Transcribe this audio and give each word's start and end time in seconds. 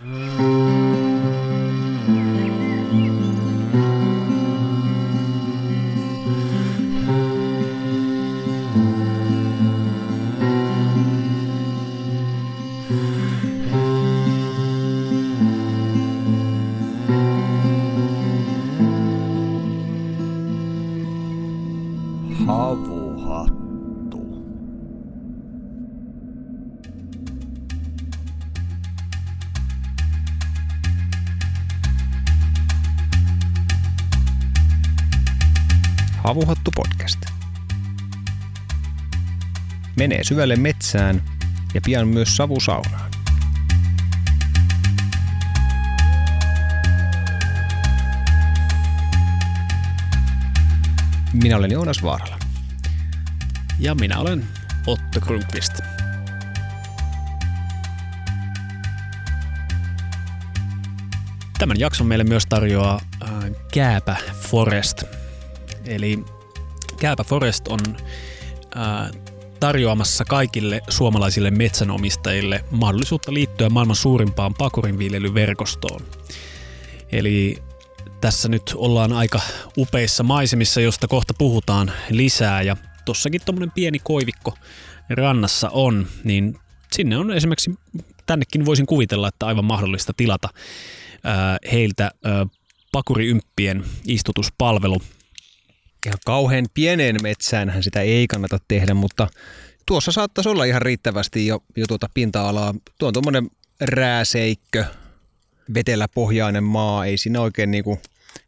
Havuhattu. 0.00 0.29
Menee 40.10 40.24
syvälle 40.24 40.56
metsään 40.56 41.22
ja 41.74 41.80
pian 41.84 42.08
myös 42.08 42.36
savusaunaan. 42.36 43.10
Minä 51.32 51.56
olen 51.56 51.70
Joonas 51.70 52.02
Vaarala. 52.02 52.38
Ja 53.78 53.94
minä 53.94 54.18
olen 54.18 54.48
Otto 54.86 55.20
Grunqvist. 55.20 55.80
Tämän 61.58 61.80
jakson 61.80 62.06
meille 62.06 62.24
myös 62.24 62.46
tarjoaa 62.48 63.00
äh, 63.22 63.30
Kääpä 63.72 64.16
Forest. 64.40 65.02
Eli 65.84 66.24
Kääpä 67.00 67.24
Forest 67.24 67.68
on 67.68 67.80
äh, 68.76 69.29
tarjoamassa 69.60 70.24
kaikille 70.24 70.80
suomalaisille 70.88 71.50
metsänomistajille 71.50 72.64
mahdollisuutta 72.70 73.34
liittyä 73.34 73.68
maailman 73.68 73.96
suurimpaan 73.96 74.54
pakurinviljelyverkostoon. 74.54 76.00
Eli 77.12 77.56
tässä 78.20 78.48
nyt 78.48 78.72
ollaan 78.74 79.12
aika 79.12 79.40
upeissa 79.78 80.22
maisemissa, 80.22 80.80
josta 80.80 81.08
kohta 81.08 81.34
puhutaan 81.38 81.92
lisää 82.10 82.62
ja 82.62 82.76
tossakin 83.04 83.40
tuommoinen 83.44 83.70
pieni 83.70 83.98
koivikko 83.98 84.54
rannassa 85.10 85.70
on, 85.70 86.06
niin 86.24 86.58
sinne 86.92 87.16
on 87.16 87.30
esimerkiksi, 87.32 87.74
tännekin 88.26 88.64
voisin 88.64 88.86
kuvitella, 88.86 89.28
että 89.28 89.46
aivan 89.46 89.64
mahdollista 89.64 90.12
tilata 90.16 90.48
heiltä 91.72 92.10
ää, 92.24 92.46
pakuriympien 92.92 93.84
istutuspalvelu. 94.06 95.02
Ihan 96.06 96.18
kauhean 96.26 96.66
pieneen 96.74 97.16
metsäänhän 97.22 97.82
sitä 97.82 98.00
ei 98.00 98.26
kannata 98.26 98.58
tehdä, 98.68 98.94
mutta 98.94 99.28
tuossa 99.86 100.12
saattaisi 100.12 100.48
olla 100.48 100.64
ihan 100.64 100.82
riittävästi 100.82 101.46
jo, 101.46 101.62
jo 101.76 101.86
tuota 101.86 102.06
pinta-alaa. 102.14 102.74
Tuo 102.98 103.08
on 103.08 103.12
tuommoinen 103.12 103.50
rääseikkö, 103.80 104.84
veteläpohjainen 105.74 106.64
maa, 106.64 107.06
ei 107.06 107.18
siinä 107.18 107.40
oikein 107.40 107.70
niinku, 107.70 107.98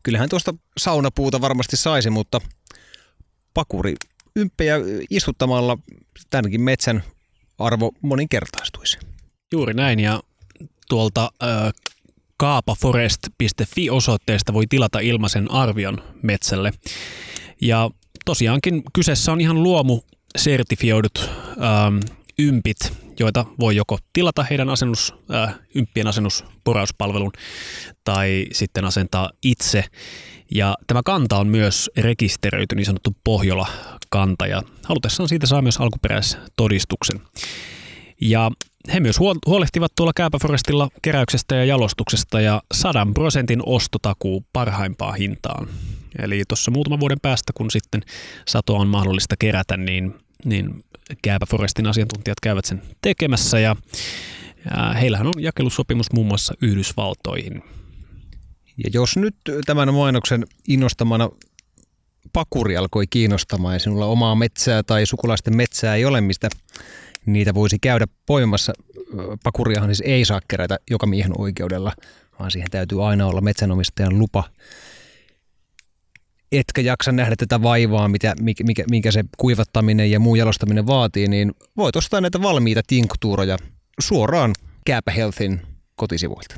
kyllähän 0.02 0.28
tuosta 0.28 0.54
saunapuuta 0.78 1.40
varmasti 1.40 1.76
saisi, 1.76 2.10
mutta 2.10 2.40
pakuri 3.54 3.94
ymppejä 4.36 4.76
istuttamalla 5.10 5.78
tämänkin 6.30 6.60
metsän 6.60 7.02
arvo 7.58 7.92
moninkertaistuisi. 8.02 8.98
Juuri 9.52 9.74
näin 9.74 10.00
ja 10.00 10.22
tuolta 10.88 11.30
äh, 11.42 11.72
kaapaforest.fi 12.36 13.90
osoitteesta 13.90 14.52
voi 14.52 14.66
tilata 14.66 15.00
ilmaisen 15.00 15.50
arvion 15.50 16.02
metsälle. 16.22 16.72
Ja 17.62 17.90
tosiaankin 18.24 18.82
kyseessä 18.92 19.32
on 19.32 19.40
ihan 19.40 19.62
luomu 19.62 20.00
sertifioidut 20.36 21.30
ähm, 21.50 21.98
ympit, 22.38 22.76
joita 23.18 23.44
voi 23.60 23.76
joko 23.76 23.98
tilata 24.12 24.42
heidän 24.42 24.68
asennus, 24.68 25.14
äh, 25.34 25.54
ymppien 25.74 26.06
asennusporauspalvelun 26.06 27.32
tai 28.04 28.46
sitten 28.52 28.84
asentaa 28.84 29.30
itse. 29.42 29.84
Ja 30.54 30.74
tämä 30.86 31.00
kanta 31.04 31.38
on 31.38 31.48
myös 31.48 31.90
rekisteröity 31.96 32.74
niin 32.74 32.86
sanottu 32.86 33.16
Pohjola-kanta 33.24 34.46
ja 34.46 34.62
halutessaan 34.84 35.28
siitä 35.28 35.46
saa 35.46 35.62
myös 35.62 35.76
alkuperäistodistuksen. 35.76 37.20
Ja 38.20 38.50
he 38.92 39.00
myös 39.00 39.18
huolehtivat 39.46 39.92
tuolla 39.96 40.12
Kääpäforestilla 40.16 40.88
keräyksestä 41.02 41.54
ja 41.54 41.64
jalostuksesta 41.64 42.40
ja 42.40 42.62
sadan 42.74 43.14
prosentin 43.14 43.62
ostotakuu 43.66 44.44
parhaimpaan 44.52 45.14
hintaan. 45.14 45.68
Eli 46.18 46.42
tuossa 46.48 46.70
muutaman 46.70 47.00
vuoden 47.00 47.20
päästä, 47.22 47.52
kun 47.56 47.70
sitten 47.70 48.02
satoa 48.48 48.78
on 48.78 48.88
mahdollista 48.88 49.34
kerätä, 49.38 49.76
niin, 49.76 50.14
niin 50.44 50.84
Kääpä 51.22 51.46
Forestin 51.46 51.86
asiantuntijat 51.86 52.40
käyvät 52.40 52.64
sen 52.64 52.82
tekemässä 53.02 53.58
ja, 53.58 53.76
ja 54.70 54.92
heillähän 54.92 55.26
on 55.26 55.34
jakelusopimus 55.38 56.12
muun 56.12 56.26
muassa 56.26 56.54
Yhdysvaltoihin. 56.62 57.62
Ja 58.84 58.90
jos 58.92 59.16
nyt 59.16 59.36
tämän 59.66 59.94
mainoksen 59.94 60.46
innostamana 60.68 61.30
pakuri 62.32 62.76
alkoi 62.76 63.06
kiinnostamaan 63.10 63.74
ja 63.74 63.78
sinulla 63.78 64.06
omaa 64.06 64.34
metsää 64.34 64.82
tai 64.82 65.06
sukulaisten 65.06 65.56
metsää 65.56 65.94
ei 65.94 66.04
ole, 66.04 66.20
mistä 66.20 66.48
niitä 67.26 67.54
voisi 67.54 67.78
käydä 67.78 68.06
poimassa. 68.26 68.72
Pakuriahan 69.42 69.94
siis 69.94 70.10
ei 70.10 70.24
saa 70.24 70.40
kerätä 70.48 70.78
joka 70.90 71.06
miehen 71.06 71.32
oikeudella, 71.38 71.92
vaan 72.38 72.50
siihen 72.50 72.70
täytyy 72.70 73.06
aina 73.06 73.26
olla 73.26 73.40
metsänomistajan 73.40 74.18
lupa 74.18 74.44
etkä 76.52 76.80
jaksa 76.80 77.12
nähdä 77.12 77.36
tätä 77.36 77.62
vaivaa, 77.62 78.08
mitä, 78.08 78.34
mikä, 78.40 78.84
mikä 78.90 79.10
se 79.10 79.24
kuivattaminen 79.36 80.10
ja 80.10 80.20
muu 80.20 80.34
jalostaminen 80.34 80.86
vaatii, 80.86 81.28
niin 81.28 81.52
voit 81.76 81.96
ostaa 81.96 82.20
näitä 82.20 82.42
valmiita 82.42 82.80
tinktuuroja 82.86 83.56
suoraan 84.00 84.52
Kääpä 84.86 85.10
Healthin 85.10 85.60
kotisivuilta. 85.96 86.54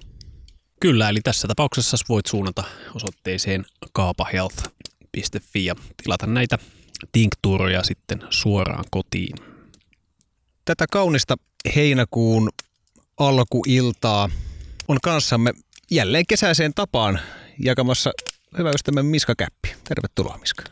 Kyllä, 0.81 1.09
eli 1.09 1.21
tässä 1.25 1.49
tapauksessa 1.49 1.97
voit 2.09 2.27
suunnata 2.27 2.65
osoitteeseen 2.94 3.65
kaapahealth.fi 3.93 5.65
ja 5.65 5.75
tilata 6.03 6.26
näitä 6.26 6.59
tinktuuroja 7.12 7.82
sitten 7.82 8.22
suoraan 8.31 8.84
kotiin. 8.91 9.37
Tätä 10.65 10.87
kaunista 10.93 11.37
heinäkuun 11.76 12.50
alkuiltaa 13.16 14.31
on 14.88 14.99
kanssamme 15.03 15.53
jälleen 15.91 16.25
kesäiseen 16.28 16.75
tapaan 16.75 17.21
jakamassa 17.65 18.11
hyvä 18.59 18.70
ystävämme 18.75 19.10
Miska 19.10 19.34
Käppi. 19.34 19.75
Tervetuloa 19.88 20.38
Miska. 20.38 20.62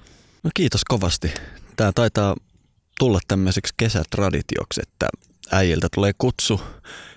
No 0.43 0.51
kiitos 0.55 0.85
kovasti. 0.85 1.35
Tämä 1.77 1.93
taitaa 1.95 2.37
tulla 2.99 3.19
tämmöiseksi 3.29 3.75
kesätraditioksi, 3.77 4.81
että 4.83 5.09
äijiltä 5.53 5.89
tulee 5.95 6.13
kutsu 6.19 6.61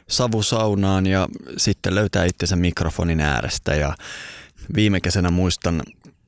savusaunaan 0.09 1.05
ja 1.05 1.27
sitten 1.57 1.95
löytää 1.95 2.25
itsensä 2.25 2.55
mikrofonin 2.55 3.21
äärestä. 3.21 3.75
Ja 3.75 3.95
viime 4.75 5.01
kesänä 5.01 5.31
muistan, 5.31 5.81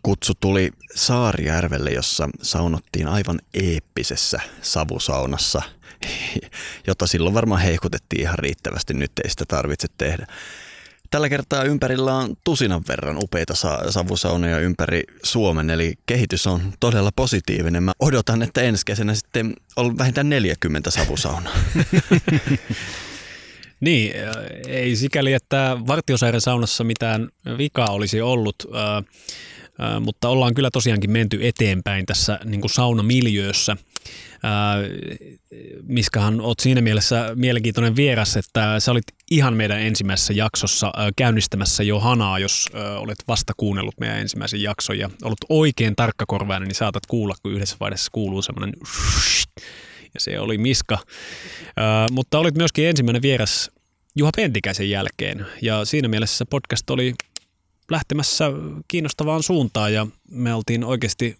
kutsu 0.04 0.34
tuli 0.40 0.72
Saarijärvelle, 0.96 1.90
jossa 1.90 2.30
saunottiin 2.42 3.08
aivan 3.08 3.40
eeppisessä 3.54 4.40
savusaunassa, 4.62 5.62
jota 6.88 7.08
silloin 7.08 7.36
varmaan 7.36 7.62
heikutettiin 7.62 8.22
ihan 8.22 8.40
riittävästi, 8.40 8.94
nyt 8.94 9.12
ei 9.24 9.30
sitä 9.30 9.46
tarvitse 9.48 9.88
tehdä. 9.98 10.28
Tällä 11.12 11.30
kertaa 11.30 11.64
ympärillä 11.64 12.16
on 12.16 12.36
tusinan 12.44 12.84
verran 12.88 13.18
upeita 13.24 13.54
savusaunoja 13.90 14.60
ympäri 14.60 15.04
Suomen, 15.24 15.70
eli 15.70 15.94
kehitys 16.06 16.48
on 16.48 16.74
todella 16.80 17.12
positiivinen. 17.16 17.84
Mä 17.84 17.92
odotan, 18.00 18.42
että 18.42 18.62
ensi 18.62 18.86
kesänä 18.86 19.16
sitten 19.16 19.54
on 19.76 19.98
vähintään 19.98 20.30
40 20.30 20.92
savusaunaa. 20.92 21.54
niin, 23.80 24.14
ei 24.68 24.96
sikäli, 24.96 25.34
että 25.34 25.78
Vartiosaaren 25.88 26.42
saunassa 26.42 26.84
mitään 26.84 27.30
vikaa 27.58 27.90
olisi 27.90 28.22
ollut, 28.22 28.56
mutta 30.00 30.30
ollaan 30.30 30.54
kyllä 30.54 30.72
tosiaankin 30.72 31.12
menty 31.12 31.48
eteenpäin 31.48 32.06
tässä 32.06 32.40
niin 32.44 32.62
kuin 32.62 32.72
saunamiljöössä. 32.72 33.78
Miskahan 35.84 36.42
oot 36.42 36.60
siinä 36.60 36.82
mielessä 36.82 37.32
mielenkiintoinen 37.36 37.96
vieras, 37.96 38.38
että 38.38 38.80
sä 38.80 38.92
olit 38.92 39.04
ihan 39.32 39.54
meidän 39.54 39.80
ensimmäisessä 39.80 40.34
jaksossa 40.34 40.94
käynnistämässä 41.16 41.84
jo 41.84 42.00
Hanaa, 42.00 42.40
jos 42.40 42.70
olet 42.98 43.18
vasta 43.28 43.54
kuunnellut 43.58 44.00
meidän 44.00 44.20
ensimmäisen 44.20 44.62
jakson 44.62 45.00
ja 45.00 45.10
ollut 45.24 45.46
oikein 45.50 45.96
tarkkakorvainen, 45.96 46.68
niin 46.68 46.76
saatat 46.76 47.06
kuulla, 47.06 47.36
kun 47.44 47.54
yhdessä 47.54 47.78
vaiheessa 47.80 48.10
kuuluu 48.12 48.42
semmoinen 48.42 48.74
ja 50.14 50.20
se 50.20 50.40
oli 50.40 50.58
Miska. 50.58 50.98
Mutta 52.12 52.40
olit 52.40 52.56
myöskin 52.56 52.86
ensimmäinen 52.86 53.22
vieras 53.22 53.72
Juha 54.16 54.32
Pentikäisen 54.36 54.90
jälkeen 54.90 55.46
ja 55.62 55.86
siinä 55.86 56.08
mielessä 56.08 56.46
podcast 56.46 56.90
oli 56.90 57.14
lähtemässä 57.92 58.52
kiinnostavaan 58.88 59.44
suuntaan 59.44 59.94
ja 59.94 60.08
me 60.32 60.54
oltiin 60.54 60.84
oikeasti 60.84 61.38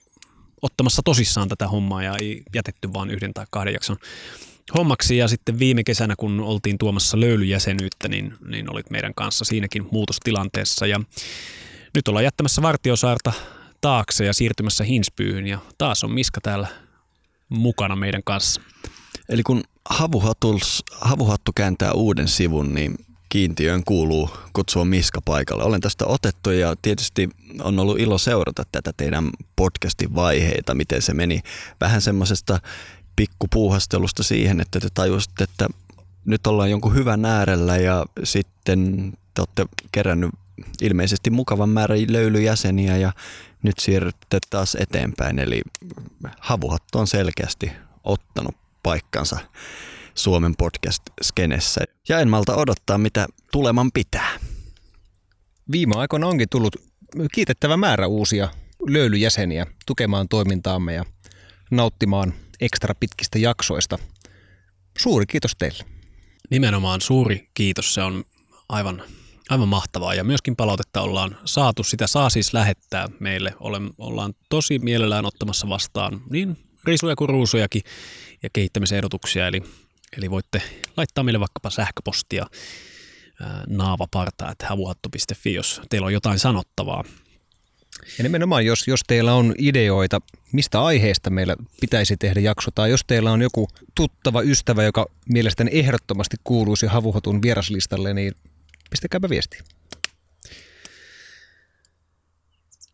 ottamassa 0.62 1.02
tosissaan 1.06 1.50
tätä 1.50 1.68
hommaa 1.68 2.04
ja 2.04 2.16
ei 2.22 2.44
jätetty 2.56 2.94
vain 2.94 3.10
yhden 3.10 3.34
tai 3.34 3.46
kahden 3.52 3.74
jakson 3.74 3.98
hommaksi 4.78 5.18
ja 5.18 5.28
sitten 5.28 5.60
viime 5.60 5.84
kesänä, 5.84 6.16
kun 6.18 6.40
oltiin 6.40 6.78
tuomassa 6.78 7.20
löylyjäsenyyttä, 7.20 8.08
niin, 8.08 8.34
niin 8.48 8.72
olit 8.72 8.90
meidän 8.90 9.14
kanssa 9.16 9.46
siinäkin 9.46 9.88
muutostilanteessa 9.92 10.88
ja 10.88 11.02
nyt 11.96 12.08
ollaan 12.08 12.24
jättämässä 12.24 12.62
Vartiosaarta 12.62 13.34
taakse 13.82 14.26
ja 14.26 14.34
siirtymässä 14.34 14.84
Hinspyyhyn 14.84 15.48
ja 15.48 15.60
taas 15.78 16.04
on 16.04 16.12
Miska 16.12 16.42
täällä 16.42 16.68
mukana 17.50 17.96
meidän 17.96 18.22
kanssa. 18.26 18.62
Eli 19.30 19.44
kun 19.44 19.64
havuhatuls, 19.90 20.84
havuhattu 21.02 21.52
kääntää 21.56 21.92
uuden 21.92 22.28
sivun, 22.28 22.74
niin 22.74 22.96
kiintiöön 23.30 23.84
kuuluu 23.84 24.30
kutsua 24.54 24.86
Miska 24.86 25.22
paikalle. 25.22 25.64
Olen 25.64 25.82
tästä 25.82 26.06
otettu 26.06 26.50
ja 26.50 26.76
tietysti 26.82 27.30
on 27.62 27.80
ollut 27.80 28.00
ilo 28.00 28.18
seurata 28.18 28.64
tätä 28.72 28.92
teidän 28.98 29.30
podcastin 29.56 30.16
vaiheita, 30.16 30.76
miten 30.76 31.02
se 31.02 31.14
meni 31.14 31.42
vähän 31.82 32.02
semmoisesta 32.02 32.60
pikkupuuhastelusta 33.16 34.24
siihen, 34.24 34.62
että 34.62 34.80
te 34.80 34.88
tajusitte, 34.94 35.44
että 35.44 35.68
nyt 36.26 36.48
ollaan 36.48 36.72
jonkun 36.72 36.96
hyvän 36.96 37.26
äärellä 37.26 37.78
ja 37.78 38.06
sitten 38.24 39.12
te 39.34 39.42
olette 39.42 39.66
kerännyt 39.92 40.32
ilmeisesti 40.82 41.30
mukavan 41.30 41.70
määrän 41.70 42.14
löylyjäseniä 42.14 42.98
ja 42.98 43.14
nyt 43.64 43.80
siirrytte 43.80 44.40
taas 44.50 44.78
eteenpäin. 44.80 45.40
Eli 45.40 45.62
havuhattu 46.40 47.00
on 47.00 47.08
selkeästi 47.08 47.72
ottanut 48.04 48.56
paikkansa 48.84 49.38
Suomen 50.18 50.54
podcast-skenessä. 50.58 51.82
Ja 52.10 52.20
en 52.20 52.30
malta 52.30 52.56
odottaa, 52.56 52.98
mitä 52.98 53.28
tuleman 53.52 53.92
pitää. 53.94 54.40
Viime 55.72 55.96
aikoina 55.96 56.28
onkin 56.28 56.50
tullut 56.52 56.76
kiitettävä 57.34 57.78
määrä 57.78 58.08
uusia 58.08 58.50
löylyjäseniä 58.88 59.66
tukemaan 59.86 60.28
toimintaamme 60.28 60.94
ja 60.94 61.06
nauttimaan 61.72 62.34
ekstra 62.62 62.96
pitkistä 63.00 63.40
jaksoista. 63.40 63.98
Suuri 64.98 65.26
kiitos 65.26 65.56
teille. 65.60 65.84
Nimenomaan 66.50 67.02
suuri 67.02 67.50
kiitos, 67.54 67.94
se 67.94 68.02
on 68.02 68.24
aivan, 68.70 69.04
aivan 69.50 69.68
mahtavaa 69.68 70.14
ja 70.14 70.24
myöskin 70.24 70.56
palautetta 70.56 71.02
ollaan 71.02 71.38
saatu. 71.46 71.84
Sitä 71.84 72.08
saa 72.08 72.30
siis 72.30 72.54
lähettää 72.54 73.08
meille. 73.20 73.54
ollaan 73.98 74.34
tosi 74.50 74.80
mielellään 74.80 75.26
ottamassa 75.26 75.70
vastaan 75.70 76.22
niin 76.30 76.58
risuja 76.86 77.16
kuin 77.16 77.30
ruusujakin 77.30 77.82
ja 78.44 78.50
kehittämisehdotuksia. 78.54 79.48
Eli, 79.48 79.64
eli 80.18 80.32
voitte 80.32 80.62
laittaa 80.98 81.24
meille 81.24 81.40
vaikkapa 81.40 81.70
sähköpostia 81.70 82.46
naavaparta.havuhattu.fi, 83.68 85.54
jos 85.54 85.82
teillä 85.90 86.06
on 86.06 86.14
jotain 86.14 86.40
sanottavaa. 86.40 87.04
Ja 88.18 88.24
nimenomaan, 88.24 88.66
jos, 88.66 88.88
jos 88.88 89.02
teillä 89.08 89.34
on 89.34 89.56
ideoita, 89.58 90.20
mistä 90.52 90.84
aiheesta 90.84 91.30
meillä 91.30 91.56
pitäisi 91.82 92.18
tehdä 92.18 92.40
jakso, 92.40 92.72
tai 92.76 92.90
jos 92.90 93.02
teillä 93.08 93.32
on 93.32 93.42
joku 93.42 93.68
tuttava 93.96 94.42
ystävä, 94.42 94.84
joka 94.84 95.06
mielestäni 95.30 95.72
ehdottomasti 95.74 96.38
kuuluisi 96.44 96.86
havuhotun 96.86 97.42
vieraslistalle, 97.42 98.14
niin 98.14 98.34
pistäkääpä 98.90 99.30
viesti. 99.30 99.58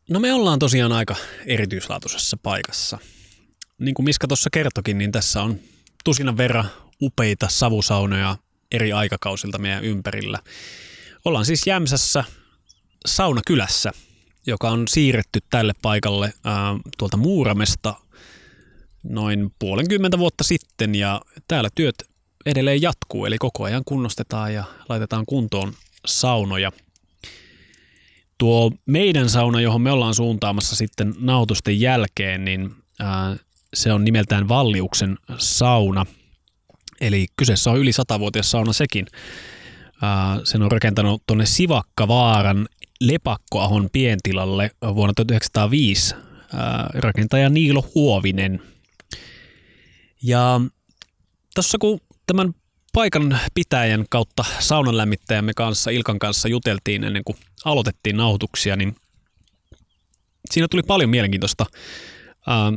No 0.10 0.20
me 0.20 0.34
ollaan 0.34 0.60
tosiaan 0.60 0.92
aika 0.92 1.16
erityislaatuisessa 1.46 2.38
paikassa. 2.44 2.98
Niin 3.80 3.94
kuin 3.94 4.04
Miska 4.04 4.28
tuossa 4.28 4.50
kertokin, 4.50 4.98
niin 4.98 5.12
tässä 5.12 5.42
on 5.42 5.60
tusinan 6.04 6.38
verran 6.38 6.70
upeita 7.04 7.48
savusaunoja 7.50 8.38
eri 8.72 8.94
aikakausilta 8.94 9.58
meidän 9.58 9.84
ympärillä. 9.84 10.40
Ollaan 11.26 11.46
siis 11.46 11.68
Jämsässä 11.68 12.24
saunakylässä, 13.06 13.92
joka 14.48 14.70
on 14.70 14.88
siirretty 14.88 15.40
tälle 15.50 15.74
paikalle 15.82 16.34
ää, 16.44 16.76
tuolta 16.98 17.18
Muuramesta 17.18 17.96
noin 19.04 19.52
puolenkymmentä 19.60 20.18
vuotta 20.20 20.44
sitten 20.44 20.96
ja 20.96 21.22
täällä 21.48 21.70
työt 21.76 21.96
edelleen 22.46 22.82
jatkuu, 22.82 23.26
eli 23.26 23.38
koko 23.38 23.64
ajan 23.64 23.82
kunnostetaan 23.86 24.54
ja 24.54 24.64
laitetaan 24.90 25.26
kuntoon 25.26 25.74
saunoja. 26.06 26.72
Tuo 28.38 28.72
meidän 28.86 29.30
sauna, 29.30 29.62
johon 29.62 29.82
me 29.82 29.92
ollaan 29.92 30.16
suuntaamassa 30.16 30.76
sitten 30.76 31.14
nautusten 31.20 31.80
jälkeen, 31.80 32.46
niin 32.46 32.76
ää, 33.00 33.36
se 33.74 33.94
on 33.94 34.06
nimeltään 34.06 34.48
Valliuksen 34.48 35.18
sauna. 35.38 36.06
Eli 37.04 37.26
kyseessä 37.36 37.72
on 37.72 37.80
yli 37.80 37.92
satavuotias 37.92 38.52
sauna 38.52 38.74
sekin. 38.74 39.06
Sen 40.44 40.62
on 40.62 40.72
rakentanut 40.72 41.24
tuonne 41.28 41.46
Sivakkavaaran 41.46 42.68
Lepakkoahon 43.02 43.90
pientilalle 43.92 44.72
vuonna 44.96 45.14
1905 45.14 46.16
rakentaja 46.94 47.50
Niilo 47.50 47.92
Huovinen. 47.96 48.62
Ja 50.24 50.62
tuossa 51.56 51.78
kun 51.78 52.00
tämän 52.28 52.54
paikan 52.94 53.40
pitäjän 53.54 54.06
kautta 54.10 54.46
saunan 54.60 54.98
lämmittäjämme 54.98 55.54
kanssa, 55.54 55.90
Ilkan 55.92 56.20
kanssa 56.20 56.48
juteltiin 56.48 57.04
ennen 57.04 57.24
kuin 57.26 57.38
aloitettiin 57.66 58.18
nauhoituksia, 58.18 58.76
niin 58.76 58.96
siinä 60.52 60.68
tuli 60.72 60.84
paljon 60.84 61.10
mielenkiintoista 61.10 61.66
ää, 62.48 62.74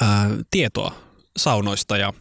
ää, 0.00 0.30
tietoa 0.50 0.94
saunoista 1.36 1.96
ja 1.96 2.12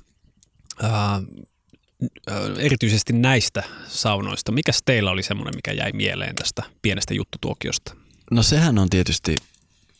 erityisesti 2.57 3.13
näistä 3.13 3.63
saunoista. 3.87 4.51
Mikäs 4.51 4.79
teillä 4.85 5.11
oli 5.11 5.23
semmoinen, 5.23 5.55
mikä 5.55 5.71
jäi 5.71 5.91
mieleen 5.91 6.35
tästä 6.35 6.63
pienestä 6.81 7.13
juttutuokiosta? 7.13 7.95
No 8.31 8.43
sehän 8.43 8.77
on 8.77 8.89
tietysti 8.89 9.35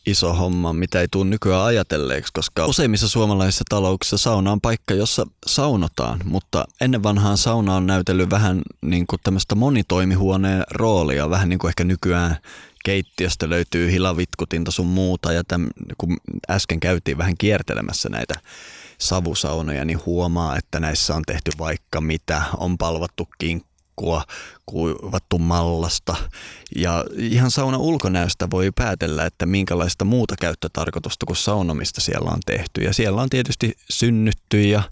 iso 0.06 0.33
homma, 0.33 0.74
mitä 0.74 1.01
ei 1.01 1.07
tule 1.12 1.25
nykyään 1.25 1.66
ajatelleeksi, 1.66 2.33
koska 2.33 2.66
useimmissa 2.66 3.07
suomalaisissa 3.07 3.63
talouksissa 3.69 4.18
sauna 4.18 4.51
on 4.51 4.62
paikka, 4.62 4.94
jossa 4.94 5.28
saunotaan, 5.48 6.19
mutta 6.24 6.66
ennen 6.81 7.04
vanhaan 7.04 7.38
sauna 7.38 7.75
on 7.75 7.88
näytellyt 7.88 8.30
vähän 8.30 8.62
niin 8.81 9.07
kuin 9.07 9.19
tämmöistä 9.24 9.56
monitoimihuoneen 9.56 10.63
roolia, 10.72 11.30
vähän 11.30 11.50
niin 11.50 11.60
kuin 11.60 11.69
ehkä 11.69 11.83
nykyään 11.83 12.38
keittiöstä 12.86 13.50
löytyy 13.50 13.92
hilavitkutinta 13.92 14.72
sun 14.72 14.88
muuta 14.88 15.33
ja 15.33 15.44
täm, 15.44 15.68
kun 15.98 16.18
äsken 16.50 16.80
käytiin 16.80 17.18
vähän 17.18 17.38
kiertelemässä 17.38 18.10
näitä 18.10 18.33
savusaunoja, 19.01 19.86
niin 19.86 20.06
huomaa, 20.06 20.57
että 20.57 20.80
näissä 20.80 21.15
on 21.15 21.24
tehty 21.27 21.51
vaikka 21.59 22.01
mitä, 22.01 22.42
on 22.57 22.77
palvattu 22.77 23.27
kinkkua, 23.39 24.24
kuivattu 24.65 25.38
mallasta. 25.38 26.15
Ja 26.75 27.06
ihan 27.18 27.51
sauna 27.51 27.77
ulkonäöstä 27.77 28.48
voi 28.51 28.71
päätellä, 28.75 29.25
että 29.25 29.45
minkälaista 29.45 30.06
muuta 30.06 30.36
käyttötarkoitusta 30.39 31.25
kuin 31.25 31.38
saunomista 31.38 32.01
siellä 32.01 32.31
on 32.31 32.39
tehty. 32.45 32.81
Ja 32.81 32.94
siellä 32.94 33.21
on 33.21 33.30
tietysti 33.30 33.77
synnytty 33.89 34.62
ja 34.62 34.83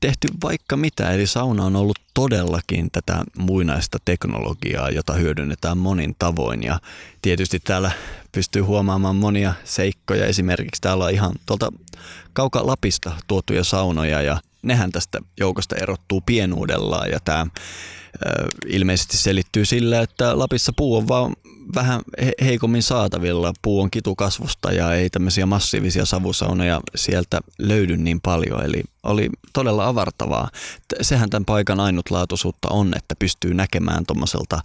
tehty 0.00 0.28
vaikka 0.42 0.76
mitä, 0.76 1.10
eli 1.10 1.26
sauna 1.26 1.64
on 1.64 1.76
ollut 1.76 1.98
todellakin 2.14 2.90
tätä 2.90 3.24
muinaista 3.38 3.98
teknologiaa, 4.04 4.90
jota 4.90 5.12
hyödynnetään 5.12 5.78
monin 5.78 6.16
tavoin. 6.18 6.62
Ja 6.62 6.80
tietysti 7.22 7.60
täällä 7.64 7.90
pystyy 8.38 8.62
huomaamaan 8.62 9.16
monia 9.16 9.54
seikkoja. 9.64 10.26
Esimerkiksi 10.26 10.82
täällä 10.82 11.04
on 11.04 11.10
ihan 11.10 11.32
tuolta 11.46 11.72
kauka 12.32 12.66
Lapista 12.66 13.12
tuotuja 13.26 13.64
saunoja 13.64 14.22
ja 14.22 14.40
nehän 14.62 14.92
tästä 14.92 15.18
joukosta 15.40 15.76
erottuu 15.76 16.20
pienuudellaan 16.26 17.10
ja 17.10 17.18
tämä 17.24 17.46
ilmeisesti 18.66 19.16
selittyy 19.16 19.64
sillä, 19.64 20.00
että 20.00 20.38
Lapissa 20.38 20.72
puu 20.76 20.96
on 20.96 21.08
vaan 21.08 21.32
vähän 21.74 22.00
heikommin 22.44 22.82
saatavilla. 22.82 23.52
Puu 23.62 23.80
on 23.80 23.90
kitukasvusta 23.90 24.72
ja 24.72 24.94
ei 24.94 25.10
tämmöisiä 25.10 25.46
massiivisia 25.46 26.04
savusaunoja 26.04 26.80
sieltä 26.94 27.40
löydy 27.58 27.96
niin 27.96 28.20
paljon. 28.20 28.64
Eli 28.64 28.82
oli 29.02 29.30
todella 29.52 29.88
avartavaa. 29.88 30.50
Sehän 31.00 31.30
tämän 31.30 31.44
paikan 31.44 31.80
ainutlaatuisuutta 31.80 32.68
on, 32.68 32.92
että 32.96 33.14
pystyy 33.18 33.54
näkemään 33.54 34.06
tuommoiselta 34.06 34.60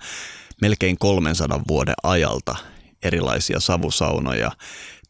melkein 0.62 0.98
300 0.98 1.62
vuoden 1.68 1.96
ajalta 2.04 2.73
erilaisia 3.04 3.60
savusaunoja, 3.60 4.52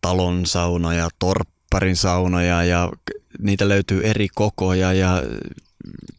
talon 0.01 0.45
saunoja, 0.45 1.09
torpparin 1.19 1.95
saunoja 1.95 2.63
ja 2.63 2.91
niitä 3.39 3.69
löytyy 3.69 4.01
eri 4.03 4.27
kokoja 4.35 4.93
ja 4.93 5.23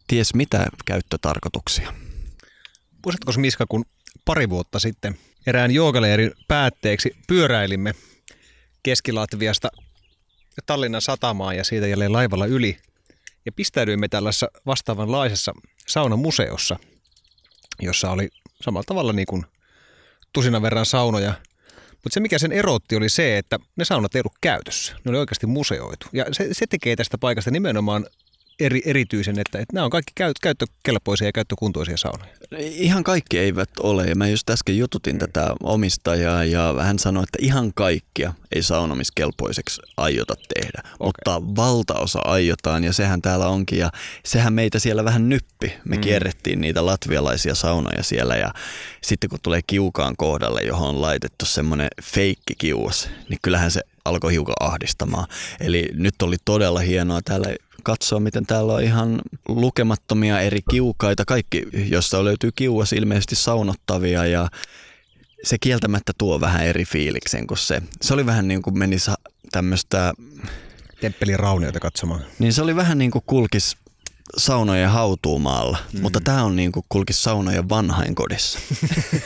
ties 0.07 0.33
mitä 0.33 0.67
käyttötarkoituksia. 0.85 1.93
Muistatko 3.05 3.31
Miska, 3.37 3.65
kun 3.69 3.85
pari 4.25 4.49
vuotta 4.49 4.79
sitten 4.79 5.17
erään 5.47 5.71
joogaleerin 5.71 6.31
päätteeksi 6.47 7.15
pyöräilimme 7.27 7.93
Keski-Latviasta 8.83 9.69
Tallinnan 10.65 11.01
satamaan 11.01 11.57
ja 11.57 11.63
siitä 11.63 11.87
jälleen 11.87 12.13
laivalla 12.13 12.45
yli 12.45 12.77
ja 13.45 13.51
pistäydyimme 13.51 14.07
tällaisessa 14.07 14.47
vastaavanlaisessa 14.65 15.53
saunamuseossa, 15.87 16.79
jossa 17.81 18.11
oli 18.11 18.29
samalla 18.61 18.83
tavalla 18.87 19.13
niin 19.13 19.25
kuin 19.25 19.45
tusinan 20.33 20.61
verran 20.61 20.85
saunoja. 20.85 21.33
Mutta 22.05 22.13
se, 22.13 22.19
mikä 22.19 22.39
sen 22.39 22.51
erotti, 22.51 22.95
oli 22.95 23.09
se, 23.09 23.37
että 23.37 23.59
ne 23.75 23.85
saunat 23.85 24.15
ei 24.15 24.21
ollut 24.21 24.37
käytössä. 24.41 24.95
Ne 25.03 25.09
oli 25.09 25.17
oikeasti 25.17 25.47
museoitu. 25.47 26.07
Ja 26.13 26.25
se, 26.31 26.49
se 26.51 26.67
tekee 26.67 26.95
tästä 26.95 27.17
paikasta 27.17 27.51
nimenomaan 27.51 28.05
eri, 28.59 28.81
erityisen, 28.85 29.39
että, 29.39 29.59
että 29.59 29.73
nämä 29.73 29.85
on 29.85 29.89
kaikki 29.89 30.11
käyt, 30.15 30.39
käyttökelpoisia 30.41 31.27
ja 31.27 31.31
käyttökuntoisia 31.31 31.97
saunoja? 31.97 32.31
Ihan 32.59 33.03
kaikki 33.03 33.39
eivät 33.39 33.69
ole. 33.79 34.05
Ja 34.05 34.15
mä 34.15 34.27
just 34.27 34.49
äsken 34.49 34.77
jututin 34.77 35.19
tätä 35.19 35.55
omistajaa 35.63 36.43
ja 36.43 36.75
hän 36.81 36.99
sanoi, 36.99 37.23
että 37.23 37.37
ihan 37.41 37.73
kaikkia 37.73 38.33
ei 38.55 38.63
saunomiskelpoiseksi 38.63 39.81
aiota 39.97 40.35
tehdä. 40.53 40.81
Okay. 40.99 40.99
Mutta 40.99 41.41
valtaosa 41.55 42.19
aiotaan 42.25 42.83
ja 42.83 42.93
sehän 42.93 43.21
täällä 43.21 43.47
onkin. 43.47 43.79
Ja 43.79 43.91
sehän 44.25 44.53
meitä 44.53 44.79
siellä 44.79 45.05
vähän 45.05 45.29
nyppi. 45.29 45.73
Me 45.85 45.95
mm. 45.95 46.01
kierrettiin 46.01 46.61
niitä 46.61 46.85
latvialaisia 46.85 47.55
saunoja 47.55 48.03
siellä 48.03 48.35
ja 48.35 48.53
sitten 49.01 49.29
kun 49.29 49.39
tulee 49.43 49.61
kiukaan 49.67 50.15
kohdalle, 50.17 50.61
johon 50.61 50.89
on 50.89 51.01
laitettu 51.01 51.45
semmoinen 51.45 51.87
feikki 52.03 52.53
kiuas, 52.57 53.09
niin 53.29 53.39
kyllähän 53.41 53.71
se 53.71 53.81
alkoi 54.05 54.31
hiukan 54.31 54.55
ahdistamaan. 54.59 55.27
Eli 55.59 55.89
nyt 55.93 56.21
oli 56.21 56.35
todella 56.45 56.79
hienoa 56.79 57.21
täällä 57.21 57.55
katsoa, 57.85 58.19
miten 58.19 58.45
täällä 58.45 58.73
on 58.73 58.83
ihan 58.83 59.21
lukemattomia 59.47 60.39
eri 60.39 60.59
kiukaita, 60.69 61.25
kaikki, 61.25 61.63
jossa 61.89 62.25
löytyy 62.25 62.51
kiuas 62.55 62.93
ilmeisesti 62.93 63.35
saunottavia 63.35 64.25
ja 64.25 64.47
se 65.43 65.57
kieltämättä 65.57 66.11
tuo 66.17 66.41
vähän 66.41 66.65
eri 66.65 66.85
fiiliksen 66.85 67.47
kuin 67.47 67.57
se. 67.57 67.81
Se 68.01 68.13
oli 68.13 68.25
vähän 68.25 68.47
niin 68.47 68.61
kuin 68.61 68.77
menisi 68.77 69.11
tämmöistä... 69.51 70.13
Temppelin 71.01 71.39
raunioita 71.39 71.79
katsomaan. 71.79 72.21
Niin 72.39 72.53
se 72.53 72.61
oli 72.61 72.75
vähän 72.75 72.97
niin 72.97 73.11
kuin 73.11 73.23
kulkis 73.25 73.77
saunojen 74.37 74.89
hautuumaalla, 74.89 75.77
mm. 75.93 76.01
mutta 76.01 76.21
tämä 76.21 76.43
on 76.43 76.55
niin 76.55 76.71
kuin 76.71 76.85
kulkis 76.89 77.23
saunojen 77.23 77.69
vanhainkodissa. 77.69 78.59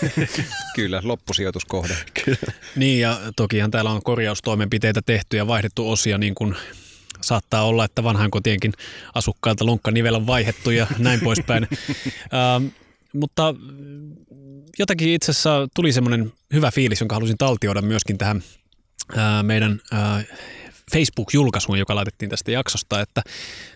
Kyllä, 0.76 1.02
loppusijoituskohde. 1.04 1.98
Kyllä. 2.26 2.54
Niin 2.76 3.00
ja 3.00 3.20
tokihan 3.36 3.72
täällä 3.72 3.92
on 3.92 4.04
korjaustoimenpiteitä 4.04 5.02
tehty 5.06 5.38
ja 5.38 5.48
vaihdettu 5.48 5.92
osia 5.92 6.18
niin 6.18 6.36
kuin 6.36 6.56
saattaa 7.22 7.64
olla, 7.64 7.86
että 7.86 8.04
vanhainkotienkin 8.04 8.74
asukkailta 9.16 9.66
lonkkanivel 9.66 10.16
on 10.16 10.28
vaihettu 10.28 10.72
ja 10.72 10.88
näin 10.98 11.20
poispäin. 11.20 11.68
ähm, 11.74 12.66
mutta 13.14 13.56
jotenkin 14.80 15.10
itse 15.10 15.32
asiassa 15.32 15.68
tuli 15.76 15.92
semmoinen 15.92 16.34
hyvä 16.54 16.72
fiilis, 16.72 17.00
jonka 17.00 17.16
halusin 17.16 17.38
taltioida 17.38 17.82
myöskin 17.82 18.18
tähän 18.18 18.44
äh, 19.18 19.44
meidän 19.44 19.82
äh, 19.94 20.28
Facebook-julkaisuun, 20.92 21.80
joka 21.80 21.96
laitettiin 21.96 22.30
tästä 22.30 22.52
jaksosta, 22.52 23.02
että 23.02 23.22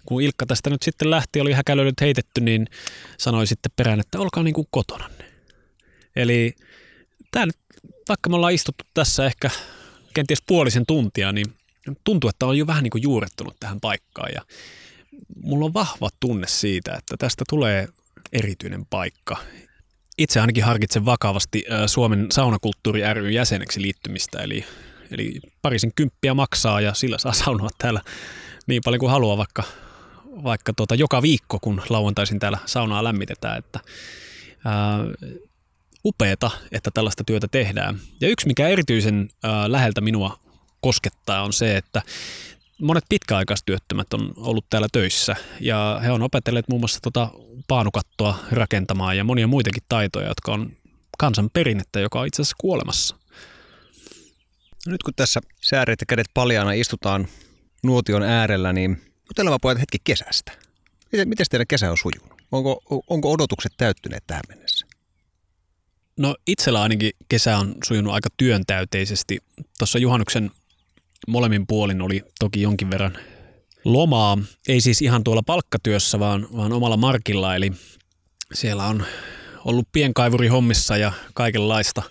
kun 0.06 0.22
Ilkka 0.22 0.46
tästä 0.46 0.70
nyt 0.70 0.84
sitten 0.84 1.10
lähti, 1.10 1.42
oli 1.42 1.54
häkälöilyt 1.54 2.02
heitetty, 2.02 2.42
niin 2.42 2.68
sanoi 3.18 3.48
sitten 3.48 3.72
perään, 3.76 4.00
että 4.00 4.20
olkaa 4.20 4.44
niin 4.44 4.54
kuin 4.54 4.68
kotona. 4.72 5.10
Eli 6.16 6.56
tämä 7.32 7.46
nyt, 7.46 7.58
vaikka 8.10 8.30
me 8.30 8.36
ollaan 8.36 8.54
istuttu 8.54 8.86
tässä 8.94 9.26
ehkä 9.26 9.50
kenties 10.14 10.42
puolisen 10.48 10.86
tuntia, 10.86 11.32
niin 11.32 11.46
tuntuu, 12.04 12.30
että 12.30 12.46
on 12.46 12.58
jo 12.58 12.68
vähän 12.68 12.84
niin 12.84 12.92
kuin 12.92 13.04
juurettunut 13.04 13.56
tähän 13.60 13.80
paikkaan 13.80 14.30
ja 14.36 14.42
mulla 15.44 15.66
on 15.66 15.74
vahva 15.74 16.10
tunne 16.20 16.48
siitä, 16.48 16.96
että 16.96 17.18
tästä 17.18 17.44
tulee 17.50 17.88
erityinen 18.34 18.86
paikka. 18.86 19.38
Itse 20.18 20.40
ainakin 20.40 20.64
harkitsen 20.64 21.06
vakavasti 21.06 21.64
Suomen 21.88 22.28
saunakulttuuri 22.32 23.02
ry 23.14 23.32
jäseneksi 23.32 23.82
liittymistä, 23.82 24.42
eli, 24.42 24.66
eli 25.12 25.40
parisen 25.62 25.92
kymppiä 25.96 26.34
maksaa 26.34 26.82
ja 26.82 26.94
sillä 26.94 27.18
saa 27.18 27.34
saunoa 27.34 27.70
täällä 27.78 28.02
niin 28.68 28.82
paljon 28.86 29.00
kuin 29.00 29.12
haluaa, 29.12 29.38
vaikka, 29.38 29.64
vaikka 30.44 30.74
tuota, 30.74 30.96
joka 30.96 31.22
viikko, 31.22 31.60
kun 31.62 31.82
lauantaisin 31.90 32.40
täällä 32.40 32.58
saunaa 32.66 33.04
lämmitetään, 33.04 33.58
että 33.58 33.80
ää, 34.66 35.00
upeeta, 36.06 36.52
että 36.72 36.92
tällaista 36.94 37.24
työtä 37.24 37.48
tehdään. 37.52 38.00
Ja 38.22 38.30
yksi, 38.30 38.48
mikä 38.48 38.68
erityisen 38.68 39.30
ää, 39.44 39.72
läheltä 39.72 40.02
minua 40.02 40.40
koskettaa, 40.84 41.44
on 41.44 41.54
se, 41.54 41.78
että 41.78 42.02
monet 42.82 43.04
pitkäaikaistyöttömät 43.10 44.14
on 44.14 44.34
ollut 44.38 44.66
täällä 44.70 44.88
töissä 44.92 45.36
ja 45.60 46.02
he 46.04 46.12
on 46.12 46.22
opetelleet 46.22 46.70
muun 46.70 46.82
muassa 46.82 47.00
tota 47.02 47.30
paanukattoa 47.68 48.40
rakentamaan 48.52 49.18
ja 49.18 49.24
monia 49.24 49.48
muitakin 49.48 49.84
taitoja, 49.90 50.28
jotka 50.28 50.54
on 50.54 50.72
kansan 51.18 51.50
perinnettä, 51.54 52.00
joka 52.00 52.20
on 52.20 52.28
itse 52.28 52.42
asiassa 52.42 52.56
kuolemassa. 52.60 53.16
No 54.86 54.92
nyt 54.92 55.04
kun 55.04 55.14
tässä 55.16 55.40
sääret 55.62 56.02
ja 56.02 56.06
kädet 56.06 56.28
paljaana 56.34 56.72
istutaan 56.72 57.28
nuotion 57.84 58.24
äärellä, 58.24 58.74
niin 58.74 59.02
jutellaan 59.30 59.60
pojat 59.62 59.80
hetki 59.80 59.98
kesästä. 60.04 60.52
Miten, 61.12 61.30
miten 61.30 61.46
teidän 61.50 61.68
kesä 61.68 61.92
on 61.92 61.98
sujunut? 61.98 62.42
Onko, 62.52 62.82
onko 63.08 63.32
odotukset 63.32 63.74
täyttyneet 63.78 64.24
tähän 64.28 64.44
mennessä? 64.48 64.86
No 66.18 66.36
itsellä 66.48 66.82
ainakin 66.82 67.12
kesä 67.30 67.58
on 67.58 67.76
sujunut 67.88 68.14
aika 68.14 68.30
työntäyteisesti. 68.38 69.40
Tuossa 69.78 70.00
juhannuksen 70.00 70.52
molemmin 71.28 71.68
puolin 71.68 72.02
oli 72.02 72.22
toki 72.40 72.62
jonkin 72.62 72.90
verran 72.92 73.18
lomaa. 73.86 74.38
Ei 74.68 74.82
siis 74.82 75.02
ihan 75.02 75.24
tuolla 75.24 75.44
palkkatyössä, 75.46 76.20
vaan, 76.20 76.48
vaan 76.58 76.74
omalla 76.74 76.98
markilla. 76.98 77.56
Eli 77.56 77.72
siellä 78.54 78.86
on 78.86 79.06
ollut 79.66 79.88
pienkaivuri 79.92 80.48
hommissa 80.48 80.98
ja 80.98 81.12
kaikenlaista 81.34 82.04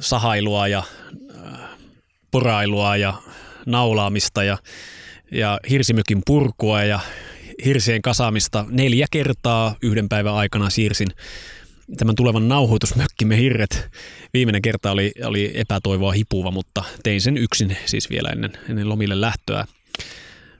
sahailua 0.00 0.68
ja 0.68 0.82
äh, 1.44 1.60
porailua 2.30 2.96
ja 2.96 3.14
naulaamista 3.66 4.44
ja, 4.44 4.58
ja 5.30 5.60
hirsimykin 5.70 6.22
purkua 6.26 6.82
ja 6.82 7.00
hirsien 7.64 8.02
kasaamista 8.02 8.64
neljä 8.68 9.06
kertaa 9.10 9.76
yhden 9.82 10.08
päivän 10.08 10.34
aikana 10.34 10.70
siirsin 10.70 11.08
tämän 11.96 12.14
tulevan 12.14 12.48
nauhoitusmökkimme 12.48 13.36
hirret. 13.36 13.88
Viimeinen 14.34 14.62
kerta 14.62 14.90
oli, 14.90 15.12
oli 15.24 15.52
epätoivoa 15.54 16.12
hipuva, 16.12 16.50
mutta 16.50 16.84
tein 17.02 17.20
sen 17.20 17.36
yksin 17.36 17.76
siis 17.86 18.10
vielä 18.10 18.28
ennen, 18.28 18.52
ennen 18.68 18.88
lomille 18.88 19.20
lähtöä. 19.20 19.64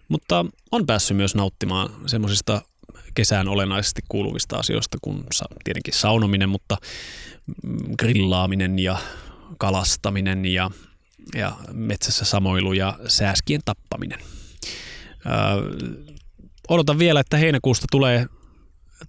Mutta 0.08 0.46
on 0.72 0.86
päässyt 0.86 1.16
myös 1.16 1.34
nauttimaan 1.34 1.90
semmoisista 2.06 2.62
kesään 3.14 3.48
olennaisesti 3.48 4.02
kuuluvista 4.08 4.56
asioista 4.56 4.98
kuin 5.02 5.24
tietenkin 5.64 5.94
saunominen, 5.94 6.48
mutta 6.48 6.76
mm, 7.62 7.78
grillaaminen 7.98 8.78
ja 8.78 8.98
kalastaminen 9.58 10.44
ja, 10.44 10.70
ja 11.34 11.56
metsässä 11.72 12.24
samoilu 12.24 12.72
ja 12.72 12.98
sääskien 13.06 13.60
tappaminen. 13.64 14.18
Öö, 15.26 15.32
odotan 16.68 16.98
vielä, 16.98 17.20
että 17.20 17.36
heinäkuusta 17.36 17.86
tulee 17.90 18.26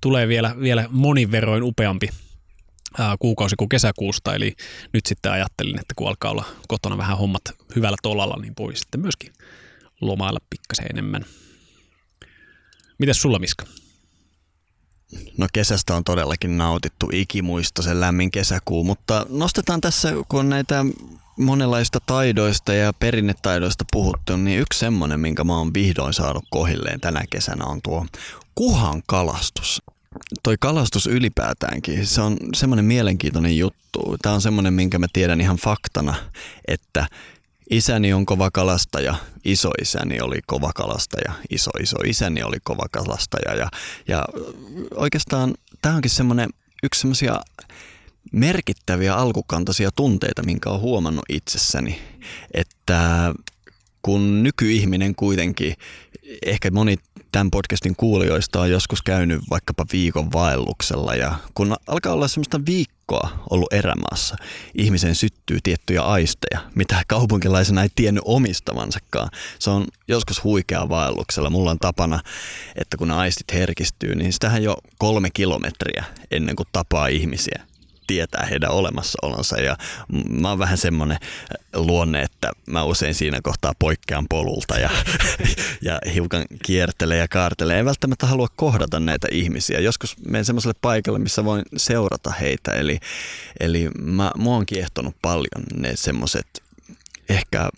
tulee 0.02 0.28
vielä, 0.28 0.56
vielä 0.60 0.86
monin 0.90 1.32
verroin 1.32 1.64
upeampi 1.64 2.10
kuukausi 3.20 3.56
kuin 3.56 3.70
kesäkuusta, 3.70 4.36
eli 4.36 4.56
nyt 4.94 5.06
sitten 5.06 5.32
ajattelin, 5.32 5.80
että 5.80 5.94
kun 5.96 6.08
alkaa 6.08 6.32
olla 6.32 6.46
kotona 6.68 6.98
vähän 6.98 7.18
hommat 7.18 7.42
hyvällä 7.76 7.98
tolalla, 8.02 8.38
niin 8.42 8.54
voi 8.60 8.76
sitten 8.76 9.02
myöskin 9.02 9.34
lomailla 10.02 10.40
pikkasen 10.50 10.86
enemmän. 10.90 11.26
Mitäs 13.00 13.22
sulla, 13.22 13.40
Miska? 13.40 13.66
No 15.38 15.48
kesästä 15.54 15.96
on 15.96 16.04
todellakin 16.04 16.58
nautittu 16.58 17.10
ikimuisto 17.14 17.82
sen 17.82 18.00
lämmin 18.00 18.32
kesäkuu, 18.32 18.84
mutta 18.84 19.26
nostetaan 19.30 19.82
tässä, 19.82 20.14
kun 20.30 20.40
on 20.40 20.50
näitä 20.50 20.86
monenlaista 21.38 22.00
taidoista 22.06 22.74
ja 22.74 22.94
perinnetaidoista 22.94 23.86
puhuttu, 23.92 24.38
niin 24.38 24.60
yksi 24.60 24.80
semmoinen, 24.80 25.20
minkä 25.20 25.44
mä 25.44 25.58
oon 25.58 25.74
vihdoin 25.74 26.14
saanut 26.14 26.46
kohilleen 26.50 27.02
tänä 27.02 27.24
kesänä 27.30 27.66
on 27.66 27.82
tuo 27.82 28.06
kuhan 28.56 29.02
kalastus. 29.08 29.82
Toi 30.44 30.56
kalastus 30.60 31.08
ylipäätäänkin, 31.08 32.08
se 32.08 32.22
on 32.22 32.38
semmoinen 32.56 32.86
mielenkiintoinen 32.86 33.58
juttu. 33.58 34.18
Tämä 34.22 34.36
on 34.36 34.42
semmoinen, 34.42 34.74
minkä 34.74 35.00
mä 35.00 35.08
tiedän 35.14 35.42
ihan 35.42 35.58
faktana, 35.58 36.16
että 36.68 37.08
isäni 37.70 38.14
on 38.14 38.26
kova 38.26 38.52
kalastaja, 38.52 39.16
isoisäni 39.46 40.22
oli 40.22 40.40
kova 40.46 40.72
kalastaja, 40.76 41.34
iso 41.50 41.72
iso 41.82 41.98
isäni 42.06 42.44
oli 42.44 42.58
kova 42.64 42.86
kalastaja 42.92 43.56
ja, 43.56 43.70
ja 44.08 44.26
oikeastaan 44.96 45.54
tämä 45.82 45.96
onkin 45.96 46.12
semmoinen 46.12 46.50
yksi 46.84 47.02
semmoisia 47.02 47.42
merkittäviä 48.32 49.16
alkukantaisia 49.16 49.90
tunteita, 49.96 50.44
minkä 50.44 50.70
olen 50.70 50.82
huomannut 50.82 51.26
itsessäni, 51.30 52.02
että 52.54 53.34
kun 54.02 54.44
nykyihminen 54.44 55.16
kuitenkin, 55.16 55.74
ehkä 56.46 56.72
moni 56.72 56.98
tämän 57.32 57.52
podcastin 57.52 57.96
kuulijoista 57.96 58.62
on 58.62 58.70
joskus 58.70 59.02
käynyt 59.02 59.42
vaikkapa 59.50 59.86
viikon 59.94 60.32
vaelluksella 60.32 61.16
ja 61.16 61.36
kun 61.54 61.76
alkaa 61.88 62.14
olla 62.14 62.28
semmoista 62.28 62.66
viikkoa 62.66 63.30
ollut 63.50 63.74
erämaassa, 63.74 64.36
ihmisen 64.76 65.16
syttyy 65.16 65.58
tiettyjä 65.64 66.02
aisteja, 66.02 66.60
mitä 66.76 67.04
kaupunkilaisena 67.08 67.84
ei 67.84 67.90
tiennyt 67.96 68.24
omistavansakaan. 68.26 69.30
Se 69.60 69.70
on 69.70 69.88
joskus 70.08 70.44
huikea 70.44 70.90
vaelluksella. 70.90 71.50
Mulla 71.50 71.72
on 71.72 71.80
tapana, 71.80 72.20
että 72.76 72.98
kun 72.98 73.12
aistit 73.12 73.54
herkistyy, 73.54 74.16
niin 74.16 74.34
sitähän 74.34 74.64
jo 74.64 74.78
kolme 74.98 75.30
kilometriä 75.34 76.06
ennen 76.32 76.56
kuin 76.56 76.68
tapaa 76.72 77.08
ihmisiä 77.08 77.71
tietää 78.12 78.46
heidän 78.46 78.72
olemassaolonsa 78.72 79.62
ja 79.62 79.78
mä 80.30 80.50
oon 80.50 80.60
vähän 80.60 80.78
semmoinen 80.78 81.18
luonne, 81.76 82.22
että 82.22 82.52
mä 82.66 82.84
usein 82.84 83.16
siinä 83.16 83.40
kohtaa 83.44 83.74
poikkean 83.80 84.26
polulta 84.30 84.80
ja, 84.80 84.90
ja 85.88 86.00
hiukan 86.14 86.46
kiertelee 86.66 87.18
ja 87.18 87.28
kaartelee. 87.28 87.80
En 87.80 87.86
välttämättä 87.86 88.26
halua 88.26 88.48
kohdata 88.56 89.00
näitä 89.00 89.28
ihmisiä. 89.32 89.80
Joskus 89.80 90.16
menen 90.26 90.46
semmoiselle 90.46 90.76
paikalle, 90.82 91.20
missä 91.20 91.46
voin 91.46 91.64
seurata 91.78 92.32
heitä. 92.32 92.72
Eli, 92.72 93.00
eli 93.60 93.90
mä, 94.02 94.32
mua 94.38 94.56
on 94.56 94.66
kiehtonut 94.66 95.16
paljon 95.22 95.64
ne 95.76 95.92
semmoiset 95.96 96.64
ehkä 97.30 97.70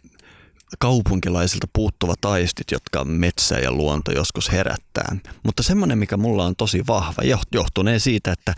kaupunkilaisilta 0.79 1.67
puuttuvat 1.73 2.25
aistit, 2.25 2.71
jotka 2.71 3.03
metsä 3.03 3.59
ja 3.59 3.71
luonto 3.71 4.11
joskus 4.11 4.51
herättää. 4.51 5.15
Mutta 5.43 5.63
semmoinen, 5.63 5.97
mikä 5.97 6.17
mulla 6.17 6.45
on 6.45 6.55
tosi 6.55 6.83
vahva, 6.87 7.21
johtunee 7.51 7.99
siitä, 7.99 8.31
että, 8.31 8.53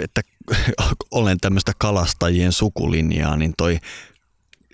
että 0.00 0.22
olen 1.10 1.38
tämmöistä 1.40 1.72
kalastajien 1.78 2.52
sukulinjaa, 2.52 3.36
niin 3.36 3.54
toi 3.56 3.78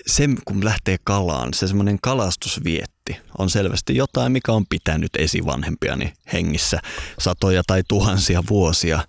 se, 0.06 0.28
kun 0.44 0.64
lähtee 0.64 0.96
kalaan, 1.04 1.54
se 1.54 1.66
semmoinen 1.66 1.98
kalastusvietti 2.02 3.16
on 3.38 3.50
selvästi 3.50 3.96
jotain, 3.96 4.32
mikä 4.32 4.52
on 4.52 4.66
pitänyt 4.66 5.10
esivanhempiani 5.18 6.12
hengissä 6.32 6.78
satoja 7.18 7.62
tai 7.66 7.82
tuhansia 7.88 8.42
vuosia. 8.48 9.00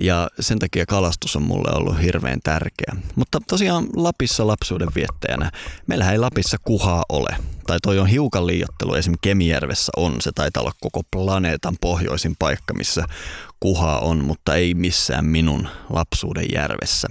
Ja 0.00 0.28
sen 0.40 0.58
takia 0.58 0.86
kalastus 0.86 1.36
on 1.36 1.42
mulle 1.42 1.76
ollut 1.76 2.02
hirveän 2.02 2.40
tärkeä. 2.44 2.96
Mutta 3.16 3.38
tosiaan 3.48 3.86
Lapissa 3.96 4.46
lapsuuden 4.46 4.88
viettäjänä, 4.94 5.50
meillähän 5.86 6.12
ei 6.12 6.18
Lapissa 6.18 6.56
kuhaa 6.64 7.04
ole. 7.08 7.36
Tai 7.66 7.78
toi 7.82 7.98
on 7.98 8.06
hiukan 8.06 8.46
liiottelu, 8.46 8.94
esimerkiksi 8.94 9.22
Kemijärvessä 9.22 9.92
on, 9.96 10.16
se 10.20 10.32
taitaa 10.34 10.60
olla 10.60 10.72
koko 10.80 11.00
planeetan 11.10 11.76
pohjoisin 11.80 12.36
paikka, 12.38 12.74
missä 12.74 13.04
kuhaa 13.60 14.00
on, 14.00 14.24
mutta 14.24 14.54
ei 14.54 14.74
missään 14.74 15.24
minun 15.24 15.68
lapsuuden 15.90 16.46
järvessä. 16.52 17.08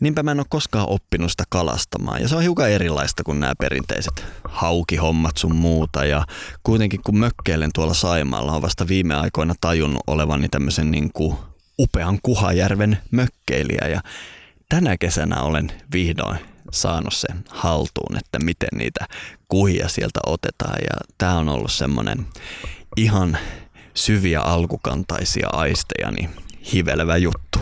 Niinpä 0.00 0.22
mä 0.22 0.30
en 0.30 0.40
ole 0.40 0.46
koskaan 0.48 0.88
oppinut 0.88 1.30
sitä 1.30 1.44
kalastamaan. 1.48 2.22
Ja 2.22 2.28
se 2.28 2.36
on 2.36 2.42
hiukan 2.42 2.70
erilaista 2.70 3.24
kuin 3.24 3.40
nämä 3.40 3.52
perinteiset 3.60 4.24
haukihommat 4.44 5.36
sun 5.36 5.56
muuta. 5.56 6.04
Ja 6.04 6.24
kuitenkin 6.62 7.00
kun 7.02 7.18
mökkeilen 7.18 7.70
tuolla 7.74 7.94
Saimaalla, 7.94 8.52
on 8.52 8.62
vasta 8.62 8.88
viime 8.88 9.14
aikoina 9.14 9.54
tajunnut 9.60 10.02
olevani 10.06 10.48
tämmöisen 10.48 10.90
niin 10.90 11.12
kuin 11.12 11.36
upean 11.78 12.18
Kuhajärven 12.22 12.98
mökkeilijä. 13.10 13.88
Ja 13.88 14.00
tänä 14.68 14.96
kesänä 14.96 15.42
olen 15.42 15.72
vihdoin 15.92 16.38
saanut 16.72 17.14
sen 17.14 17.44
haltuun, 17.48 18.16
että 18.16 18.38
miten 18.38 18.78
niitä 18.78 19.06
kuhia 19.48 19.88
sieltä 19.88 20.20
otetaan. 20.26 20.78
Ja 20.82 20.96
tämä 21.18 21.38
on 21.38 21.48
ollut 21.48 21.72
semmoinen 21.72 22.26
ihan 22.96 23.38
syviä 23.94 24.40
alkukantaisia 24.40 25.48
aistejani 25.52 26.30
hivelevä 26.72 27.16
juttu. 27.16 27.58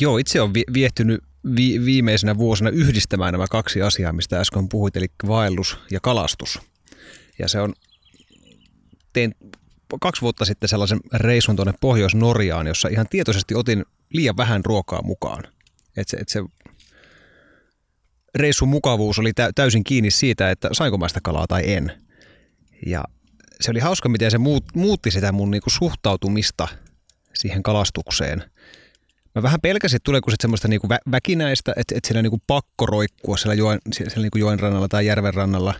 Joo, 0.00 0.18
itse 0.18 0.40
on 0.40 0.54
viehtynyt 0.54 1.20
vi- 1.56 1.84
viimeisenä 1.84 2.38
vuosina 2.38 2.70
yhdistämään 2.70 3.32
nämä 3.32 3.46
kaksi 3.50 3.82
asiaa, 3.82 4.12
mistä 4.12 4.40
äsken 4.40 4.68
puhuit, 4.68 4.96
eli 4.96 5.06
vaellus 5.26 5.78
ja 5.90 6.00
kalastus. 6.00 6.60
Ja 7.38 7.48
se 7.48 7.60
on, 7.60 7.74
tein 9.12 9.34
kaksi 10.00 10.22
vuotta 10.22 10.44
sitten 10.44 10.68
sellaisen 10.68 11.00
reisun 11.12 11.56
tuonne 11.56 11.74
Pohjois-Norjaan, 11.80 12.66
jossa 12.66 12.88
ihan 12.88 13.06
tietoisesti 13.10 13.54
otin 13.54 13.84
liian 14.12 14.36
vähän 14.36 14.64
ruokaa 14.64 15.02
mukaan. 15.02 15.44
Et 15.96 16.08
se, 16.08 16.16
et 16.16 16.28
se 16.28 16.44
reissun 18.34 18.68
mukavuus 18.68 19.18
oli 19.18 19.32
täysin 19.54 19.84
kiinni 19.84 20.10
siitä, 20.10 20.50
että 20.50 20.68
sainko 20.72 20.98
mä 20.98 21.08
sitä 21.08 21.20
kalaa 21.22 21.46
tai 21.46 21.72
en. 21.72 21.92
Ja 22.86 23.04
se 23.60 23.70
oli 23.70 23.80
hauska, 23.80 24.08
miten 24.08 24.30
se 24.30 24.38
muutti 24.74 25.10
sitä 25.10 25.32
mun 25.32 25.50
niinku 25.50 25.70
suhtautumista 25.70 26.68
siihen 27.34 27.62
kalastukseen– 27.62 28.44
Mä 29.34 29.42
vähän 29.42 29.60
pelkäsin, 29.60 29.96
että 29.96 30.04
tuleeko 30.04 30.30
sitten 30.30 30.42
semmoista 30.42 30.68
niinku 30.68 30.86
vä- 30.86 31.10
väkinäistä, 31.10 31.72
että, 31.76 31.94
että 31.94 32.08
siellä 32.08 32.22
niinku 32.22 32.40
pakko 32.46 32.86
roikkua 32.86 33.36
siellä, 33.36 33.54
joen, 33.54 33.78
siellä 33.92 34.22
niinku 34.22 34.38
joen 34.38 34.60
rannalla 34.60 34.88
tai 34.88 35.06
järven 35.06 35.34
rannalla. 35.34 35.74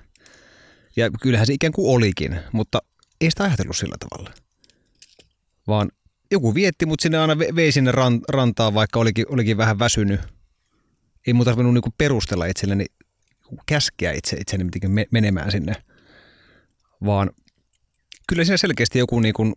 Ja 0.96 1.10
kyllähän 1.10 1.46
se 1.46 1.52
ikään 1.52 1.72
kuin 1.72 1.96
olikin, 1.96 2.40
mutta 2.52 2.78
ei 3.20 3.30
sitä 3.30 3.44
ajatellut 3.44 3.76
sillä 3.76 3.96
tavalla. 4.00 4.34
Vaan 5.66 5.90
joku 6.30 6.54
vietti 6.54 6.86
mut 6.86 7.00
sinne 7.00 7.18
aina 7.18 7.38
vei 7.38 7.72
sinne 7.72 7.92
rantaan, 8.28 8.74
vaikka 8.74 9.00
olikin, 9.00 9.26
olikin 9.28 9.56
vähän 9.56 9.78
väsynyt. 9.78 10.20
Ei 11.26 11.32
muuta 11.32 11.50
tarvinnut 11.50 11.74
niinku 11.74 11.94
perustella 11.98 12.46
itselleni, 12.46 12.86
käskeä 13.66 14.12
itse, 14.12 14.36
itseni 14.36 14.64
menemään 15.10 15.50
sinne. 15.50 15.74
Vaan 17.04 17.30
kyllä 18.28 18.44
siinä 18.44 18.56
selkeästi 18.56 18.98
joku, 18.98 19.20
niinku, 19.20 19.52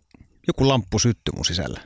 joku 0.46 0.68
lamppu 0.68 0.98
syttyi 0.98 1.32
mun 1.36 1.44
sisällä. 1.44 1.80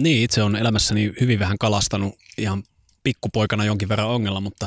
Niin, 0.00 0.22
itse 0.22 0.42
on 0.42 0.56
elämässäni 0.56 1.12
hyvin 1.20 1.38
vähän 1.38 1.58
kalastanut 1.58 2.14
ihan 2.38 2.62
pikkupoikana 3.02 3.64
jonkin 3.64 3.88
verran 3.88 4.08
ongella, 4.08 4.40
mutta 4.40 4.66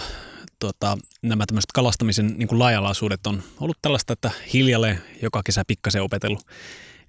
tuota, 0.59 0.97
nämä 1.21 1.45
tämmöiset 1.45 1.71
kalastamisen 1.73 2.35
niin 2.37 2.59
laajalaisuudet 2.59 3.27
on 3.27 3.43
ollut 3.59 3.77
tällaista, 3.81 4.13
että 4.13 4.31
hiljalleen 4.53 5.03
joka 5.21 5.41
kesä 5.43 5.63
pikkasen 5.67 6.01
opetellut 6.01 6.47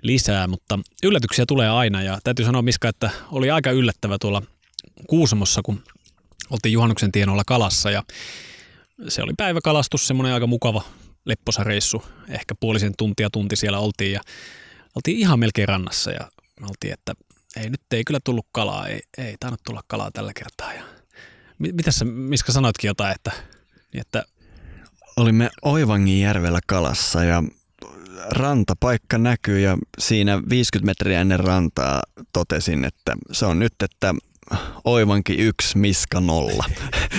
lisää, 0.02 0.46
mutta 0.46 0.78
yllätyksiä 1.02 1.46
tulee 1.46 1.68
aina. 1.68 2.02
Ja 2.02 2.18
täytyy 2.24 2.44
sanoa 2.44 2.62
Miska, 2.62 2.88
että 2.88 3.10
oli 3.32 3.50
aika 3.50 3.70
yllättävä 3.70 4.16
tuolla 4.20 4.42
Kuusamossa, 5.08 5.60
kun 5.64 5.82
oltiin 6.50 6.72
juhannuksen 6.72 7.12
tienoilla 7.12 7.44
kalassa 7.46 7.90
ja 7.90 8.02
se 9.08 9.22
oli 9.22 9.32
päiväkalastus, 9.36 10.06
semmoinen 10.06 10.34
aika 10.34 10.46
mukava 10.46 10.82
lepposa 11.24 11.64
reissu, 11.64 12.04
ehkä 12.28 12.54
puolisen 12.60 12.92
tuntia 12.98 13.30
tunti 13.30 13.56
siellä 13.56 13.78
oltiin 13.78 14.12
ja 14.12 14.20
oltiin 14.94 15.18
ihan 15.18 15.38
melkein 15.38 15.68
rannassa 15.68 16.10
ja 16.10 16.30
oltiin, 16.62 16.92
että 16.92 17.14
ei 17.56 17.70
nyt 17.70 17.80
ei 17.90 18.04
kyllä 18.04 18.20
tullut 18.24 18.46
kalaa, 18.52 18.88
ei, 18.88 19.00
ei 19.18 19.36
tainnut 19.40 19.60
tulla 19.66 19.80
kalaa 19.86 20.10
tällä 20.10 20.32
kertaa. 20.34 20.72
Ja, 20.72 20.82
mitäs 21.58 21.96
sä, 21.96 22.04
Miska 22.04 22.52
sanoitkin 22.52 22.88
jotain, 22.88 23.14
että, 23.14 23.32
niin 23.92 24.00
että 24.00 24.24
Olimme 25.16 25.50
Oivangin 25.62 26.20
järvellä 26.20 26.60
kalassa 26.66 27.24
ja 27.24 27.42
rantapaikka 28.30 29.18
näkyy 29.18 29.60
ja 29.60 29.78
siinä 29.98 30.42
50 30.50 30.86
metriä 30.86 31.20
ennen 31.20 31.40
rantaa 31.40 32.02
totesin, 32.32 32.84
että 32.84 33.16
se 33.32 33.46
on 33.46 33.58
nyt, 33.58 33.74
että 33.82 34.14
Oivanki 34.84 35.34
yksi, 35.34 35.78
Miska 35.78 36.20
nolla. 36.20 36.64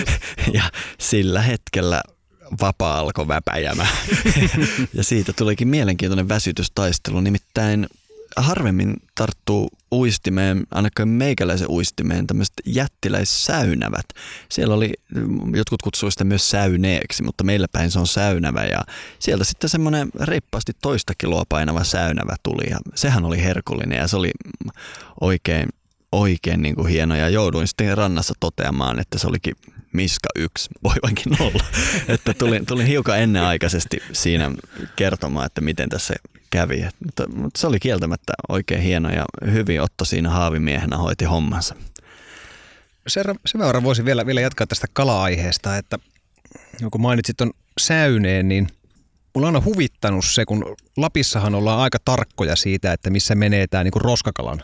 ja 0.56 0.62
sillä 1.00 1.42
hetkellä 1.42 2.02
vapaa 2.60 2.98
alkoi 2.98 3.28
väpäjämään. 3.28 3.96
ja 4.94 5.04
siitä 5.04 5.32
tulikin 5.32 5.68
mielenkiintoinen 5.68 6.28
väsytystaistelu, 6.28 7.20
nimittäin 7.20 7.86
harvemmin 8.36 8.96
tarttuu 9.14 9.68
uistimeen, 9.92 10.66
ainakaan 10.70 11.08
meikäläisen 11.08 11.70
uistimeen, 11.70 12.26
tämmöiset 12.26 12.54
jättiläissäynävät. 12.66 14.06
Siellä 14.48 14.74
oli, 14.74 14.92
jotkut 15.54 15.82
kutsuivat 15.82 16.12
sitä 16.12 16.24
myös 16.24 16.50
säyneeksi, 16.50 17.22
mutta 17.22 17.44
meillä 17.44 17.66
päin 17.72 17.90
se 17.90 17.98
on 17.98 18.06
säynävä 18.06 18.64
ja 18.64 18.80
sieltä 19.18 19.44
sitten 19.44 19.70
semmoinen 19.70 20.08
reippaasti 20.20 20.72
toista 20.82 21.12
kiloa 21.18 21.42
painava 21.48 21.84
säynävä 21.84 22.36
tuli 22.42 22.70
ja 22.70 22.78
sehän 22.94 23.24
oli 23.24 23.42
herkullinen 23.42 23.98
ja 23.98 24.08
se 24.08 24.16
oli 24.16 24.30
oikein, 25.20 25.68
oikein 26.12 26.62
niin 26.62 26.74
kuin 26.74 26.88
hieno 26.88 27.16
ja 27.16 27.28
jouduin 27.28 27.68
sitten 27.68 27.98
rannassa 27.98 28.34
toteamaan, 28.40 29.00
että 29.00 29.18
se 29.18 29.26
olikin 29.26 29.54
Miska 29.92 30.28
yksi, 30.36 30.68
voivankin 30.84 31.32
nolla. 31.38 31.64
että 32.08 32.34
tulin, 32.34 32.66
tulin 32.66 32.86
hiukan 32.86 33.18
ennenaikaisesti 33.18 34.02
siinä 34.12 34.50
kertomaan, 34.96 35.46
että 35.46 35.60
miten 35.60 35.88
tässä 35.88 36.14
kävi. 36.50 36.86
Mutta, 37.04 37.28
mutta 37.28 37.60
se 37.60 37.66
oli 37.66 37.78
kieltämättä 37.78 38.32
oikein 38.48 38.80
hieno 38.80 39.10
ja 39.10 39.24
hyvin 39.52 39.82
Otto 39.82 40.04
siinä 40.04 40.30
haavimiehenä 40.30 40.96
hoiti 40.96 41.24
hommansa. 41.24 41.74
Sen, 43.06 43.24
verran 43.58 43.82
voisin 43.82 44.04
vielä, 44.04 44.26
vielä 44.26 44.40
jatkaa 44.40 44.66
tästä 44.66 44.86
kala-aiheesta, 44.92 45.76
että 45.76 45.98
kun 46.90 47.00
mainitsit 47.00 47.40
on 47.40 47.50
säyneen, 47.80 48.48
niin 48.48 48.68
mulla 49.34 49.48
on 49.48 49.56
aina 49.56 49.64
huvittanut 49.64 50.24
se, 50.24 50.44
kun 50.44 50.76
Lapissahan 50.96 51.54
ollaan 51.54 51.80
aika 51.80 51.98
tarkkoja 52.04 52.56
siitä, 52.56 52.92
että 52.92 53.10
missä 53.10 53.34
menee 53.34 53.66
tämä 53.66 53.84
niin 53.84 53.92
roskakalan 53.96 54.62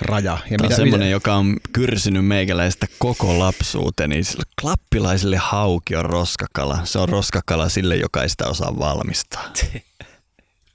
raja. 0.00 0.32
Ja 0.32 0.38
Tämä 0.38 0.50
mitä, 0.50 0.64
on 0.64 0.76
semmoinen, 0.76 1.06
mitä... 1.06 1.14
joka 1.14 1.34
on 1.34 1.56
kyrsinyt 1.72 2.26
meikäläistä 2.26 2.86
koko 2.98 3.38
lapsuuteni. 3.38 4.22
Klappilaisille 4.60 5.36
hauki 5.36 5.96
on 5.96 6.04
roskakala. 6.04 6.78
Se 6.84 6.98
on 6.98 7.08
roskakala 7.08 7.68
sille, 7.68 7.96
joka 7.96 8.22
ei 8.22 8.28
sitä 8.28 8.46
osaa 8.46 8.78
valmistaa. 8.78 9.44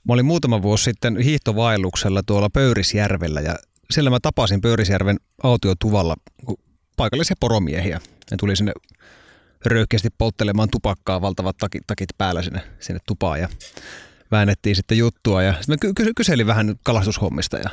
Mä 0.08 0.12
olin 0.12 0.26
muutama 0.26 0.62
vuosi 0.62 0.84
sitten 0.84 1.16
hiihtovaelluksella 1.16 2.22
tuolla 2.22 2.50
Pöyrisjärvellä 2.50 3.40
ja 3.40 3.56
siellä 3.90 4.10
mä 4.10 4.18
tapasin 4.22 4.60
Pöyrisjärven 4.60 5.16
autiotuvalla 5.42 6.16
paikallisia 6.96 7.36
poromiehiä. 7.40 8.00
Ne 8.30 8.36
tuli 8.36 8.56
sinne 8.56 8.72
röyhkeästi 9.66 10.08
polttelemaan 10.18 10.68
tupakkaa, 10.70 11.20
valtavat 11.20 11.56
takit, 11.56 11.82
takit 11.86 12.08
päällä 12.18 12.42
sinne, 12.42 12.60
sinne 12.80 13.00
tupaan 13.06 13.40
ja 13.40 13.48
väännettiin 14.30 14.76
sitten 14.76 14.98
juttua. 14.98 15.42
Ja 15.42 15.54
sitten 15.54 15.78
mä 15.88 15.92
ky- 15.94 16.12
kyselin 16.16 16.46
vähän 16.46 16.74
kalastushommista 16.84 17.58
ja 17.58 17.70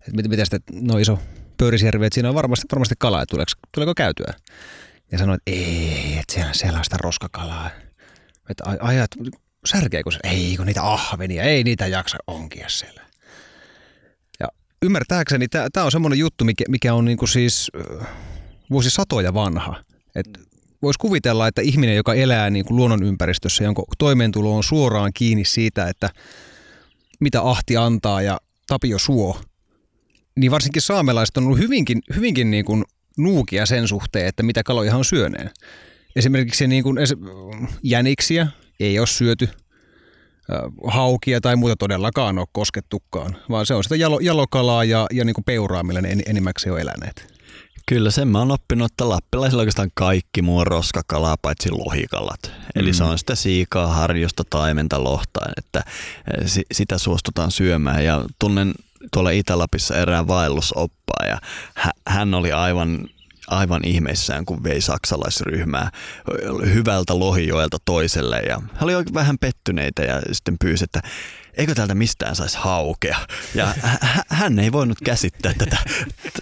että 0.00 0.28
miten 0.28 0.46
sitten 0.46 0.60
no 0.70 0.98
iso 0.98 1.18
Pöyrisjärvi, 1.56 2.06
että 2.06 2.14
siinä 2.14 2.28
on 2.28 2.34
varmasti, 2.34 2.66
varmasti 2.72 2.94
kalaa, 2.98 3.22
että 3.22 3.30
tuleeko, 3.30 3.52
tuleeko 3.74 3.94
käytyä. 3.94 4.34
Ja 5.12 5.18
sanoin, 5.18 5.40
että 5.46 5.50
ei, 5.50 6.18
että 6.18 6.52
siellä, 6.52 6.78
on 6.78 6.84
sitä 6.84 6.96
roskakalaa. 7.00 7.70
Että 8.50 8.64
ajat, 8.80 9.10
särkeekö 9.64 10.10
se? 10.10 10.18
Ei, 10.24 10.54
kun 10.56 10.66
niitä 10.66 10.82
ahvenia, 10.82 11.42
ei 11.42 11.64
niitä 11.64 11.86
jaksa 11.86 12.18
onkia 12.26 12.68
siellä. 12.68 13.02
Ja 14.40 14.48
ymmärtääkseni 14.82 15.46
tämä 15.48 15.84
on 15.84 15.92
semmoinen 15.92 16.18
juttu, 16.18 16.44
mikä, 16.44 16.64
mikä 16.68 16.94
on 16.94 17.04
niinku 17.04 17.26
siis 17.26 17.70
vuosisatoja 18.70 19.34
vanha. 19.34 19.82
Että 20.14 20.40
voisi 20.82 20.98
kuvitella, 20.98 21.48
että 21.48 21.62
ihminen, 21.62 21.96
joka 21.96 22.14
elää 22.14 22.50
niin 22.50 22.64
kuin 22.64 22.76
luonnonympäristössä, 22.76 23.64
jonka 23.64 23.82
toimeentulo 23.98 24.56
on 24.56 24.64
suoraan 24.64 25.12
kiinni 25.14 25.44
siitä, 25.44 25.88
että 25.88 26.10
mitä 27.20 27.42
ahti 27.42 27.76
antaa 27.76 28.22
ja 28.22 28.40
Tapio 28.66 28.98
suo, 28.98 29.40
niin 30.36 30.50
varsinkin 30.50 30.82
saamelaiset 30.82 31.36
on 31.36 31.44
ollut 31.44 31.58
hyvinkin, 31.58 32.02
hyvinkin 32.16 32.50
niin 32.50 32.64
nuukia 33.16 33.66
sen 33.66 33.88
suhteen, 33.88 34.26
että 34.26 34.42
mitä 34.42 34.62
kaloja 34.62 34.96
on 34.96 35.04
syöneen. 35.04 35.50
esimerkiksi 36.16 36.66
niin 36.66 36.82
kuin 36.82 36.98
jäniksiä 37.82 38.46
ei 38.80 38.98
ole 38.98 39.06
syöty, 39.06 39.48
haukia 40.86 41.40
tai 41.40 41.56
muuta 41.56 41.76
todellakaan 41.76 42.38
ole 42.38 42.46
koskettukaan, 42.52 43.36
vaan 43.50 43.66
se 43.66 43.74
on 43.74 43.82
sitä 43.82 43.96
jalo, 43.96 44.20
jalokalaa 44.20 44.84
ja, 44.84 45.06
ja 45.12 45.24
niin 45.24 45.34
kuin 45.34 45.44
peuraa, 45.44 45.82
millä 45.82 46.00
ne 46.00 46.16
enimmäkseen 46.26 46.72
on 46.72 46.80
eläneet. 46.80 47.38
Kyllä 47.88 48.10
sen 48.10 48.28
mä 48.28 48.38
oon 48.38 48.50
oppinut, 48.50 48.92
että 48.92 49.08
lappilaisilla 49.08 49.60
oikeastaan 49.60 49.90
kaikki 49.94 50.42
muu 50.42 50.58
on 50.58 50.66
roskakalaa 50.66 51.36
paitsi 51.42 51.70
lohikalat. 51.70 52.52
Eli 52.74 52.90
mm. 52.90 52.94
se 52.94 53.04
on 53.04 53.18
sitä 53.18 53.34
siikaa, 53.34 53.86
harjosta, 53.86 54.42
taimenta, 54.50 55.04
lohta, 55.04 55.40
että 55.56 55.82
sitä 56.72 56.98
suostutaan 56.98 57.50
syömään. 57.50 58.04
Ja 58.04 58.24
tunnen 58.38 58.74
tuolla 59.12 59.30
Itä-Lapissa 59.30 59.96
erään 59.96 60.28
vaellusoppaa 60.28 61.26
ja 61.28 61.38
hän 62.06 62.34
oli 62.34 62.52
aivan 62.52 63.08
aivan 63.50 63.84
ihmeissään, 63.84 64.44
kun 64.44 64.64
vei 64.64 64.80
saksalaisryhmää 64.80 65.90
hyvältä 66.74 67.18
lohijoelta 67.18 67.76
toiselle. 67.84 68.40
Ja 68.40 68.62
he 68.80 68.84
oli 68.84 68.94
vähän 69.14 69.38
pettyneitä 69.38 70.02
ja 70.02 70.22
sitten 70.32 70.56
pyysi, 70.60 70.84
että 70.84 71.00
eikö 71.58 71.74
täältä 71.74 71.94
mistään 71.94 72.36
saisi 72.36 72.58
haukea. 72.58 73.18
Ja 73.54 73.74
hän 74.28 74.58
ei 74.58 74.72
voinut 74.72 74.98
käsittää 75.04 75.52
tätä 75.58 75.76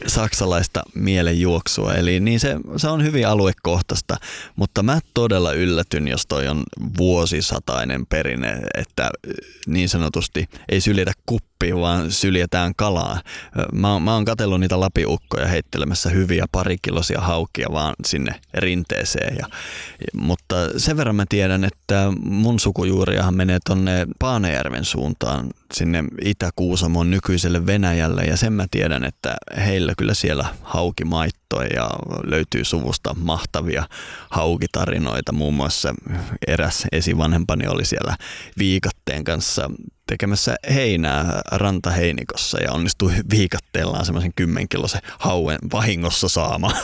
saksalaista 0.07 0.83
mielenjuoksua. 0.95 1.95
Eli 1.95 2.21
niin 2.21 2.41
se, 2.41 2.57
se 2.77 2.89
on 2.89 3.05
hyvin 3.05 3.29
aluekohtaista, 3.29 4.17
mutta 4.57 4.83
mä 4.83 5.01
todella 5.15 5.53
yllätyn, 5.53 6.09
jos 6.09 6.27
toi 6.27 6.49
on 6.49 6.63
vuosisatainen 6.99 8.07
perinne, 8.07 8.59
että 8.75 9.11
niin 9.67 9.89
sanotusti 9.89 10.49
ei 10.69 10.81
syljetä 10.81 11.13
kuppiin, 11.27 11.81
vaan 11.81 12.13
syljetään 12.13 12.73
kalaa. 12.77 13.21
Mä, 13.73 14.01
mä 14.01 14.15
oon 14.15 14.25
katsellut 14.25 14.61
niitä 14.61 14.81
lapiukkoja 14.81 15.47
heittelemässä 15.47 16.11
hyviä 16.11 16.45
parikilosia 16.53 17.21
haukia 17.21 17.67
vaan 17.73 17.95
sinne 18.07 18.41
rinteeseen. 18.55 19.37
Ja, 19.37 19.47
mutta 20.15 20.57
sen 20.77 20.97
verran 20.97 21.17
mä 21.17 21.25
tiedän, 21.29 21.65
että 21.65 22.13
mun 22.25 22.61
sukujuuriahan 22.61 23.37
menee 23.37 23.59
tonne 23.65 24.07
Paanejärven 24.19 24.85
suuntaan 24.85 25.06
sinne 25.73 26.05
Itä-Kuusamon 26.25 27.11
nykyiselle 27.11 27.67
Venäjälle 27.67 28.23
ja 28.23 28.37
sen 28.37 28.53
mä 28.53 28.67
tiedän, 28.71 29.05
että 29.05 29.37
heillä 29.57 29.93
kyllä 29.99 30.15
siellä 30.15 30.47
haukimaittoja 30.63 31.69
ja 31.75 31.91
löytyy 32.25 32.65
suvusta 32.65 33.15
mahtavia 33.15 33.89
haukitarinoita. 34.31 35.33
Muun 35.33 35.55
muassa 35.55 35.95
eräs 36.47 36.85
esivanhempani 36.93 37.67
oli 37.67 37.85
siellä 37.85 38.17
viikatteen 38.59 39.25
kanssa 39.25 39.71
tekemässä 40.07 40.57
heinää 40.75 41.41
rantaheinikossa 41.53 42.63
ja 42.63 42.73
onnistui 42.73 43.13
viikatteellaan 43.31 44.05
semmoisen 44.05 44.33
kymmenkilosen 44.37 45.01
hauen 45.19 45.59
vahingossa 45.73 46.29
saamaan. 46.29 46.77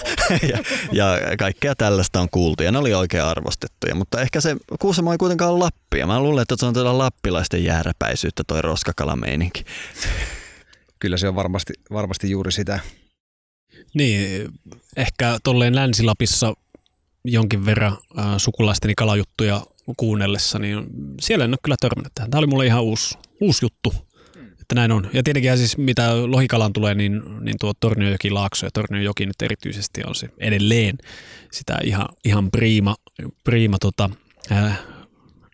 ja, 0.50 0.58
ja 0.92 1.36
kaikkea 1.38 1.74
tällaista 1.74 2.20
on 2.20 2.28
kuultu 2.30 2.62
ja 2.62 2.72
ne 2.72 2.78
oli 2.78 2.94
oikein 2.94 3.24
arvostettuja, 3.24 3.94
mutta 3.94 4.20
ehkä 4.20 4.40
se 4.40 4.56
Kuusamo 4.80 5.12
ei 5.12 5.18
kuitenkaan 5.18 5.50
ole 5.50 5.58
Lappia. 5.58 6.06
Mä 6.06 6.20
luulen, 6.20 6.42
että 6.42 6.54
se 6.58 6.66
on 6.66 6.74
todella 6.74 6.98
lappilaisten 6.98 7.64
jääräpäisyyttä 7.64 8.42
toi 8.46 8.62
roskakalameininki. 8.62 9.64
Kyllä 10.98 11.16
se 11.16 11.28
on 11.28 11.34
varmasti, 11.34 11.72
varmasti 11.92 12.30
juuri 12.30 12.52
sitä. 12.52 12.80
Niin, 13.94 14.48
ehkä 14.96 15.38
tolleen 15.42 15.74
Länsi-Lapissa 15.74 16.54
jonkin 17.24 17.66
verran 17.66 17.98
äh, 18.18 18.24
sukulaisteni 18.36 18.94
kalajuttuja 18.94 19.62
kuunnellessa, 19.96 20.58
niin 20.58 20.86
siellä 21.20 21.44
en 21.44 21.50
ole 21.50 21.58
kyllä 21.62 21.76
törmännyt 21.80 22.12
tähän. 22.14 22.30
Tämä 22.30 22.38
oli 22.38 22.46
mulle 22.46 22.66
ihan 22.66 22.82
uusi, 22.82 23.18
uusi 23.40 23.64
juttu, 23.64 23.94
että 24.60 24.74
näin 24.74 24.92
on. 24.92 25.10
Ja 25.12 25.22
tietenkin 25.22 25.58
siis 25.58 25.76
mitä 25.76 26.30
lohikalan 26.30 26.72
tulee, 26.72 26.94
niin, 26.94 27.22
niin 27.40 27.56
tuo 27.60 27.72
Torniojoki 27.80 28.30
Laakso 28.30 28.66
ja 28.66 28.70
Torniojoki 28.74 29.26
nyt 29.26 29.42
erityisesti 29.42 30.00
on 30.06 30.14
se 30.14 30.28
edelleen 30.38 30.98
sitä 31.52 31.78
ihan, 31.84 32.08
ihan 32.24 32.50
priima, 32.50 32.96
priima 33.44 33.76
tota, 33.78 34.10
äh, 34.52 34.80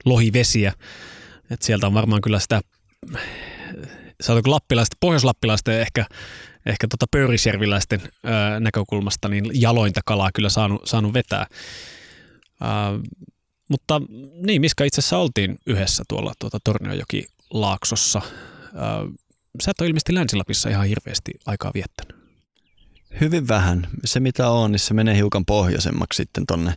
lohivesiä. 0.05 0.73
Et 1.51 1.63
sieltä 1.63 1.87
on 1.87 1.95
varmaan 1.95 2.23
kyllä 2.23 2.39
sitä, 2.39 2.61
sanotaanko 4.21 4.51
lappilaista, 4.51 4.97
pohjoislappilaisten 5.01 5.81
ehkä, 5.81 6.07
ehkä 6.67 6.87
tota 6.91 7.07
pöyrisjärviläisten 7.11 8.03
ää, 8.25 8.61
näkökulmasta 8.61 9.29
niin 9.29 9.45
jalointa 9.53 10.01
kalaa 10.05 10.31
kyllä 10.35 10.49
saanut, 10.49 10.83
saanut 10.85 11.15
vetää. 11.15 11.47
Ää, 12.61 12.93
mutta 13.69 14.01
niin, 14.47 14.61
Miska 14.61 14.85
itse 14.85 15.01
asiassa 15.01 15.19
oltiin 15.19 15.59
yhdessä 15.67 16.05
tuolla 16.09 16.33
tuota 16.39 16.59
Torniojoki 16.65 17.27
Laaksossa. 17.51 18.23
Sä 19.63 19.71
et 19.71 19.81
ole 19.81 19.89
ilmeisesti 19.89 20.15
Länsi-Lapissa 20.15 20.69
ihan 20.69 20.87
hirveästi 20.87 21.33
aikaa 21.47 21.71
viettänyt. 21.75 22.17
Hyvin 23.21 23.49
vähän. 23.49 23.89
Se 24.05 24.21
mitä 24.21 24.51
on, 24.51 24.73
niin 24.73 24.81
se 24.81 24.95
menee 24.95 25.17
hiukan 25.17 25.45
pohjoisemmaksi 25.45 26.17
sitten 26.17 26.47
tonne 26.47 26.75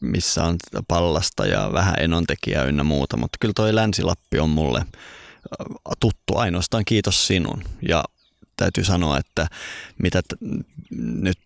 missä 0.00 0.44
on 0.44 0.56
pallasta 0.88 1.46
ja 1.46 1.70
vähän 1.72 1.94
enontekijää 1.98 2.64
ynnä 2.64 2.84
muuta, 2.84 3.16
mutta 3.16 3.38
kyllä 3.40 3.52
toi 3.56 3.74
Länsi-Lappi 3.74 4.38
on 4.38 4.50
mulle 4.50 4.84
tuttu 6.00 6.36
ainoastaan 6.36 6.84
kiitos 6.84 7.26
sinun. 7.26 7.64
Ja 7.88 8.04
täytyy 8.56 8.84
sanoa, 8.84 9.18
että 9.18 9.46
mitä 10.02 10.22
t- 10.22 10.40
nyt 11.00 11.38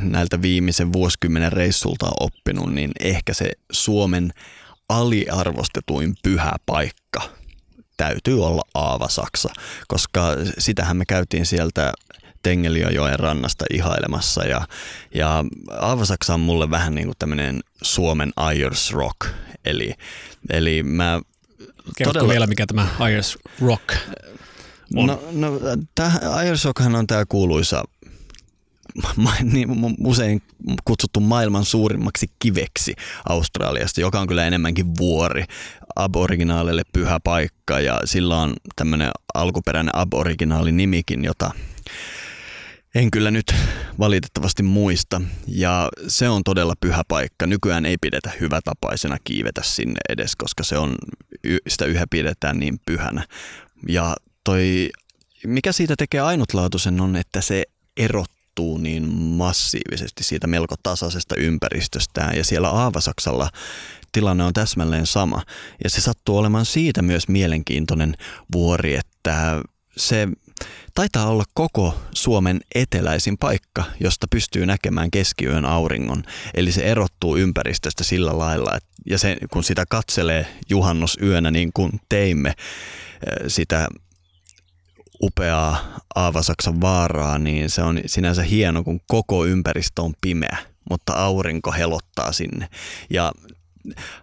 näiltä 0.00 0.42
viimeisen 0.42 0.92
vuosikymmenen 0.92 1.52
reissulta 1.52 2.06
on 2.06 2.14
oppinut, 2.20 2.74
niin 2.74 2.92
ehkä 3.00 3.34
se 3.34 3.50
Suomen 3.72 4.32
aliarvostetuin 4.88 6.14
pyhä 6.22 6.52
paikka 6.66 7.20
täytyy 7.96 8.44
olla 8.44 8.62
Aava 8.74 9.08
Saksa, 9.08 9.48
koska 9.88 10.28
sitähän 10.58 10.96
me 10.96 11.04
käytiin 11.04 11.46
sieltä 11.46 11.92
Tengeliojoen 12.42 13.18
rannasta 13.18 13.64
ihailemassa 13.72 14.44
ja, 14.44 14.68
ja 15.14 15.44
Aavasaksa 15.80 16.34
on 16.34 16.40
mulle 16.40 16.70
vähän 16.70 16.94
niin 16.94 17.06
kuin 17.06 17.16
tämmöinen 17.18 17.60
Suomen 17.82 18.32
Ayers 18.36 18.92
Rock, 18.92 19.28
eli, 19.64 19.94
eli 20.50 20.82
mä 20.82 21.20
Kerrotko 21.96 22.18
todella... 22.18 22.32
vielä, 22.32 22.46
mikä 22.46 22.66
tämä 22.66 22.86
Ayers 22.98 23.38
Rock 23.60 23.94
on? 24.96 25.06
No, 25.06 25.22
no 25.32 25.60
tämä 25.94 26.12
Ayers 26.32 26.64
Rockhan 26.64 26.94
on 26.94 27.06
tämä 27.06 27.24
kuuluisa 27.28 27.84
niin 29.52 29.68
usein 30.04 30.42
kutsuttu 30.84 31.20
maailman 31.20 31.64
suurimmaksi 31.64 32.26
kiveksi 32.38 32.94
Australiasta, 33.28 34.00
joka 34.00 34.20
on 34.20 34.26
kyllä 34.26 34.46
enemmänkin 34.46 34.86
vuori, 34.98 35.44
aboriginaaleille 35.96 36.82
pyhä 36.92 37.20
paikka 37.24 37.80
ja 37.80 38.00
sillä 38.04 38.40
on 38.40 38.54
tämmöinen 38.76 39.10
alkuperäinen 39.34 39.96
aboriginaali 39.96 40.72
nimikin, 40.72 41.24
jota 41.24 41.50
en 42.94 43.10
kyllä 43.10 43.30
nyt 43.30 43.54
valitettavasti 43.98 44.62
muista 44.62 45.20
ja 45.46 45.88
se 46.08 46.28
on 46.28 46.44
todella 46.44 46.74
pyhä 46.80 47.02
paikka. 47.08 47.46
Nykyään 47.46 47.86
ei 47.86 47.96
pidetä 48.00 48.32
hyvätapaisena 48.40 49.16
kiivetä 49.24 49.62
sinne 49.64 50.00
edes, 50.08 50.36
koska 50.36 50.62
se 50.62 50.78
on, 50.78 50.94
sitä 51.68 51.84
yhä 51.84 52.04
pidetään 52.10 52.58
niin 52.58 52.80
pyhänä. 52.86 53.26
Ja 53.88 54.16
toi, 54.44 54.90
mikä 55.46 55.72
siitä 55.72 55.94
tekee 55.98 56.20
ainutlaatuisen 56.20 57.00
on, 57.00 57.16
että 57.16 57.40
se 57.40 57.64
erottuu 57.96 58.78
niin 58.78 59.08
massiivisesti 59.14 60.24
siitä 60.24 60.46
melko 60.46 60.74
tasaisesta 60.82 61.36
ympäristöstään 61.36 62.36
ja 62.36 62.44
siellä 62.44 62.68
Aavasaksalla 62.68 63.50
tilanne 64.12 64.44
on 64.44 64.52
täsmälleen 64.52 65.06
sama. 65.06 65.42
Ja 65.84 65.90
se 65.90 66.00
sattuu 66.00 66.38
olemaan 66.38 66.66
siitä 66.66 67.02
myös 67.02 67.28
mielenkiintoinen 67.28 68.14
vuori, 68.52 68.94
että 68.94 69.62
se 69.96 70.28
taitaa 70.94 71.26
olla 71.26 71.44
koko 71.54 72.00
Suomen 72.14 72.60
eteläisin 72.74 73.38
paikka, 73.38 73.84
josta 74.00 74.26
pystyy 74.30 74.66
näkemään 74.66 75.10
keskiyön 75.10 75.64
auringon. 75.64 76.22
Eli 76.54 76.72
se 76.72 76.82
erottuu 76.82 77.36
ympäristöstä 77.36 78.04
sillä 78.04 78.38
lailla, 78.38 78.76
että, 78.76 78.88
ja 79.06 79.18
se, 79.18 79.36
kun 79.52 79.64
sitä 79.64 79.84
katselee 79.88 80.46
juhannusyönä 80.70 81.50
niin 81.50 81.70
kuin 81.74 82.00
teimme 82.08 82.48
eh, 82.48 82.54
sitä 83.48 83.88
upeaa 85.24 85.76
Aavasaksan 86.14 86.80
vaaraa, 86.80 87.38
niin 87.38 87.70
se 87.70 87.82
on 87.82 88.00
sinänsä 88.06 88.42
hieno, 88.42 88.84
kun 88.84 89.00
koko 89.08 89.44
ympäristö 89.46 90.02
on 90.02 90.12
pimeä, 90.20 90.58
mutta 90.90 91.12
aurinko 91.12 91.72
helottaa 91.72 92.32
sinne. 92.32 92.68
Ja 93.10 93.32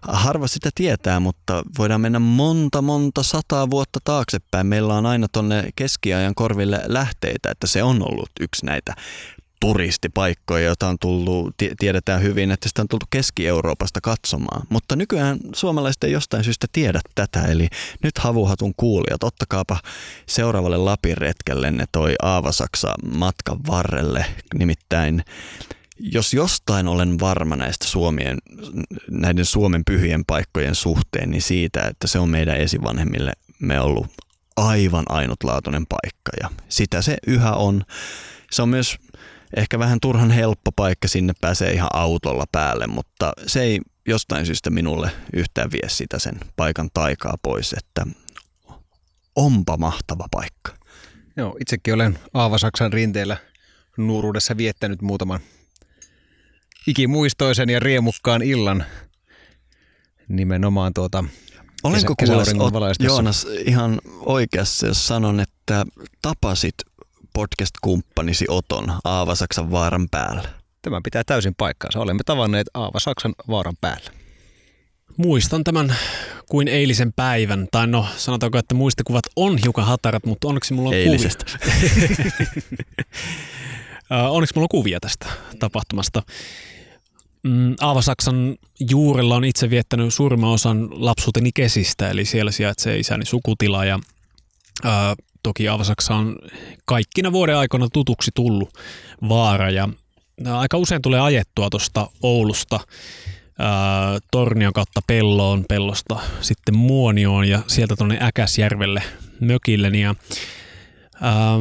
harva 0.02 0.48
sitä 0.48 0.70
tietää, 0.76 1.20
mutta 1.20 1.64
voidaan 1.78 2.02
mennä 2.02 2.20
monta, 2.20 2.82
monta 2.82 3.24
sataa 3.24 3.70
vuotta 3.70 4.00
taaksepäin. 4.04 4.68
Meillä 4.68 4.94
on 4.94 5.06
aina 5.06 5.28
tuonne 5.32 5.70
keskiajan 5.76 6.36
korville 6.36 6.82
lähteitä, 6.86 7.52
että 7.52 7.68
se 7.68 7.84
on 7.84 8.12
ollut 8.12 8.30
yksi 8.40 8.66
näitä 8.66 8.94
turistipaikkoja, 9.62 10.66
joita 10.66 10.88
on 10.88 10.98
tullut, 11.00 11.56
tiedetään 11.80 12.22
hyvin, 12.22 12.52
että 12.52 12.70
sitä 12.70 12.82
on 12.82 12.88
tultu 12.88 13.06
Keski-Euroopasta 13.10 14.02
katsomaan. 14.02 14.62
Mutta 14.70 14.96
nykyään 14.96 15.40
suomalaiset 15.56 16.04
ei 16.04 16.12
jostain 16.12 16.44
syystä 16.44 16.68
tiedä 16.72 17.00
tätä, 17.16 17.42
eli 17.42 17.68
nyt 18.04 18.18
havuhatun 18.18 18.74
kuulijat, 18.78 19.24
ottakaapa 19.24 19.80
seuraavalle 20.26 20.78
Lapin 20.78 21.18
retkelle 21.18 21.74
toi 21.92 22.16
Aavasaksa 22.22 22.94
matkan 23.14 23.60
varrelle, 23.68 24.26
nimittäin 24.54 25.24
jos 26.00 26.34
jostain 26.34 26.88
olen 26.88 27.20
varma 27.20 27.56
näistä 27.56 27.88
Suomien, 27.88 28.38
näiden 29.12 29.46
Suomen 29.46 29.82
pyhien 29.86 30.26
paikkojen 30.26 30.76
suhteen, 30.76 31.32
niin 31.32 31.42
siitä, 31.42 31.82
että 31.82 32.08
se 32.08 32.20
on 32.20 32.30
meidän 32.30 32.58
esivanhemmille 32.58 33.32
me 33.60 33.80
ollut 33.80 34.08
aivan 34.58 35.06
ainutlaatuinen 35.10 35.86
paikka 35.86 36.32
ja 36.42 36.50
sitä 36.70 37.02
se 37.02 37.18
yhä 37.28 37.54
on. 37.54 37.84
Se 38.52 38.62
on 38.62 38.70
myös 38.70 38.98
ehkä 39.56 39.80
vähän 39.80 40.00
turhan 40.02 40.32
helppo 40.32 40.72
paikka, 40.72 41.08
sinne 41.08 41.34
pääsee 41.42 41.72
ihan 41.72 41.90
autolla 41.94 42.46
päälle, 42.52 42.88
mutta 42.88 43.34
se 43.48 43.62
ei 43.62 43.80
jostain 44.08 44.46
syystä 44.46 44.70
minulle 44.70 45.12
yhtään 45.34 45.72
vie 45.72 45.90
sitä 45.90 46.20
sen 46.20 46.40
paikan 46.56 46.90
taikaa 46.94 47.36
pois, 47.44 47.74
että 47.74 48.06
onpa 49.36 49.78
mahtava 49.78 50.26
paikka. 50.32 50.72
Joo, 51.38 51.58
itsekin 51.60 51.94
olen 51.94 52.20
Aavasaksan 52.34 52.94
rinteellä 52.94 53.38
nuuruudessa 53.98 54.58
viettänyt 54.58 55.02
muutaman 55.02 55.40
ikimuistoisen 56.88 57.70
ja 57.70 57.80
riemukkaan 57.80 58.42
illan 58.42 58.86
nimenomaan 60.28 60.94
tuota 60.94 61.24
Olenko 61.84 62.14
kuules, 62.20 62.96
Joonas 63.00 63.48
ihan 63.66 64.02
oikeassa, 64.20 64.88
jos 64.88 65.08
sanon, 65.08 65.40
että 65.40 65.86
tapasit 66.22 66.76
podcast-kumppanisi 67.34 68.46
Oton 68.48 68.94
Aavasaksan 69.04 69.72
vaaran 69.72 70.08
päällä? 70.12 70.50
Tämä 70.82 71.02
pitää 71.04 71.24
täysin 71.24 71.54
paikkaansa. 71.58 72.00
Olemme 72.00 72.24
tavanneet 72.26 72.68
Aavasaksan 72.74 73.34
vaaran 73.48 73.76
päällä. 73.82 74.12
Muistan 75.18 75.64
tämän 75.64 75.96
kuin 76.50 76.68
eilisen 76.68 77.14
päivän, 77.14 77.68
tai 77.72 77.88
no 77.88 78.06
sanotaanko, 78.18 78.58
että 78.58 78.76
muistikuvat 78.76 79.24
on 79.36 79.58
hiukan 79.58 79.86
hatarat, 79.86 80.26
mutta 80.26 80.48
onneksi 80.48 80.74
mulla 80.74 80.90
on 80.90 80.96
Eilisestä. 80.96 81.46
kuvia. 81.46 81.72
onneksi 84.30 84.56
mulla 84.56 84.66
on 84.66 84.80
kuvia 84.80 85.00
tästä 85.00 85.26
tapahtumasta. 85.60 86.24
Mm, 87.44 87.76
Aavasaksan 87.82 88.56
juurella 88.90 89.36
on 89.36 89.46
itse 89.46 89.70
viettänyt 89.70 90.14
suurimman 90.14 90.50
osan 90.50 90.88
lapsuuteni 90.92 91.52
kesistä, 91.54 92.10
eli 92.10 92.26
siellä 92.26 92.52
sijaitsee 92.52 93.00
isäni 93.00 93.26
sukutila 93.26 93.86
ja 93.86 94.00
ää, 94.84 95.16
toki 95.44 95.68
Aavasaksa 95.68 96.16
on 96.16 96.36
kaikkina 96.86 97.32
vuoden 97.32 97.58
aikana 97.58 97.88
tutuksi 97.94 98.32
tullut 98.36 98.70
vaara 99.30 99.70
ja 99.70 99.90
aika 100.46 100.78
usein 100.78 101.02
tulee 101.02 101.20
ajettua 101.20 101.70
tuosta 101.70 102.08
Oulusta 102.24 102.80
ää, 103.60 104.20
Tornion 104.32 104.74
kautta 104.74 105.02
Pelloon, 105.08 105.66
Pellosta 105.70 106.20
sitten 106.42 106.76
Muonioon 106.76 107.48
ja 107.48 107.60
sieltä 107.68 107.96
tuonne 107.96 108.18
Äkäsjärvelle 108.22 109.04
mökilleni 109.40 110.02
ja 110.02 110.16
ää, 111.22 111.58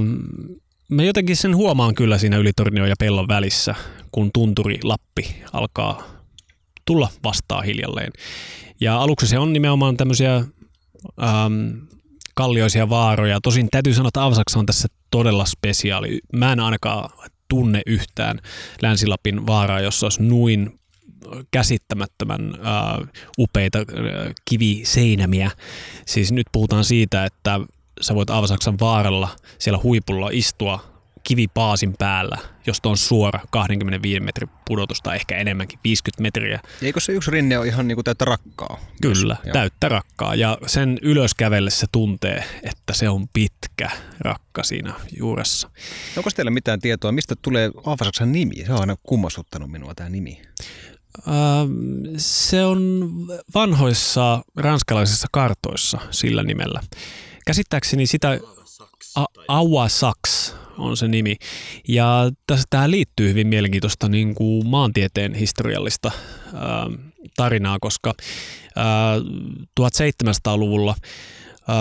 mä 0.89 1.03
jotenkin 1.03 1.37
sen 1.37 1.57
huomaan 1.57 1.95
kyllä 1.95 2.19
siinä 2.19 2.37
yli 2.37 2.53
Tornion 2.53 2.89
ja 2.89 2.95
Pellon 2.99 3.29
välissä, 3.29 3.75
kun 4.13 4.31
tunturi 4.35 4.79
Lappi 4.83 5.37
alkaa 5.53 6.03
tulla 6.85 7.09
vastaan 7.25 7.65
hiljalleen. 7.65 8.13
Ja 8.81 8.97
aluksi 8.97 9.27
se 9.27 9.39
on 9.39 9.53
nimenomaan 9.53 9.97
tämmöisiä 9.97 10.37
äm, 10.37 11.87
kallioisia 12.35 12.89
vaaroja. 12.89 13.41
Tosin 13.43 13.69
täytyy 13.71 13.95
sanoa, 13.95 14.09
että 14.09 14.25
Avsaksa 14.25 14.59
on 14.59 14.67
tässä 14.67 14.89
todella 15.11 15.45
spesiaali. 15.45 16.21
Mä 16.33 16.53
en 16.53 16.61
ainakaan 16.61 17.11
tunne 17.49 17.83
yhtään 17.87 18.39
Länsi-Lapin 18.83 19.47
vaaraa, 19.47 19.81
jossa 19.81 20.07
olisi 20.07 20.23
noin 20.23 20.81
käsittämättömän 21.51 22.55
äh, 22.55 23.09
upeita 23.39 23.79
äh, 23.79 23.85
kiviseinämiä. 24.45 25.51
Siis 26.07 26.33
nyt 26.33 26.47
puhutaan 26.53 26.85
siitä, 26.85 27.25
että 27.25 27.61
sä 28.01 28.15
voit 28.15 28.31
Aavasaksan 28.31 28.79
vaaralla 28.81 29.29
siellä 29.59 29.81
huipulla 29.83 30.29
istua 30.33 30.90
kivipaasin 31.25 31.95
päällä, 31.99 32.39
josta 32.67 32.89
on 32.89 32.97
suora 32.97 33.41
25 33.51 34.21
metrin 34.21 34.51
pudotus 34.67 35.01
tai 35.03 35.17
ehkä 35.17 35.37
enemmänkin 35.37 35.79
50 35.85 36.23
metriä. 36.23 36.61
Eikö 36.83 37.01
se 37.01 37.13
yksi 37.13 37.31
rinne 37.31 37.59
ole 37.59 37.67
ihan 37.67 37.89
niin 37.89 37.97
kuin 37.97 38.05
täyttä 38.05 38.25
rakkaa? 38.25 38.81
Kyllä, 39.03 39.37
Jos, 39.45 39.53
täyttä 39.53 39.89
rakkaa. 39.89 40.35
Ja 40.35 40.59
sen 40.67 40.99
ylös 41.03 41.35
kävellessä 41.35 41.87
tuntee, 41.93 42.45
että 42.63 42.93
se 42.93 43.09
on 43.09 43.29
pitkä 43.33 43.91
rakka 44.21 44.63
siinä 44.63 44.95
juuressa. 45.19 45.71
Onko 46.17 46.31
teillä 46.37 46.51
mitään 46.51 46.81
tietoa, 46.81 47.13
mistä 47.13 47.35
tulee 47.43 47.71
Aavasaksan 47.87 48.33
nimi? 48.33 48.65
Se 48.67 48.73
on 48.73 48.81
aina 48.81 48.97
kummastuttanut 49.03 49.71
minua 49.71 49.95
tämä 49.95 50.11
nimi. 50.11 50.43
Uh, 51.19 51.35
se 52.17 52.65
on 52.65 53.11
vanhoissa 53.55 54.43
ranskalaisissa 54.57 55.29
kartoissa 55.33 55.99
sillä 56.11 56.43
nimellä. 56.43 56.81
Käsittääkseni 57.47 58.07
sitä 58.07 58.39
Aua 59.49 59.89
Saks 59.89 60.55
on 60.81 60.97
se 60.97 61.09
nimi. 61.09 61.37
Ja 61.89 62.31
tässä 62.47 62.65
tähän 62.71 62.91
liittyy 62.91 63.29
hyvin 63.29 63.47
mielenkiintoista 63.47 64.09
niin 64.09 64.35
kuin 64.35 64.67
maantieteen 64.67 65.35
historiallista 65.35 66.11
ää, 66.55 66.87
tarinaa, 67.37 67.79
koska 67.81 68.15
ää, 68.77 69.19
1700-luvulla 69.81 70.95
ää, 71.69 71.77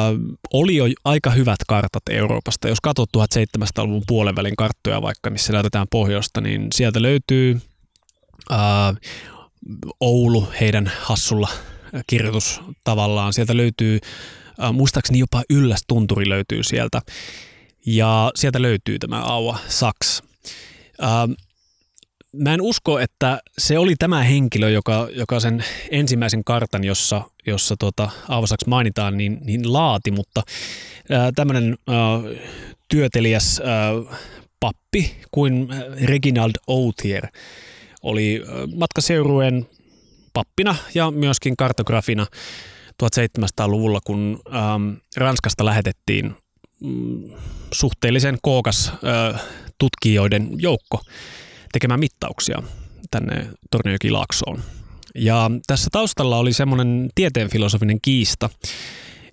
oli 0.54 0.76
jo 0.76 0.86
aika 1.06 1.32
hyvät 1.32 1.60
kartat 1.68 2.04
Euroopasta. 2.10 2.68
Jos 2.68 2.82
katsot 2.82 3.10
1700-luvun 3.18 4.04
puolen 4.08 4.56
karttoja 4.58 5.02
vaikka, 5.02 5.30
missä 5.30 5.54
näytetään 5.54 5.88
pohjoista, 5.92 6.42
niin 6.42 6.68
sieltä 6.76 7.02
löytyy 7.02 7.62
ää, 8.50 8.94
Oulu 10.00 10.48
heidän 10.62 10.92
hassulla 11.02 11.50
kirjoitus 12.08 12.62
tavallaan. 12.84 13.34
Sieltä 13.34 13.58
löytyy, 13.58 14.00
ää, 14.60 14.72
muistaakseni 14.72 15.20
jopa 15.20 15.44
Yllästunturi 15.50 16.30
löytyy 16.30 16.64
sieltä. 16.64 17.02
Ja 17.92 18.32
sieltä 18.36 18.62
löytyy 18.62 19.00
tämä 19.00 19.22
Aua 19.22 19.58
Saks. 19.68 20.24
Ähm, 21.04 21.32
mä 22.34 22.54
en 22.54 22.62
usko, 22.62 23.00
että 23.00 23.42
se 23.58 23.80
oli 23.80 23.96
tämä 24.00 24.24
henkilö, 24.24 24.70
joka, 24.70 25.08
joka 25.12 25.40
sen 25.40 25.64
ensimmäisen 25.92 26.44
kartan, 26.44 26.84
jossa, 26.84 27.22
jossa 27.48 27.76
tota 27.80 28.10
Saks 28.46 28.66
mainitaan, 28.68 29.18
niin, 29.18 29.38
niin 29.42 29.74
laati, 29.74 30.12
mutta 30.12 30.42
äh, 31.12 31.32
tämmöinen 31.36 31.78
äh, 31.90 31.96
työtelijäs 32.88 33.62
äh, 33.62 34.18
pappi 34.60 35.16
kuin 35.32 35.68
Reginald 36.04 36.54
Outier 36.68 37.28
oli 38.04 38.44
äh, 38.48 38.54
matkaseurueen 38.76 39.68
pappina 40.34 40.76
ja 40.94 41.12
myöskin 41.12 41.58
kartografina 41.58 42.26
1700-luvulla, 43.04 44.00
kun 44.06 44.40
ähm, 44.56 44.94
Ranskasta 45.18 45.66
lähetettiin 45.66 46.36
suhteellisen 47.72 48.38
kookas 48.42 48.92
tutkijoiden 49.78 50.50
joukko 50.58 51.02
tekemään 51.72 52.00
mittauksia 52.00 52.64
tänne 53.12 53.48
Torniojokilaaksoon. 53.72 54.64
Ja 55.16 55.52
tässä 55.68 55.90
taustalla 55.92 56.38
oli 56.38 56.54
semmoinen 56.54 57.10
tieteenfilosofinen 57.16 58.00
kiista. 58.02 58.50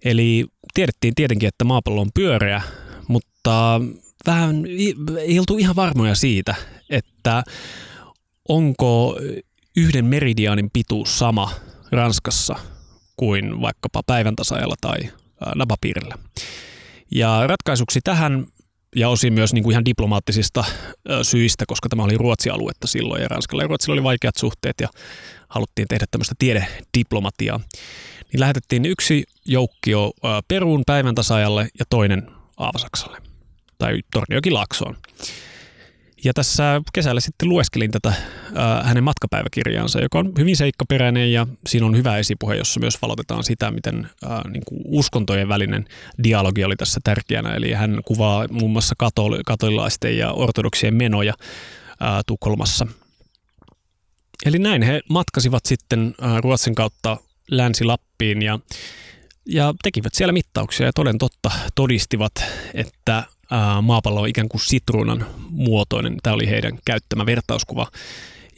Eli 0.04 0.46
tiedettiin 0.74 1.14
tietenkin, 1.14 1.48
että 1.48 1.64
maapallo 1.64 2.00
on 2.00 2.10
pyöreä, 2.14 2.62
mutta 3.08 3.80
vähän 4.26 4.62
ei 5.20 5.38
oltu 5.38 5.58
ihan 5.58 5.76
varmoja 5.76 6.14
siitä, 6.14 6.54
että 6.90 7.42
onko 8.48 9.18
yhden 9.76 10.04
meridiaanin 10.04 10.70
pituus 10.72 11.18
sama 11.18 11.50
Ranskassa 11.92 12.56
kuin 13.16 13.60
vaikkapa 13.60 14.02
päivän 14.06 14.36
tasajalla 14.36 14.74
tai 14.80 14.98
napapiirillä. 15.54 16.18
Ja 17.10 17.46
ratkaisuksi 17.46 18.00
tähän 18.04 18.46
ja 18.96 19.08
osin 19.08 19.32
myös 19.32 19.52
niin 19.52 19.62
kuin 19.62 19.72
ihan 19.72 19.84
diplomaattisista 19.84 20.64
syistä, 21.22 21.64
koska 21.68 21.88
tämä 21.88 22.02
oli 22.02 22.18
Ruotsi-aluetta 22.18 22.86
silloin 22.86 23.22
ja 23.22 23.28
Ranskalla 23.28 23.62
ja 23.62 23.66
Ruotsilla 23.66 23.92
oli 23.92 24.02
vaikeat 24.02 24.36
suhteet 24.36 24.80
ja 24.80 24.88
haluttiin 25.48 25.88
tehdä 25.88 26.04
tämmöistä 26.10 26.34
tiedediplomatiaa. 26.38 27.60
Niin 28.32 28.40
lähetettiin 28.40 28.84
yksi 28.84 29.24
joukkio 29.44 30.12
Peruun 30.48 30.82
päivän 30.86 31.14
tasajalle 31.14 31.68
ja 31.78 31.84
toinen 31.90 32.30
Aavasaksalle 32.56 33.18
tai 33.78 34.00
Torniokin 34.12 34.54
Laksoon. 34.54 34.96
Ja 36.26 36.32
tässä 36.34 36.82
kesällä 36.92 37.20
sitten 37.20 37.48
lueskelin 37.48 37.90
tätä 37.90 38.12
ää, 38.54 38.82
hänen 38.82 39.04
matkapäiväkirjaansa, 39.04 40.00
joka 40.00 40.18
on 40.18 40.32
hyvin 40.38 40.56
seikkaperäinen 40.56 41.32
ja 41.32 41.46
siinä 41.66 41.86
on 41.86 41.96
hyvä 41.96 42.18
esipuhe, 42.18 42.56
jossa 42.56 42.80
myös 42.80 43.02
valotetaan 43.02 43.44
sitä, 43.44 43.70
miten 43.70 44.10
ää, 44.24 44.48
niin 44.50 44.62
kuin 44.64 44.80
uskontojen 44.84 45.48
välinen 45.48 45.84
dialogi 46.24 46.64
oli 46.64 46.76
tässä 46.76 47.00
tärkeänä. 47.04 47.54
Eli 47.54 47.72
hän 47.72 48.00
kuvaa 48.04 48.46
muun 48.50 48.70
muassa 48.70 48.94
katoli- 48.98 49.40
katolilaisten 49.46 50.18
ja 50.18 50.32
ortodoksien 50.32 50.94
menoja 50.94 51.34
ää, 52.00 52.22
Tukholmassa. 52.26 52.86
Eli 54.46 54.58
näin 54.58 54.82
he 54.82 55.00
matkasivat 55.08 55.66
sitten 55.66 56.14
ää, 56.20 56.40
Ruotsin 56.40 56.74
kautta 56.74 57.16
Länsi-Lappiin 57.50 58.42
ja 58.42 58.58
ja 59.48 59.74
tekivät 59.82 60.14
siellä 60.14 60.32
mittauksia 60.32 60.86
ja 60.86 60.92
toden 60.92 61.18
totta 61.18 61.50
todistivat, 61.74 62.32
että 62.74 63.24
maapallo 63.82 64.20
on 64.20 64.28
ikään 64.28 64.48
kuin 64.48 64.60
sitruunan 64.60 65.26
muotoinen. 65.50 66.16
Tämä 66.22 66.34
oli 66.34 66.48
heidän 66.48 66.78
käyttämä 66.84 67.26
vertauskuva. 67.26 67.90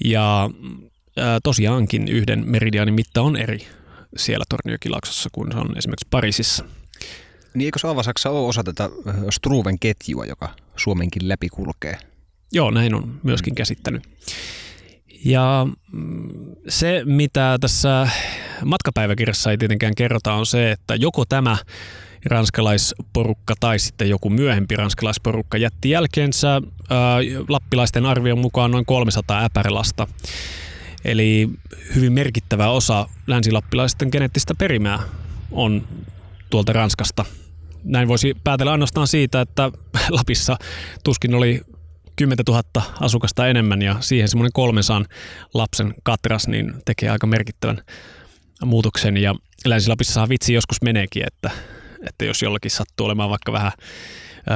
Ja 0.05 0.51
tosiaankin 1.43 2.09
yhden 2.09 2.43
meridianin 2.47 2.95
mitta 2.95 3.23
on 3.23 3.37
eri 3.37 3.67
siellä 4.17 4.45
Torniokilaaksossa 4.49 5.29
kuin 5.33 5.53
se 5.53 5.59
on 5.59 5.79
esimerkiksi 5.79 6.07
Pariisissa. 6.11 6.65
Niin 7.55 7.65
eikö 7.65 7.89
Aavasaksa 7.89 8.31
ole 8.31 8.49
osa 8.49 8.65
tätä 8.65 8.91
Struven 9.31 9.79
ketjua, 9.79 10.25
joka 10.25 10.49
Suomenkin 10.77 11.29
läpi 11.29 11.49
kulkee? 11.49 11.99
Joo, 12.53 12.71
näin 12.71 12.95
on 12.95 13.21
myöskin 13.23 13.55
käsittänyt. 13.55 14.03
Ja 15.25 15.67
mm, 15.93 16.29
se, 16.69 17.03
mitä 17.05 17.59
tässä 17.61 18.09
matkapäiväkirjassa 18.65 19.51
ei 19.51 19.59
tietenkään 19.59 19.95
kerrota, 19.95 20.33
on 20.33 20.47
se, 20.47 20.71
että 20.73 20.95
joko 20.95 21.25
tämä 21.25 21.57
ranskalaisporukka 22.29 23.55
tai 23.61 23.79
sitten 23.79 24.09
joku 24.11 24.31
myöhempi 24.31 24.77
ranskalaisporukka 24.77 25.59
jätti 25.59 25.91
jälkeensä 25.91 26.49
ää, 26.49 26.61
lappilaisten 27.49 28.07
arvion 28.07 28.39
mukaan 28.39 28.71
noin 28.71 28.87
300 28.87 29.45
äpärilasta. 29.45 30.07
Eli 31.05 31.49
hyvin 31.95 32.13
merkittävä 32.13 32.71
osa 32.71 33.09
länsilappilaisten 33.27 34.09
geneettistä 34.13 34.55
perimää 34.55 35.01
on 35.51 35.89
tuolta 36.51 36.73
Ranskasta. 36.73 37.25
Näin 37.85 38.09
voisi 38.09 38.35
päätellä 38.45 38.73
ainoastaan 38.73 39.07
siitä, 39.07 39.41
että 39.41 39.71
Lapissa 40.11 40.57
tuskin 41.05 41.35
oli 41.35 41.61
10 42.17 42.45
000 42.49 42.63
asukasta 43.01 43.49
enemmän 43.49 43.83
ja 43.83 43.97
siihen 44.01 44.29
semmoinen 44.29 44.53
300 44.53 45.05
lapsen 45.55 45.95
katras 46.03 46.49
niin 46.49 46.75
tekee 46.85 47.11
aika 47.11 47.27
merkittävän 47.27 47.83
muutoksen. 48.65 49.17
Ja 49.17 49.35
Länsi-Lapissa 49.65 50.29
vitsi 50.29 50.55
joskus 50.55 50.83
meneekin, 50.83 51.27
että, 51.27 51.51
että 52.07 52.25
jos 52.25 52.43
jollakin 52.43 52.71
sattuu 52.71 53.07
olemaan 53.07 53.31
vaikka 53.31 53.53
vähän 53.53 53.73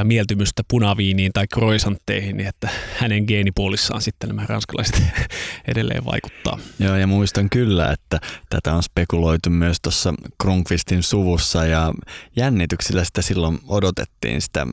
mieltymystä 0.04 0.62
punaviiniin 0.68 1.32
tai 1.32 1.46
croissantteihin, 1.46 2.36
niin 2.36 2.48
että 2.48 2.68
hänen 2.98 3.24
geenipuolissaan 3.24 4.02
sitten 4.02 4.28
nämä 4.28 4.46
ranskalaiset 4.46 5.02
edelleen 5.68 6.04
vaikuttaa. 6.04 6.58
Joo, 6.78 6.96
ja 6.96 7.06
muistan 7.06 7.50
kyllä, 7.50 7.92
että 7.92 8.20
tätä 8.48 8.74
on 8.74 8.82
spekuloitu 8.82 9.50
myös 9.50 9.76
tuossa 9.82 10.14
Krunkvistin 10.42 11.02
suvussa 11.02 11.66
ja 11.66 11.92
jännityksillä 12.36 13.04
sitä 13.04 13.22
silloin 13.22 13.58
odotettiin 13.68 14.42
sitä 14.42 14.66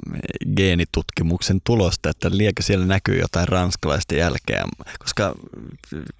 geenitutkimuksen 0.56 1.62
tulosta, 1.64 2.10
että 2.10 2.30
liekö 2.32 2.64
siellä 2.64 2.86
näkyy 2.86 3.20
jotain 3.20 3.48
ranskalaista 3.48 4.16
jälkeä, 4.16 4.64
koska 5.00 5.36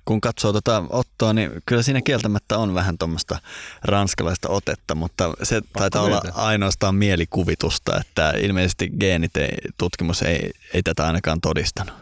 kun 0.06 0.22
katsoo 0.22 0.52
tuota 0.52 0.84
Ottoa, 0.90 1.34
niin 1.34 1.52
kyllä 1.66 1.82
siinä 1.82 2.02
kieltämättä 2.02 2.58
on 2.58 2.74
vähän 2.74 2.98
tuommoista 2.98 3.40
ranskalaista 3.84 4.50
otetta, 4.50 4.96
mutta 4.96 5.34
se 5.44 5.62
Pakko 5.62 5.80
taitaa 5.80 6.02
olla 6.02 6.22
ainoastaan 6.34 6.96
mielikuvitusta, 6.96 8.00
että 8.00 8.34
ilmeisesti 8.38 8.89
geenit 9.00 9.38
ei, 9.38 9.58
tutkimus 9.78 10.22
ei, 10.22 10.52
ei 10.74 10.84
tätä 10.84 11.08
ainakaan 11.08 11.42
todistanut. 11.42 11.94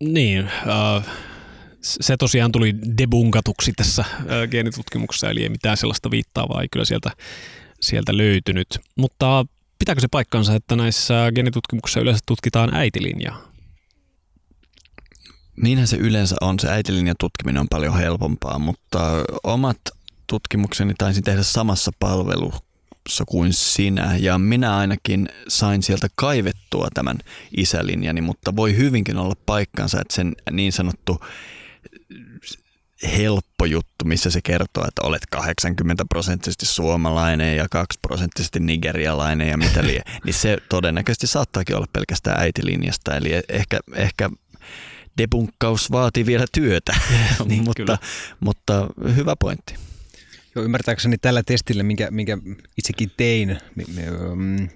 Niin, 0.00 0.48
äh, 0.48 1.06
se 1.82 2.16
tosiaan 2.16 2.52
tuli 2.52 2.74
debunkatuksi 2.98 3.72
tässä 3.72 4.02
äh, 4.02 4.24
geenitutkimuksessa, 4.50 5.30
eli 5.30 5.42
ei 5.42 5.48
mitään 5.48 5.76
sellaista 5.76 6.10
viittaavaa 6.10 6.62
ei 6.62 6.68
kyllä 6.70 6.84
sieltä, 6.84 7.10
sieltä 7.80 8.16
löytynyt. 8.16 8.78
Mutta 8.96 9.46
pitääkö 9.78 10.00
se 10.00 10.08
paikkansa, 10.10 10.54
että 10.54 10.76
näissä 10.76 11.32
geenitutkimuksissa 11.34 12.00
yleensä 12.00 12.22
tutkitaan 12.26 12.74
äitilinjaa? 12.74 13.52
Niinhän 15.62 15.86
se 15.86 15.96
yleensä 15.96 16.36
on. 16.40 16.60
Se 16.60 16.68
äitilinjan 16.68 17.16
tutkiminen 17.20 17.60
on 17.60 17.68
paljon 17.70 17.98
helpompaa, 17.98 18.58
mutta 18.58 19.00
omat 19.42 19.78
tutkimukseni 20.26 20.94
taisin 20.98 21.24
tehdä 21.24 21.42
samassa 21.42 21.90
palvelu, 22.00 22.52
kuin 23.26 23.52
sinä. 23.52 24.16
Ja 24.16 24.38
minä 24.38 24.76
ainakin 24.76 25.28
sain 25.48 25.82
sieltä 25.82 26.08
kaivettua 26.14 26.88
tämän 26.94 27.18
isälinjani, 27.56 28.20
mutta 28.20 28.56
voi 28.56 28.76
hyvinkin 28.76 29.16
olla 29.16 29.34
paikkansa, 29.46 30.00
että 30.00 30.14
sen 30.14 30.32
niin 30.50 30.72
sanottu 30.72 31.20
helppo 33.16 33.64
juttu, 33.64 34.04
missä 34.04 34.30
se 34.30 34.40
kertoo, 34.44 34.84
että 34.88 35.02
olet 35.02 35.26
80 35.30 36.04
prosenttisesti 36.08 36.66
suomalainen 36.66 37.56
ja 37.56 37.66
2 37.70 37.98
prosenttisesti 38.02 38.60
nigerialainen 38.60 39.48
ja 39.48 39.56
mitä 39.56 39.86
lie, 39.86 40.02
niin 40.24 40.34
se 40.34 40.58
todennäköisesti 40.68 41.26
saattaakin 41.26 41.76
olla 41.76 41.86
pelkästään 41.92 42.40
äitilinjasta. 42.40 43.16
Eli 43.16 43.32
ehkä, 43.48 43.80
ehkä 43.94 44.30
debunkkaus 45.18 45.90
vaatii 45.90 46.26
vielä 46.26 46.46
työtä, 46.52 46.96
niin, 47.48 47.64
mutta, 47.68 47.98
mutta 48.40 48.86
hyvä 49.16 49.36
pointti. 49.36 49.74
Joo, 50.54 50.64
ymmärtääkseni 50.64 51.18
tällä 51.18 51.42
testillä, 51.46 51.82
minkä, 51.82 52.10
minkä 52.10 52.38
itsekin 52.78 53.10
tein, 53.16 53.58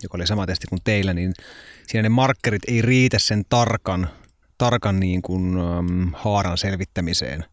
joka 0.02 0.18
oli 0.18 0.26
sama 0.26 0.46
testi 0.46 0.66
kuin 0.66 0.80
teillä, 0.84 1.14
niin 1.14 1.32
siinä 1.86 2.02
ne 2.02 2.08
markkerit 2.08 2.62
ei 2.68 2.82
riitä 2.82 3.18
sen 3.18 3.44
tarkan, 3.48 4.10
tarkan 4.58 5.00
niin 5.00 5.22
kuin, 5.22 5.56
um, 5.56 6.12
haaran 6.14 6.58
selvittämiseen, 6.58 7.44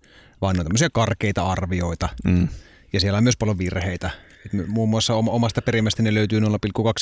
vaan 0.42 0.56
ne 0.56 0.60
on 0.60 0.66
tämmöisiä 0.66 0.90
karkeita 0.94 1.50
arvioita. 1.50 2.10
Mm. 2.26 2.48
Ja 2.94 3.00
siellä 3.00 3.18
on 3.18 3.24
myös 3.24 3.38
paljon 3.38 3.58
virheitä. 3.58 4.10
Et 4.46 4.68
muun 4.68 4.90
muassa 4.90 5.14
omasta 5.14 5.62
perimästä 5.62 6.04
ne 6.04 6.14
löytyy 6.14 6.40
0,2 6.40 6.46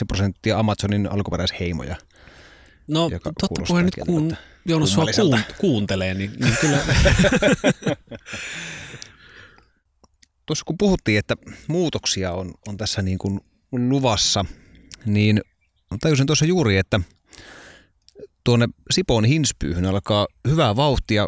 prosenttia 0.07 0.59
Amazonin 0.59 1.11
alkuperäisheimoja. 1.11 1.95
No 2.87 3.09
totta 3.09 3.47
puheen 3.67 3.85
nyt 3.85 3.95
kun 4.05 4.37
Joonas 4.65 4.93
sua 4.93 5.05
kuun, 5.15 5.39
kuuntelee, 5.57 6.13
niin, 6.13 6.31
niin 6.39 6.57
kyllä... 6.61 6.79
tuossa 10.45 10.65
kun 10.65 10.77
puhuttiin, 10.77 11.19
että 11.19 11.35
muutoksia 11.67 12.33
on, 12.33 12.53
on 12.67 12.77
tässä 12.77 13.01
niin 13.01 13.17
kuin 13.17 13.39
luvassa, 13.71 14.45
niin 15.05 15.41
tajusin 16.01 16.27
tuossa 16.27 16.45
juuri, 16.45 16.77
että 16.77 16.99
tuonne 18.43 18.67
Sipoon 18.91 19.25
hinspyyhyn 19.25 19.85
alkaa 19.85 20.27
hyvää 20.47 20.75
vauhtia 20.75 21.27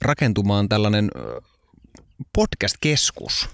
rakentumaan 0.00 0.68
tällainen 0.68 1.10
podcast-keskus. 2.32 3.48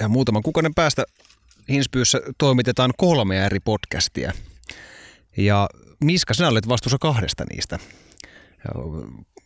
Ja 0.00 0.08
muutaman 0.08 0.42
kuukauden 0.42 0.74
päästä 0.74 1.04
Hinspyyssä 1.68 2.20
toimitetaan 2.38 2.92
kolmea 2.96 3.46
eri 3.46 3.60
podcastia. 3.60 4.32
Ja 5.36 5.68
Miska, 6.04 6.34
sinä 6.34 6.48
olet 6.48 6.68
vastuussa 6.68 6.98
kahdesta 7.00 7.44
niistä. 7.50 7.78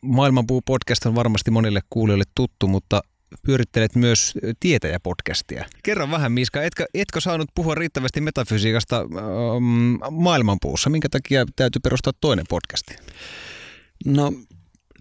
Maailmanpuu-podcast 0.00 1.06
on 1.06 1.14
varmasti 1.14 1.50
monille 1.50 1.80
kuulijoille 1.90 2.24
tuttu, 2.34 2.68
mutta 2.68 3.00
pyörittelet 3.42 3.94
myös 3.94 4.34
tietäjäpodcastia. 4.60 5.64
Kerro 5.82 6.10
vähän 6.10 6.32
Miska, 6.32 6.62
etkö, 6.62 6.84
etkö 6.94 7.20
saanut 7.20 7.48
puhua 7.54 7.74
riittävästi 7.74 8.20
metafysiikasta 8.20 9.00
ähm, 9.00 10.14
maailmanpuussa? 10.22 10.90
Minkä 10.90 11.08
takia 11.08 11.46
täytyy 11.56 11.80
perustaa 11.80 12.12
toinen 12.20 12.44
podcasti? 12.48 12.96
No 14.04 14.32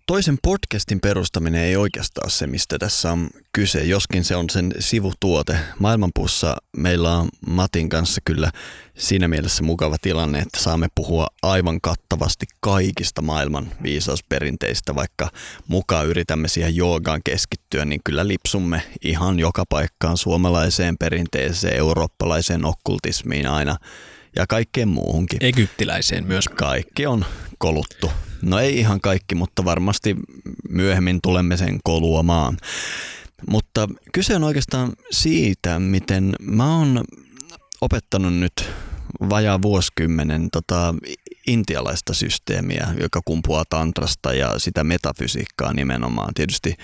toisen 0.10 0.38
podcastin 0.44 1.00
perustaminen 1.00 1.62
ei 1.62 1.76
oikeastaan 1.76 2.26
ole 2.26 2.32
se, 2.32 2.48
mistä 2.48 2.78
tässä 2.78 3.12
on 3.12 3.30
kyse, 3.54 3.84
joskin 3.84 4.24
se 4.24 4.36
on 4.36 4.50
sen 4.50 4.72
sivutuote. 4.80 5.58
Maailmanpuussa 5.80 6.58
meillä 6.78 7.18
on 7.18 7.30
Matin 7.48 7.90
kanssa 7.90 8.22
kyllä 8.26 8.52
siinä 8.98 9.28
mielessä 9.28 9.64
mukava 9.64 9.96
tilanne, 10.02 10.40
että 10.40 10.60
saamme 10.60 10.88
puhua 10.96 11.28
aivan 11.42 11.82
kattavasti 11.82 12.46
kaikista 12.60 13.22
maailman 13.22 13.72
viisausperinteistä, 13.84 14.96
vaikka 14.96 15.30
mukaan 15.68 16.08
yritämme 16.08 16.48
siihen 16.48 16.76
joogaan 16.76 17.22
keskittyä, 17.24 17.86
niin 17.86 18.02
kyllä 18.06 18.28
lipsumme 18.28 18.82
ihan 19.04 19.40
joka 19.40 19.64
paikkaan 19.70 20.18
suomalaiseen 20.18 20.98
perinteeseen, 20.98 21.78
eurooppalaiseen 21.78 22.66
okkultismiin 22.66 23.48
aina 23.48 23.78
ja 24.36 24.48
kaikkeen 24.48 24.88
muuhunkin. 24.88 25.44
Egyptiläiseen 25.44 26.28
myös. 26.28 26.48
Kaikki 26.48 27.06
on 27.06 27.26
koluttu. 27.60 28.12
No 28.42 28.60
ei 28.60 28.80
ihan 28.80 29.02
kaikki, 29.02 29.36
mutta 29.36 29.66
varmasti 29.66 30.16
myöhemmin 30.70 31.20
tulemme 31.24 31.58
sen 31.58 31.80
koluamaan. 31.84 32.58
Mutta 33.48 33.88
kyse 34.14 34.36
on 34.36 34.44
oikeastaan 34.44 34.94
siitä, 35.12 35.80
miten 35.80 36.36
mä 36.42 36.78
oon 36.78 37.04
opettanut 37.82 38.34
nyt 38.34 38.70
vajaa 39.30 39.62
vuosikymmenen 39.62 40.50
tota, 40.52 40.96
intialaista 41.48 42.14
systeemiä, 42.14 42.88
joka 43.02 43.22
kumpuaa 43.26 43.64
tantrasta 43.70 44.34
ja 44.34 44.60
sitä 44.60 44.84
metafysiikkaa 44.84 45.74
nimenomaan. 45.74 46.34
Tietysti 46.34 46.76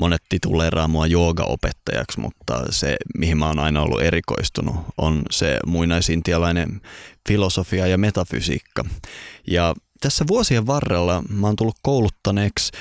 monet 0.00 0.22
tituleeraa 0.28 0.88
mua 0.88 1.06
joogaopettajaksi, 1.06 2.20
mutta 2.20 2.64
se, 2.70 2.96
mihin 3.18 3.38
mä 3.38 3.46
oon 3.46 3.58
aina 3.58 3.82
ollut 3.82 4.02
erikoistunut, 4.02 4.76
on 4.96 5.22
se 5.30 5.58
muinaisintialainen 5.66 6.80
filosofia 7.28 7.86
ja 7.86 7.98
metafysiikka. 7.98 8.84
Ja 9.46 9.74
tässä 10.04 10.24
vuosien 10.28 10.66
varrella 10.66 11.22
mä 11.28 11.46
oon 11.46 11.56
tullut 11.56 11.78
kouluttaneeksi 11.82 12.72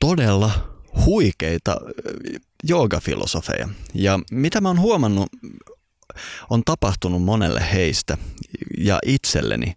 todella 0.00 0.50
huikeita 1.04 1.76
joogafilosofeja. 2.62 3.68
Ja 3.94 4.20
mitä 4.30 4.60
mä 4.60 4.68
oon 4.68 4.80
huomannut 4.80 5.28
on 6.50 6.62
tapahtunut 6.64 7.22
monelle 7.22 7.62
heistä 7.72 8.18
ja 8.78 8.98
itselleni, 9.06 9.74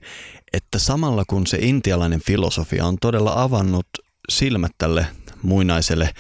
että 0.53 0.79
samalla 0.79 1.23
kun 1.27 1.47
se 1.47 1.57
intialainen 1.61 2.21
filosofia 2.21 2.85
on 2.85 2.97
todella 3.01 3.41
avannut 3.41 3.87
silmät 4.29 4.71
tälle 4.77 5.07
muinaiselle 5.41 6.13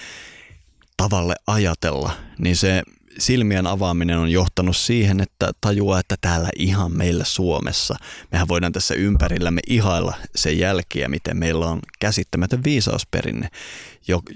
tavalle 0.97 1.35
ajatella, 1.47 2.11
niin 2.37 2.55
se 2.55 2.83
silmien 3.19 3.67
avaaminen 3.67 4.17
on 4.17 4.31
johtanut 4.31 4.77
siihen, 4.77 5.21
että 5.21 5.51
tajuaa, 5.61 5.99
että 5.99 6.15
täällä 6.21 6.49
ihan 6.55 6.91
meillä 6.91 7.23
Suomessa, 7.23 7.95
mehän 8.31 8.47
voidaan 8.47 8.73
tässä 8.73 8.93
ympärillämme 8.93 9.61
ihailla 9.69 10.13
sen 10.35 10.59
jälkiä, 10.59 11.07
miten 11.07 11.37
meillä 11.37 11.65
on 11.65 11.79
käsittämätön 11.99 12.63
viisausperinne, 12.63 13.49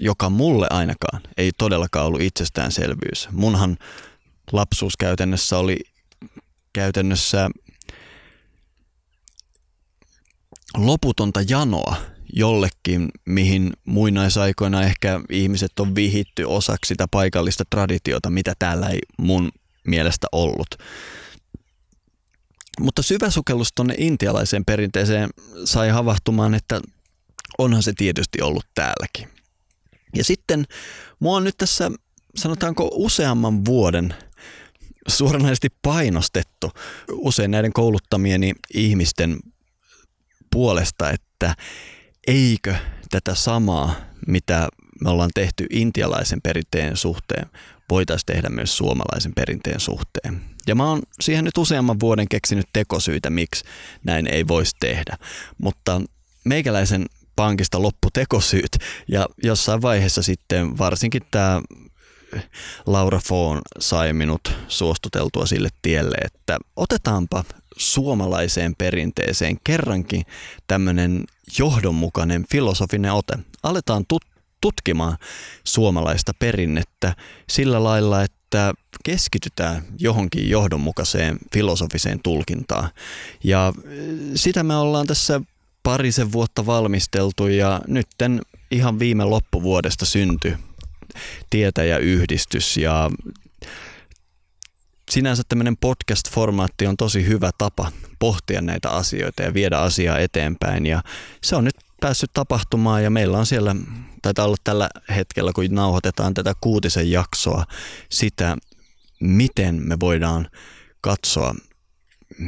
joka 0.00 0.30
mulle 0.30 0.66
ainakaan 0.70 1.22
ei 1.36 1.50
todellakaan 1.58 2.06
ollut 2.06 2.20
itsestäänselvyys. 2.20 3.28
Munhan 3.32 3.76
lapsuus 4.52 4.96
käytännössä 4.96 5.58
oli 5.58 5.76
käytännössä 6.72 7.50
loputonta 10.76 11.40
janoa 11.48 11.96
jollekin, 12.32 13.08
mihin 13.26 13.72
muinaisaikoina 13.84 14.82
ehkä 14.82 15.20
ihmiset 15.30 15.80
on 15.80 15.94
vihitty 15.94 16.44
osaksi 16.44 16.88
sitä 16.88 17.06
paikallista 17.10 17.64
traditiota, 17.70 18.30
mitä 18.30 18.54
täällä 18.58 18.88
ei 18.88 18.98
mun 19.18 19.50
mielestä 19.86 20.26
ollut. 20.32 20.68
Mutta 22.80 23.02
syvä 23.02 23.30
sukellus 23.30 23.68
tuonne 23.74 23.94
intialaiseen 23.98 24.64
perinteeseen 24.64 25.30
sai 25.64 25.88
havahtumaan, 25.88 26.54
että 26.54 26.80
onhan 27.58 27.82
se 27.82 27.92
tietysti 27.96 28.42
ollut 28.42 28.66
täälläkin. 28.74 29.28
Ja 30.16 30.24
sitten 30.24 30.64
mua 31.20 31.36
on 31.36 31.44
nyt 31.44 31.56
tässä, 31.58 31.90
sanotaanko 32.36 32.90
useamman 32.92 33.64
vuoden 33.64 34.14
suoranaisesti 35.08 35.68
painostettu 35.82 36.70
usein 37.12 37.50
näiden 37.50 37.72
kouluttamieni 37.72 38.52
ihmisten 38.74 39.38
puolesta, 40.50 41.10
että 41.10 41.54
eikö 42.26 42.74
tätä 43.10 43.34
samaa, 43.34 43.94
mitä 44.26 44.68
me 45.00 45.10
ollaan 45.10 45.30
tehty 45.34 45.66
intialaisen 45.70 46.40
perinteen 46.42 46.96
suhteen, 46.96 47.46
voitaisiin 47.90 48.26
tehdä 48.26 48.48
myös 48.48 48.76
suomalaisen 48.76 49.32
perinteen 49.34 49.80
suhteen. 49.80 50.40
Ja 50.66 50.74
mä 50.74 50.88
oon 50.88 51.02
siihen 51.20 51.44
nyt 51.44 51.58
useamman 51.58 52.00
vuoden 52.00 52.28
keksinyt 52.28 52.66
tekosyitä, 52.72 53.30
miksi 53.30 53.64
näin 54.04 54.26
ei 54.26 54.48
voisi 54.48 54.76
tehdä. 54.80 55.16
Mutta 55.58 56.02
meikäläisen 56.44 57.06
pankista 57.36 57.82
loppu 57.82 58.08
tekosyyt 58.12 58.76
ja 59.08 59.26
jossain 59.42 59.82
vaiheessa 59.82 60.22
sitten 60.22 60.78
varsinkin 60.78 61.22
tämä 61.30 61.62
Laura 62.86 63.20
Foon 63.28 63.60
sai 63.78 64.12
minut 64.12 64.40
suostuteltua 64.68 65.46
sille 65.46 65.68
tielle, 65.82 66.16
että 66.24 66.58
otetaanpa 66.76 67.44
suomalaiseen 67.76 68.74
perinteeseen 68.78 69.56
kerrankin 69.64 70.22
tämmöinen 70.66 71.24
johdonmukainen 71.58 72.44
filosofinen 72.50 73.12
ote. 73.12 73.38
Aletaan 73.62 74.04
tut- 74.12 74.32
tutkimaan 74.60 75.16
suomalaista 75.64 76.32
perinnettä 76.38 77.16
sillä 77.48 77.84
lailla, 77.84 78.22
että 78.22 78.72
keskitytään 79.04 79.82
johonkin 79.98 80.50
johdonmukaiseen 80.50 81.38
filosofiseen 81.52 82.20
tulkintaan. 82.22 82.88
Ja 83.44 83.72
sitä 84.34 84.62
me 84.62 84.76
ollaan 84.76 85.06
tässä 85.06 85.40
parisen 85.82 86.32
vuotta 86.32 86.66
valmisteltu 86.66 87.46
ja 87.46 87.80
nytten 87.86 88.40
ihan 88.70 88.98
viime 88.98 89.24
loppuvuodesta 89.24 90.06
syntyi 90.06 90.56
tietäjäyhdistys 91.50 92.76
ja 92.76 93.10
sinänsä 95.12 95.42
tämmöinen 95.48 95.76
podcast-formaatti 95.76 96.86
on 96.86 96.96
tosi 96.96 97.26
hyvä 97.26 97.50
tapa 97.58 97.92
pohtia 98.18 98.60
näitä 98.60 98.90
asioita 98.90 99.42
ja 99.42 99.54
viedä 99.54 99.78
asiaa 99.78 100.18
eteenpäin 100.18 100.86
ja 100.86 101.02
se 101.42 101.56
on 101.56 101.64
nyt 101.64 101.74
päässyt 102.00 102.30
tapahtumaan 102.34 103.04
ja 103.04 103.10
meillä 103.10 103.38
on 103.38 103.46
siellä, 103.46 103.76
taitaa 104.22 104.44
olla 104.44 104.56
tällä 104.64 104.88
hetkellä, 105.16 105.52
kun 105.54 105.64
nauhoitetaan 105.70 106.34
tätä 106.34 106.52
kuutisen 106.60 107.10
jaksoa, 107.10 107.64
sitä, 108.08 108.56
miten 109.20 109.82
me 109.88 109.96
voidaan 110.00 110.48
katsoa, 111.00 111.54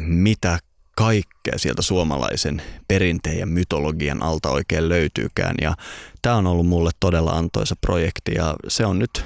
mitä 0.07 0.59
kaikkea 0.97 1.59
sieltä 1.59 1.83
suomalaisen 1.83 2.62
perinteen 2.89 3.39
ja 3.39 3.47
mytologian 3.47 4.23
alta 4.23 4.51
oikein 4.51 4.89
löytyykään. 4.89 5.55
Ja 5.61 5.75
tämä 6.23 6.37
on 6.37 6.47
ollut 6.47 6.67
mulle 6.67 6.91
todella 7.01 7.31
antoisa 7.31 7.77
projekti 7.81 8.33
ja 8.35 8.55
se 8.69 8.87
on 8.87 8.99
nyt 8.99 9.25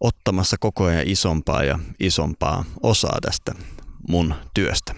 ottamassa 0.00 0.56
koko 0.60 0.84
ajan 0.84 1.02
isompaa 1.06 1.64
ja 1.64 1.78
isompaa 2.00 2.64
osaa 2.82 3.18
tästä 3.22 3.54
mun 4.08 4.34
työstä. 4.54 4.94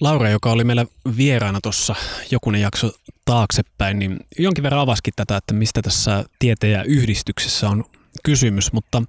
Laura, 0.00 0.30
joka 0.30 0.52
oli 0.52 0.64
meillä 0.64 0.86
vieraana 1.16 1.60
tuossa 1.60 1.94
jokunen 2.30 2.60
jakso 2.60 2.92
taaksepäin, 3.24 3.98
niin 3.98 4.16
jonkin 4.38 4.62
verran 4.62 4.80
avaskin 4.80 5.14
tätä, 5.16 5.36
että 5.36 5.54
mistä 5.54 5.82
tässä 5.82 6.24
tieteen 6.38 6.86
yhdistyksessä 6.86 7.68
on 7.68 7.84
kysymys, 8.24 8.72
mutta 8.72 9.02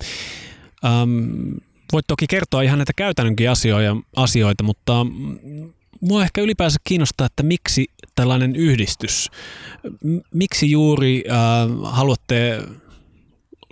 äm, 0.85 1.55
voit 1.93 2.07
toki 2.07 2.27
kertoa 2.27 2.61
ihan 2.61 2.79
näitä 2.79 2.93
käytännönkin 2.95 3.49
asioita, 3.49 3.95
asioita 4.15 4.63
mutta 4.63 5.05
mua 6.01 6.23
ehkä 6.23 6.41
ylipäänsä 6.41 6.79
kiinnostaa, 6.83 7.27
että 7.27 7.43
miksi 7.43 7.85
tällainen 8.15 8.55
yhdistys, 8.55 9.29
miksi 10.33 10.71
juuri 10.71 11.23
äh, 11.29 11.37
haluatte 11.83 12.61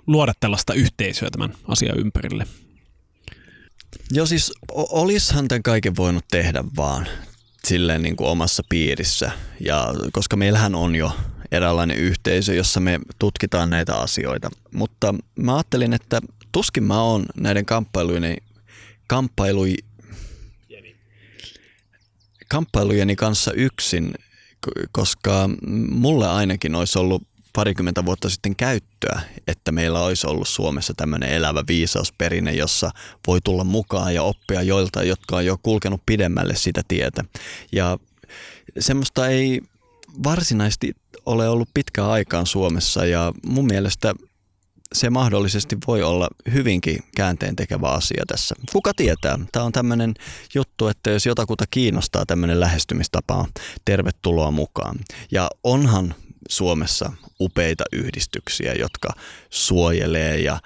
luoda 0.06 0.32
tällaista 0.40 0.74
yhteisöä 0.74 1.28
tämän 1.30 1.54
asian 1.68 1.98
ympärille? 1.98 2.46
Joo 4.10 4.26
siis 4.26 4.52
olishan 4.72 5.48
tämän 5.48 5.62
kaiken 5.62 5.96
voinut 5.96 6.24
tehdä 6.30 6.64
vaan 6.76 7.06
silleen 7.64 8.02
niin 8.02 8.16
kuin 8.16 8.28
omassa 8.28 8.62
piirissä. 8.68 9.30
Ja 9.60 9.94
koska 10.12 10.36
meillähän 10.36 10.74
on 10.74 10.94
jo 10.94 11.12
eräänlainen 11.52 11.96
yhteisö, 11.96 12.54
jossa 12.54 12.80
me 12.80 13.00
tutkitaan 13.18 13.70
näitä 13.70 13.94
asioita. 13.94 14.50
Mutta 14.74 15.14
mä 15.38 15.56
ajattelin, 15.56 15.92
että 15.92 16.20
tuskin 16.52 16.84
mä 16.84 17.02
oon 17.02 17.26
näiden 17.36 17.66
kamppailujen, 17.66 18.36
kamppailui, 19.06 19.74
kamppailujeni 22.48 23.16
kanssa 23.16 23.52
yksin, 23.52 24.14
koska 24.92 25.50
mulle 25.90 26.28
ainakin 26.28 26.74
olisi 26.74 26.98
ollut 26.98 27.22
parikymmentä 27.56 28.04
vuotta 28.04 28.30
sitten 28.30 28.56
käyttöä, 28.56 29.20
että 29.46 29.72
meillä 29.72 30.00
olisi 30.00 30.26
ollut 30.26 30.48
Suomessa 30.48 30.94
tämmöinen 30.96 31.28
elävä 31.28 31.64
viisausperinne, 31.68 32.52
jossa 32.52 32.90
voi 33.26 33.40
tulla 33.44 33.64
mukaan 33.64 34.14
ja 34.14 34.22
oppia 34.22 34.62
joilta, 34.62 35.02
jotka 35.02 35.36
on 35.36 35.46
jo 35.46 35.56
kulkenut 35.62 36.02
pidemmälle 36.06 36.56
sitä 36.56 36.82
tietä. 36.88 37.24
Ja 37.72 37.98
semmoista 38.78 39.28
ei 39.28 39.60
varsinaisesti 40.24 40.92
ole 41.26 41.48
ollut 41.48 41.68
pitkään 41.74 42.10
aikaan 42.10 42.46
Suomessa 42.46 43.06
ja 43.06 43.32
mun 43.46 43.66
mielestä 43.66 44.14
se 44.92 45.10
mahdollisesti 45.10 45.76
voi 45.86 46.02
olla 46.02 46.28
hyvinkin 46.52 46.98
käänteen 47.16 47.56
tekevä 47.56 47.88
asia 47.88 48.24
tässä. 48.26 48.54
Kuka 48.72 48.92
tietää? 48.96 49.38
Tämä 49.52 49.64
on 49.64 49.72
tämmöinen 49.72 50.14
juttu, 50.54 50.88
että 50.88 51.10
jos 51.10 51.26
jotakuta 51.26 51.64
kiinnostaa 51.70 52.26
tämmöinen 52.26 52.60
lähestymistapa, 52.60 53.46
tervetuloa 53.84 54.50
mukaan. 54.50 54.98
Ja 55.30 55.50
onhan 55.64 56.14
Suomessa 56.48 57.12
upeita 57.40 57.84
yhdistyksiä, 57.92 58.72
jotka 58.72 59.08
suojelee 59.50 60.38
ja, 60.38 60.60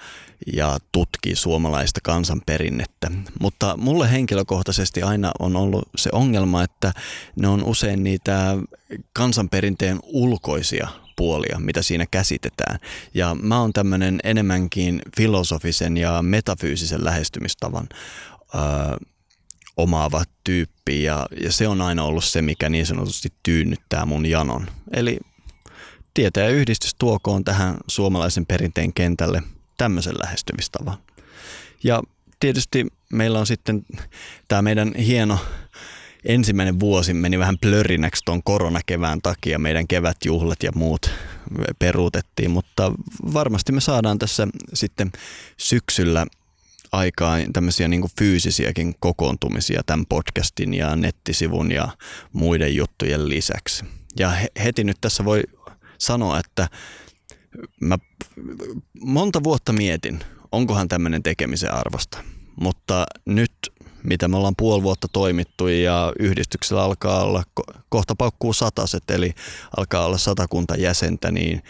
ja 0.53 0.77
tutkii 0.91 1.35
suomalaista 1.35 1.99
kansanperinnettä. 2.03 3.11
Mutta 3.39 3.77
mulle 3.77 4.11
henkilökohtaisesti 4.11 5.01
aina 5.01 5.31
on 5.39 5.55
ollut 5.55 5.89
se 5.97 6.09
ongelma, 6.13 6.63
että 6.63 6.93
ne 7.35 7.47
on 7.47 7.63
usein 7.63 8.03
niitä 8.03 8.57
kansanperinteen 9.13 9.99
ulkoisia 10.03 10.87
puolia, 11.15 11.59
mitä 11.59 11.81
siinä 11.81 12.05
käsitetään. 12.11 12.79
Ja 13.13 13.35
mä 13.41 13.61
oon 13.61 13.73
tämmöinen 13.73 14.19
enemmänkin 14.23 15.01
filosofisen 15.17 15.97
ja 15.97 16.21
metafyysisen 16.21 17.05
lähestymistavan 17.05 17.89
öö, 18.55 18.61
omaava 19.77 20.23
tyyppi 20.43 21.03
ja, 21.03 21.27
ja 21.43 21.51
se 21.51 21.67
on 21.67 21.81
aina 21.81 22.03
ollut 22.03 22.23
se, 22.23 22.41
mikä 22.41 22.69
niin 22.69 22.85
sanotusti 22.85 23.29
tyynnyttää 23.43 24.05
mun 24.05 24.25
janon. 24.25 24.67
Eli 24.93 25.19
tietää 26.13 26.47
yhdistys 26.47 26.95
tuokoon 26.95 27.43
tähän 27.43 27.77
suomalaisen 27.87 28.45
perinteen 28.45 28.93
kentälle 28.93 29.43
tämmöisen 29.77 30.15
lähestymistavan. 30.23 30.97
Ja 31.83 32.01
tietysti 32.39 32.87
meillä 33.13 33.39
on 33.39 33.47
sitten 33.47 33.85
tämä 34.47 34.61
meidän 34.61 34.95
hieno 34.95 35.39
ensimmäinen 36.25 36.79
vuosi 36.79 37.13
meni 37.13 37.39
vähän 37.39 37.57
plörinäksi 37.61 38.21
tuon 38.25 38.43
koronakevään 38.43 39.21
takia. 39.21 39.59
Meidän 39.59 39.87
kevätjuhlat 39.87 40.63
ja 40.63 40.71
muut 40.75 41.11
peruutettiin, 41.79 42.51
mutta 42.51 42.91
varmasti 43.33 43.71
me 43.71 43.81
saadaan 43.81 44.19
tässä 44.19 44.47
sitten 44.73 45.11
syksyllä 45.57 46.25
aikaan 46.91 47.53
tämmöisiä 47.53 47.87
niin 47.87 48.01
kuin 48.01 48.11
fyysisiäkin 48.17 48.95
kokoontumisia 48.99 49.81
tämän 49.85 50.05
podcastin 50.05 50.73
ja 50.73 50.95
nettisivun 50.95 51.71
ja 51.71 51.87
muiden 52.33 52.75
juttujen 52.75 53.29
lisäksi. 53.29 53.85
Ja 54.19 54.31
heti 54.63 54.83
nyt 54.83 54.97
tässä 55.01 55.25
voi 55.25 55.43
sanoa, 56.01 56.39
että 56.39 56.67
mä 57.81 57.97
monta 58.99 59.43
vuotta 59.43 59.73
mietin, 59.73 60.19
onkohan 60.51 60.87
tämmöinen 60.87 61.23
tekemisen 61.23 61.73
arvosta. 61.73 62.23
Mutta 62.55 63.05
nyt, 63.25 63.51
mitä 64.03 64.27
me 64.27 64.37
ollaan 64.37 64.55
puoli 64.57 64.83
vuotta 64.83 65.07
toimittu 65.13 65.67
ja 65.67 66.13
yhdistyksellä 66.19 66.83
alkaa 66.83 67.23
olla, 67.23 67.43
kohta 67.89 68.15
paukkuu 68.15 68.53
sataset, 68.53 69.11
eli 69.11 69.33
alkaa 69.77 70.05
olla 70.05 70.17
satakunta 70.17 70.75
jäsentä, 70.75 71.31
niin 71.31 71.63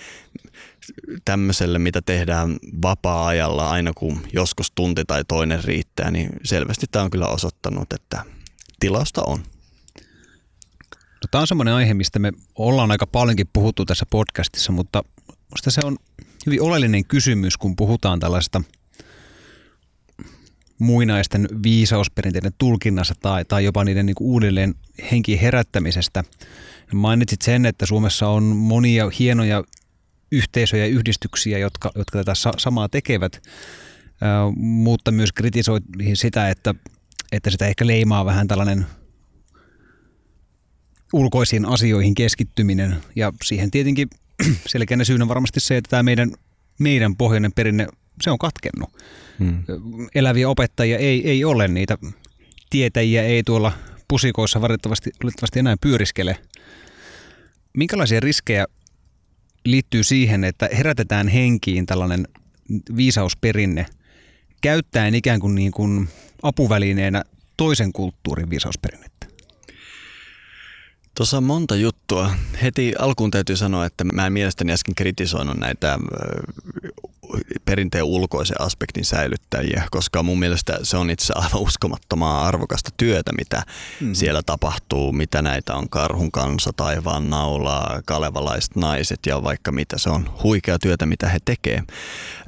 tämmöiselle, 1.26 1.80
mitä 1.80 2.02
tehdään 2.02 2.58
vapaa-ajalla 2.82 3.70
aina 3.70 3.92
kun 3.94 4.22
joskus 4.34 4.72
tunti 4.72 5.06
tai 5.06 5.24
toinen 5.28 5.64
riittää, 5.64 6.12
niin 6.12 6.30
selvästi 6.44 6.86
tämä 6.92 7.06
on 7.06 7.12
kyllä 7.12 7.28
osoittanut, 7.28 7.94
että 7.94 8.26
tilausta 8.80 9.24
on. 9.28 9.44
Tämä 11.32 11.42
on 11.42 11.48
semmoinen 11.48 11.74
aihe, 11.74 11.94
mistä 11.94 12.20
me 12.20 12.32
ollaan 12.56 12.92
aika 12.92 13.08
paljonkin 13.08 13.50
puhuttu 13.54 13.86
tässä 13.86 14.06
podcastissa, 14.10 14.72
mutta 14.72 15.04
minusta 15.28 15.72
se 15.72 15.82
on 15.84 15.98
hyvin 16.46 16.62
oleellinen 16.62 17.06
kysymys, 17.06 17.58
kun 17.58 17.76
puhutaan 17.76 18.20
tällaista 18.20 18.62
muinaisten 20.80 21.48
viisausperinteiden 21.64 22.52
tulkinnassa 22.58 23.14
tai, 23.22 23.46
tai 23.46 23.66
jopa 23.66 23.84
niiden 23.84 24.06
niin 24.06 24.16
uudelleen 24.20 24.76
henki 25.12 25.42
herättämisestä. 25.42 26.24
Mainitsit 26.94 27.42
sen, 27.42 27.66
että 27.66 27.86
Suomessa 27.86 28.28
on 28.28 28.44
monia 28.44 29.10
hienoja 29.20 29.64
yhteisöjä 30.32 30.86
ja 30.86 30.92
yhdistyksiä, 30.92 31.58
jotka, 31.58 31.92
jotka 31.96 32.18
tätä 32.18 32.36
sa- 32.36 32.54
samaa 32.58 32.90
tekevät, 32.90 33.42
mutta 34.56 35.12
myös 35.12 35.32
kritisoit 35.32 35.84
sitä, 36.14 36.50
että, 36.50 36.76
että 37.32 37.50
sitä 37.50 37.68
ehkä 37.68 37.88
leimaa 37.88 38.26
vähän 38.26 38.48
tällainen 38.48 38.86
ulkoisiin 41.14 41.66
asioihin 41.66 42.16
keskittyminen. 42.16 42.95
Ja 43.16 43.34
siihen 43.43 43.72
tietenkin 43.72 44.09
selkeänä 44.68 45.03
syynä 45.03 45.28
varmasti 45.28 45.59
se, 45.59 45.78
että 45.78 45.89
tämä 45.89 46.03
meidän, 46.03 46.32
meidän 46.80 47.16
pohjoinen 47.16 47.51
perinne, 47.55 47.88
se 48.22 48.32
on 48.32 48.38
katkennut. 48.38 48.89
Hmm. 49.39 49.64
Eläviä 50.16 50.49
opettajia 50.49 50.97
ei, 50.97 51.30
ei 51.30 51.43
ole, 51.45 51.68
niitä 51.68 51.97
tietäjiä 52.70 53.24
ei 53.24 53.43
tuolla 53.43 53.72
pusikoissa 54.07 54.62
valitettavasti, 54.62 55.09
valitettavasti 55.24 55.59
enää 55.59 55.76
pyöriskele. 55.82 56.38
Minkälaisia 57.78 58.20
riskejä 58.20 58.66
liittyy 59.66 60.03
siihen, 60.03 60.43
että 60.43 60.70
herätetään 60.78 61.28
henkiin 61.28 61.86
tällainen 61.86 62.28
viisausperinne 62.95 63.86
käyttäen 64.62 65.16
ikään 65.16 65.39
kuin, 65.39 65.55
niin 65.55 65.72
kuin 65.72 66.09
apuvälineenä 66.43 67.24
toisen 67.57 67.93
kulttuurin 67.93 68.49
viisausperinnettä? 68.49 69.11
Tuossa 71.16 71.38
on 71.38 71.43
monta 71.43 71.76
juttua. 71.76 72.32
Heti 72.62 72.93
alkuun 72.99 73.32
täytyy 73.32 73.57
sanoa, 73.57 73.86
että 73.86 74.03
mä 74.03 74.28
en 74.28 74.34
mielestäni 74.34 74.74
äsken 74.74 74.95
kritisoinut 74.95 75.57
näitä 75.57 75.99
perinteen 77.66 78.03
ulkoisen 78.03 78.62
aspektin 78.62 79.05
säilyttäjiä, 79.05 79.84
koska 79.91 80.24
mun 80.24 80.39
mielestä 80.39 80.80
se 80.84 80.97
on 80.97 81.09
itse 81.09 81.34
aivan 81.36 81.62
uskomattomaa 81.62 82.47
arvokasta 82.47 82.89
työtä, 82.97 83.32
mitä 83.38 83.64
mm. 84.01 84.14
siellä 84.14 84.41
tapahtuu, 84.45 85.12
mitä 85.12 85.41
näitä 85.41 85.76
on 85.76 85.89
Karhun 85.89 86.32
kanssa, 86.32 86.72
Taivaan 86.76 87.30
naulaa, 87.30 88.01
Kalevalaiset 88.05 88.76
naiset 88.76 89.20
ja 89.26 89.43
vaikka 89.43 89.72
mitä. 89.72 89.97
Se 89.97 90.09
on 90.09 90.30
huikea 90.43 90.80
työtä, 90.80 91.05
mitä 91.05 91.30
he 91.30 91.38
tekee. 91.45 91.84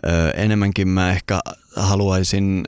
Ö, 0.06 0.30
enemmänkin 0.30 0.88
mä 0.88 1.12
ehkä 1.12 1.40
haluaisin 1.76 2.64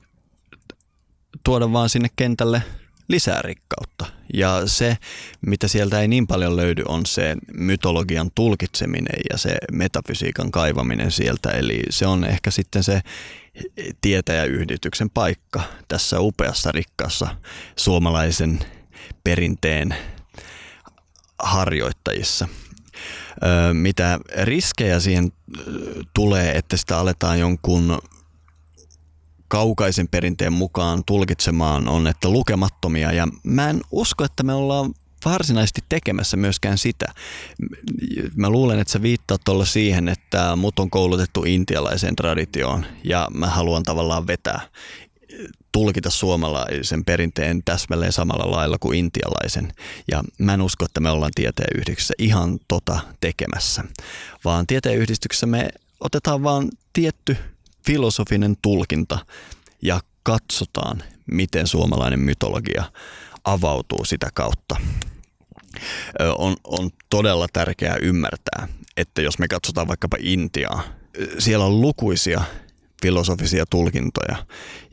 tuoda 1.43 1.71
vaan 1.73 1.89
sinne 1.89 2.07
kentälle 2.15 2.63
lisää 3.07 3.41
rikkautta. 3.41 4.05
Ja 4.33 4.61
se, 4.65 4.97
mitä 5.41 5.67
sieltä 5.67 6.01
ei 6.01 6.07
niin 6.07 6.27
paljon 6.27 6.55
löydy, 6.55 6.83
on 6.87 7.05
se 7.05 7.35
mytologian 7.53 8.31
tulkitseminen 8.35 9.21
ja 9.31 9.37
se 9.37 9.57
metafysiikan 9.71 10.51
kaivaminen 10.51 11.11
sieltä. 11.11 11.49
Eli 11.49 11.81
se 11.89 12.07
on 12.07 12.23
ehkä 12.23 12.51
sitten 12.51 12.83
se 12.83 13.01
tietäjäyhdityksen 14.01 15.09
paikka 15.09 15.61
tässä 15.87 16.19
upeassa, 16.19 16.71
rikkaassa 16.71 17.27
suomalaisen 17.75 18.59
perinteen 19.23 19.95
harjoittajissa. 21.39 22.47
Mitä 23.73 24.19
riskejä 24.43 24.99
siihen 24.99 25.31
tulee, 26.13 26.51
että 26.57 26.77
sitä 26.77 26.97
aletaan 26.97 27.39
jonkun 27.39 27.99
kaukaisen 29.47 30.07
perinteen 30.07 30.53
mukaan 30.53 31.03
tulkitsemaan 31.05 31.87
on, 31.87 32.07
että 32.07 32.29
lukemattomia 32.29 33.11
ja 33.11 33.27
mä 33.43 33.69
en 33.69 33.81
usko, 33.91 34.23
että 34.23 34.43
me 34.43 34.53
ollaan 34.53 34.93
varsinaisesti 35.25 35.81
tekemässä 35.89 36.37
myöskään 36.37 36.77
sitä. 36.77 37.05
Mä 38.35 38.49
luulen, 38.49 38.79
että 38.79 38.91
sä 38.91 39.01
viittaat 39.01 39.41
tuolla 39.45 39.65
siihen, 39.65 40.09
että 40.09 40.55
mut 40.55 40.79
on 40.79 40.89
koulutettu 40.89 41.43
intialaiseen 41.43 42.15
traditioon 42.15 42.85
ja 43.03 43.27
mä 43.33 43.47
haluan 43.47 43.83
tavallaan 43.83 44.27
vetää 44.27 44.61
tulkita 45.71 46.09
suomalaisen 46.09 47.05
perinteen 47.05 47.63
täsmälleen 47.63 48.11
samalla 48.11 48.51
lailla 48.51 48.77
kuin 48.79 48.99
intialaisen. 48.99 49.73
Ja 50.11 50.23
mä 50.37 50.53
en 50.53 50.61
usko, 50.61 50.85
että 50.85 50.99
me 50.99 51.09
ollaan 51.09 51.31
tieteenyhdistyksessä 51.35 52.13
ihan 52.17 52.59
tota 52.67 52.99
tekemässä, 53.21 53.83
vaan 54.45 54.67
tieteenyhdistyksessä 54.67 55.45
me 55.45 55.69
otetaan 55.99 56.43
vaan 56.43 56.69
tietty 56.93 57.37
filosofinen 57.85 58.55
tulkinta 58.61 59.25
ja 59.81 59.99
katsotaan, 60.23 61.03
miten 61.31 61.67
suomalainen 61.67 62.19
mytologia 62.19 62.83
avautuu 63.43 64.05
sitä 64.05 64.29
kautta. 64.33 64.75
On, 66.37 66.55
on 66.63 66.89
todella 67.09 67.47
tärkeää 67.53 67.97
ymmärtää, 68.01 68.67
että 68.97 69.21
jos 69.21 69.39
me 69.39 69.47
katsotaan 69.47 69.87
vaikkapa 69.87 70.17
Intiaa, 70.19 70.83
siellä 71.39 71.65
on 71.65 71.81
lukuisia 71.81 72.41
filosofisia 73.01 73.65
tulkintoja 73.69 74.45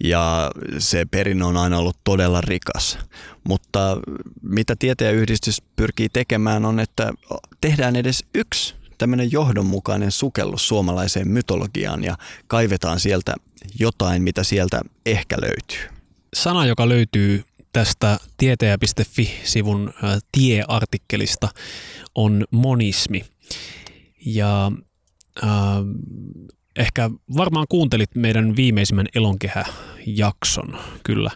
ja 0.04 0.50
se 0.78 1.04
perinne 1.04 1.44
on 1.44 1.56
aina 1.56 1.78
ollut 1.78 1.96
todella 2.04 2.40
rikas. 2.40 2.98
Mutta 3.48 3.96
mitä 4.42 4.76
tieteenyhdistys 4.78 5.62
pyrkii 5.76 6.08
tekemään 6.08 6.64
on, 6.64 6.80
että 6.80 7.12
tehdään 7.60 7.96
edes 7.96 8.24
yksi 8.34 8.81
tämmöinen 9.02 9.32
johdonmukainen 9.32 10.12
sukellus 10.12 10.68
suomalaiseen 10.68 11.28
mytologiaan 11.28 12.04
ja 12.04 12.16
kaivetaan 12.46 13.00
sieltä 13.00 13.34
jotain, 13.78 14.22
mitä 14.22 14.44
sieltä 14.44 14.80
ehkä 15.06 15.36
löytyy. 15.40 15.98
Sana, 16.34 16.66
joka 16.66 16.88
löytyy 16.88 17.44
tästä 17.72 18.18
tieteä.fi-sivun 18.36 19.92
tieartikkelista, 20.32 21.48
on 22.14 22.44
monismi. 22.50 23.24
Ja 24.26 24.72
äh, 25.44 25.50
ehkä 26.76 27.10
varmaan 27.36 27.66
kuuntelit 27.68 28.14
meidän 28.14 28.56
viimeisimmän 28.56 29.06
elonkehä-jakson, 29.14 30.78
kyllä. 31.02 31.30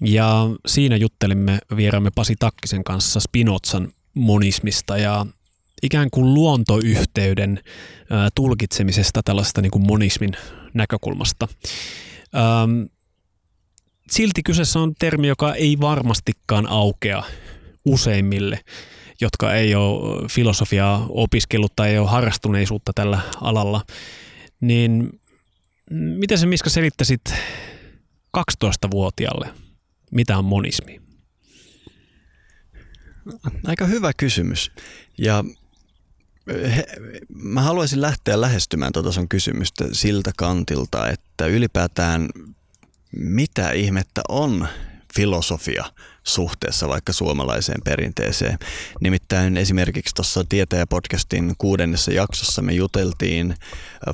Ja 0.00 0.50
siinä 0.66 0.96
juttelimme 0.96 1.58
vieraamme 1.76 2.10
Pasi 2.14 2.36
Takkisen 2.38 2.84
kanssa 2.84 3.20
Spinozan 3.20 3.92
monismista 4.14 4.98
ja 4.98 5.26
ikään 5.84 6.10
kuin 6.10 6.34
luontoyhteyden 6.34 7.60
tulkitsemisesta 8.34 9.22
tällaista 9.22 9.60
niin 9.60 9.70
kuin 9.70 9.86
monismin 9.86 10.32
näkökulmasta. 10.74 11.48
Silti 14.10 14.42
kyseessä 14.42 14.78
on 14.78 14.94
termi, 14.98 15.28
joka 15.28 15.54
ei 15.54 15.80
varmastikaan 15.80 16.66
aukea 16.66 17.22
useimmille, 17.84 18.60
jotka 19.20 19.54
ei 19.54 19.74
ole 19.74 20.28
filosofiaa 20.28 21.06
opiskellut 21.08 21.72
tai 21.76 21.90
ei 21.90 21.98
ole 21.98 22.08
harrastuneisuutta 22.08 22.92
tällä 22.94 23.20
alalla. 23.40 23.84
Niin 24.60 25.20
miten 25.90 26.38
se 26.38 26.46
Miska 26.46 26.70
selittäisit 26.70 27.20
12-vuotiaalle, 28.38 29.48
mitä 30.10 30.38
on 30.38 30.44
monismi? 30.44 31.00
Aika 33.66 33.86
hyvä 33.86 34.12
kysymys. 34.16 34.72
Ja 35.18 35.44
he, 36.76 36.84
mä 37.34 37.62
haluaisin 37.62 38.00
lähteä 38.00 38.40
lähestymään 38.40 38.92
tuota 38.92 39.12
sun 39.12 39.28
kysymystä 39.28 39.84
siltä 39.92 40.30
kantilta, 40.36 41.08
että 41.08 41.46
ylipäätään 41.46 42.28
mitä 43.16 43.70
ihmettä 43.70 44.22
on 44.28 44.68
filosofia 45.16 45.84
suhteessa 46.24 46.88
vaikka 46.88 47.12
suomalaiseen 47.12 47.80
perinteeseen. 47.84 48.58
Nimittäin 49.00 49.56
esimerkiksi 49.56 50.14
tuossa 50.14 50.44
Tietäjä-podcastin 50.48 51.54
kuudennessa 51.58 52.12
jaksossa 52.12 52.62
me 52.62 52.72
juteltiin 52.72 53.54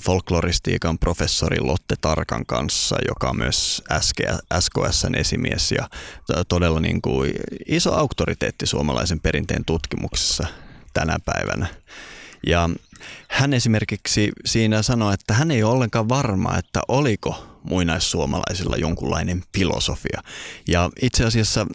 folkloristiikan 0.03 0.99
professori 0.99 1.61
Lotte 1.61 1.95
Tarkan 2.01 2.47
kanssa, 2.47 2.97
joka 3.09 3.31
on 3.31 3.37
myös 3.37 3.83
SKSn 4.61 5.14
esimies 5.14 5.72
ja 5.72 5.89
todella 6.49 6.81
niin 6.81 7.03
kuin 7.03 7.33
iso 7.66 7.95
auktoriteetti 7.95 8.66
suomalaisen 8.66 9.20
perinteen 9.20 9.64
tutkimuksessa 9.64 10.47
tänä 10.95 11.16
päivänä. 11.24 11.66
Ja 12.47 12.70
hän 13.28 13.55
esimerkiksi 13.55 14.30
siinä 14.45 14.82
sanoi, 14.82 15.14
että 15.14 15.34
hän 15.34 15.51
ei 15.51 15.62
ole 15.62 15.72
ollenkaan 15.72 16.09
varma, 16.09 16.59
että 16.59 16.80
oliko 16.88 17.47
muinaissuomalaisilla 17.62 18.76
jonkunlainen 18.76 19.43
filosofia. 19.57 20.22
Ja 20.68 20.91
itse 21.03 21.24
asiassa 21.24 21.66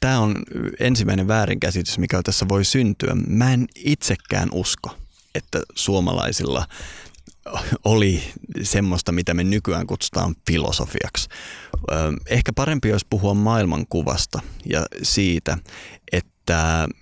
tämä 0.00 0.20
on 0.20 0.36
ensimmäinen 0.80 1.28
väärinkäsitys, 1.28 1.98
mikä 1.98 2.22
tässä 2.22 2.48
voi 2.48 2.64
syntyä. 2.64 3.14
Mä 3.26 3.52
en 3.52 3.66
itsekään 3.74 4.48
usko, 4.52 4.90
että 5.34 5.60
suomalaisilla 5.74 6.66
oli 7.84 8.22
semmoista, 8.62 9.12
mitä 9.12 9.34
me 9.34 9.44
nykyään 9.44 9.86
kutsutaan 9.86 10.34
filosofiaksi. 10.46 11.28
Ehkä 12.26 12.52
parempi 12.52 12.92
olisi 12.92 13.06
puhua 13.10 13.34
maailmankuvasta 13.34 14.40
ja 14.70 14.86
siitä, 15.02 15.58
että 16.12 16.35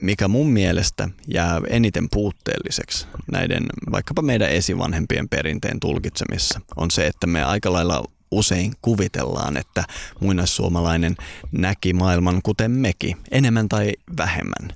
mikä 0.01 0.29
mun 0.29 0.51
mielestä 0.51 1.09
jää 1.29 1.61
eniten 1.69 2.09
puutteelliseksi 2.11 3.07
näiden 3.33 3.67
vaikkapa 3.93 4.23
meidän 4.23 4.51
esivanhempien 4.51 5.29
perinteen 5.29 5.81
tulkitsemissa, 5.81 6.61
on 6.77 6.91
se, 6.91 7.07
että 7.07 7.27
me 7.27 7.45
aika 7.45 7.73
lailla 7.73 8.05
usein 8.31 8.73
kuvitellaan, 8.83 9.57
että 9.57 9.85
muinaissuomalainen 10.21 11.17
näki 11.53 11.93
maailman 11.93 12.43
kuten 12.43 12.71
mekin, 12.71 13.17
enemmän 13.31 13.69
tai 13.69 13.93
vähemmän. 14.17 14.71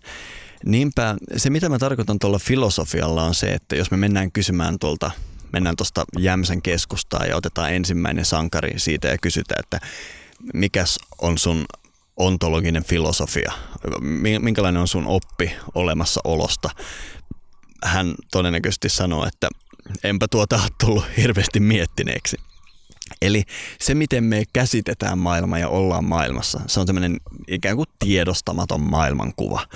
Niinpä 0.65 1.17
se, 1.37 1.51
mitä 1.51 1.69
mä 1.69 1.79
tarkoitan 1.79 2.19
tuolla 2.19 2.39
filosofialla 2.39 3.23
on 3.23 3.35
se, 3.35 3.53
että 3.55 3.77
jos 3.77 3.91
me 3.91 3.97
mennään 3.97 4.33
kysymään 4.33 4.79
tuolta 4.79 5.11
mennään 5.53 5.77
tuosta 5.77 6.05
Jämsän 6.19 6.63
keskustaa 6.63 7.27
ja 7.27 7.37
otetaan 7.37 7.73
ensimmäinen 7.73 8.25
sankari 8.25 8.79
siitä 8.79 9.09
ja 9.09 9.19
kysytään, 9.19 9.61
että 9.61 9.81
mikäs 10.55 10.99
on 11.19 11.39
sun 11.39 11.65
ontologinen 12.19 12.85
filosofia, 12.85 13.53
minkälainen 14.41 14.81
on 14.81 14.89
sun 14.89 15.07
oppi 15.07 15.53
olemassaolosta. 15.75 16.71
Hän 17.85 18.15
todennäköisesti 18.31 18.89
sanoo, 18.89 19.27
että 19.27 19.49
enpä 20.05 20.27
tuota 20.31 20.61
tullut 20.85 21.05
hirveästi 21.17 21.61
miettineeksi. 21.61 22.37
Eli 23.23 23.43
se, 23.81 23.95
miten 23.95 24.25
me 24.25 24.43
käsitetään 24.53 25.19
maailma 25.19 25.59
ja 25.59 25.69
ollaan 25.69 26.05
maailmassa, 26.05 26.61
se 26.67 26.81
on 26.81 26.87
tämmöinen 26.87 27.17
ikään 27.49 27.77
kuin 27.77 27.87
tiedostamaton 27.99 28.81
maailmankuva. 28.81 29.67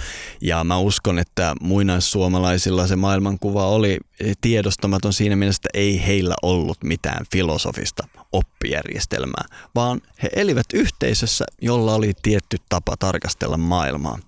Ja 0.40 0.64
mä 0.64 0.78
uskon, 0.78 1.18
että 1.18 1.54
muinaissuomalaisilla 1.60 2.86
se 2.86 2.96
maailmankuva 2.96 3.68
oli 3.68 3.98
tiedostamaton 4.40 5.12
siinä 5.12 5.36
mielessä, 5.36 5.60
että 5.64 5.78
ei 5.78 6.06
heillä 6.06 6.34
ollut 6.42 6.84
mitään 6.84 7.26
filosofista 7.32 8.08
oppijärjestelmää, 8.32 9.44
vaan 9.74 10.00
he 10.22 10.30
elivät 10.36 10.66
yhteisössä, 10.74 11.44
jolla 11.60 11.94
oli 11.94 12.12
tietty 12.22 12.56
tapa 12.68 12.96
tarkastella 12.96 13.56
maailmaa. 13.56 14.18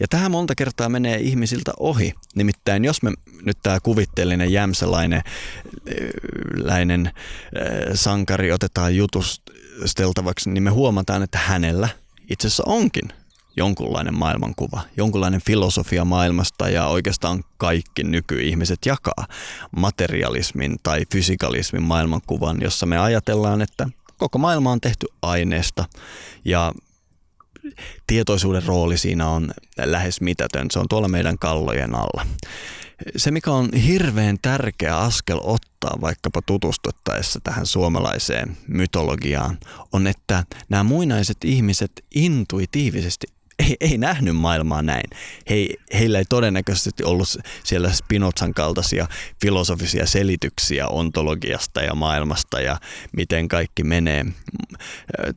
Ja 0.00 0.08
tähän 0.08 0.30
monta 0.30 0.54
kertaa 0.54 0.88
menee 0.88 1.16
ihmisiltä 1.16 1.72
ohi. 1.80 2.14
Nimittäin 2.34 2.84
jos 2.84 3.02
me 3.02 3.12
nyt 3.42 3.58
tämä 3.62 3.80
kuvitteellinen 3.80 4.52
jämsäläinen 4.52 5.22
läinen 6.56 7.12
sankari 7.94 8.52
otetaan 8.52 8.96
jutusteltavaksi, 8.96 10.50
niin 10.50 10.62
me 10.62 10.70
huomataan, 10.70 11.22
että 11.22 11.38
hänellä 11.38 11.88
itse 12.30 12.46
asiassa 12.46 12.62
onkin 12.66 13.08
jonkunlainen 13.56 14.18
maailmankuva, 14.18 14.80
jonkunlainen 14.96 15.40
filosofia 15.46 16.04
maailmasta 16.04 16.68
ja 16.68 16.86
oikeastaan 16.86 17.44
kaikki 17.56 18.04
nykyihmiset 18.04 18.78
jakaa 18.86 19.26
materialismin 19.76 20.76
tai 20.82 21.02
fysikalismin 21.12 21.82
maailmankuvan, 21.82 22.58
jossa 22.60 22.86
me 22.86 22.98
ajatellaan, 22.98 23.62
että 23.62 23.88
koko 24.18 24.38
maailma 24.38 24.72
on 24.72 24.80
tehty 24.80 25.06
aineesta 25.22 25.84
ja 26.44 26.72
tietoisuuden 28.06 28.62
rooli 28.62 28.98
siinä 28.98 29.28
on 29.28 29.50
lähes 29.84 30.20
mitätön. 30.20 30.70
Se 30.70 30.78
on 30.78 30.88
tuolla 30.88 31.08
meidän 31.08 31.38
kallojen 31.38 31.94
alla. 31.94 32.26
Se, 33.16 33.30
mikä 33.30 33.50
on 33.50 33.72
hirveän 33.72 34.38
tärkeä 34.42 34.98
askel 34.98 35.40
ottaa 35.42 35.98
vaikkapa 36.00 36.42
tutustuttaessa 36.42 37.40
tähän 37.44 37.66
suomalaiseen 37.66 38.56
mytologiaan, 38.68 39.58
on, 39.92 40.06
että 40.06 40.44
nämä 40.68 40.82
muinaiset 40.82 41.36
ihmiset 41.44 42.04
intuitiivisesti 42.14 43.26
ei, 43.58 43.76
ei 43.80 43.98
nähnyt 43.98 44.36
maailmaa 44.36 44.82
näin. 44.82 45.10
He, 45.50 45.66
heillä 45.94 46.18
ei 46.18 46.24
todennäköisesti 46.24 47.04
ollut 47.04 47.28
siellä 47.64 47.92
Spinozan 47.92 48.54
kaltaisia 48.54 49.06
filosofisia 49.40 50.06
selityksiä 50.06 50.88
ontologiasta 50.88 51.82
ja 51.82 51.94
maailmasta 51.94 52.60
ja 52.60 52.76
miten 53.16 53.48
kaikki 53.48 53.84
menee. 53.84 54.24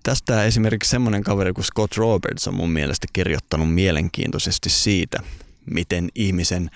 Tästä 0.04 0.44
esimerkiksi 0.44 0.90
semmoinen 0.90 1.24
kaveri 1.24 1.54
kuin 1.54 1.66
Scott 1.66 1.98
Roberts 1.98 2.48
on 2.48 2.54
mun 2.54 2.70
mielestä 2.70 3.08
kirjoittanut 3.14 3.74
mielenkiintoisesti 3.74 4.70
siitä, 4.70 5.20
miten 5.66 6.10
ihmisen 6.16 6.70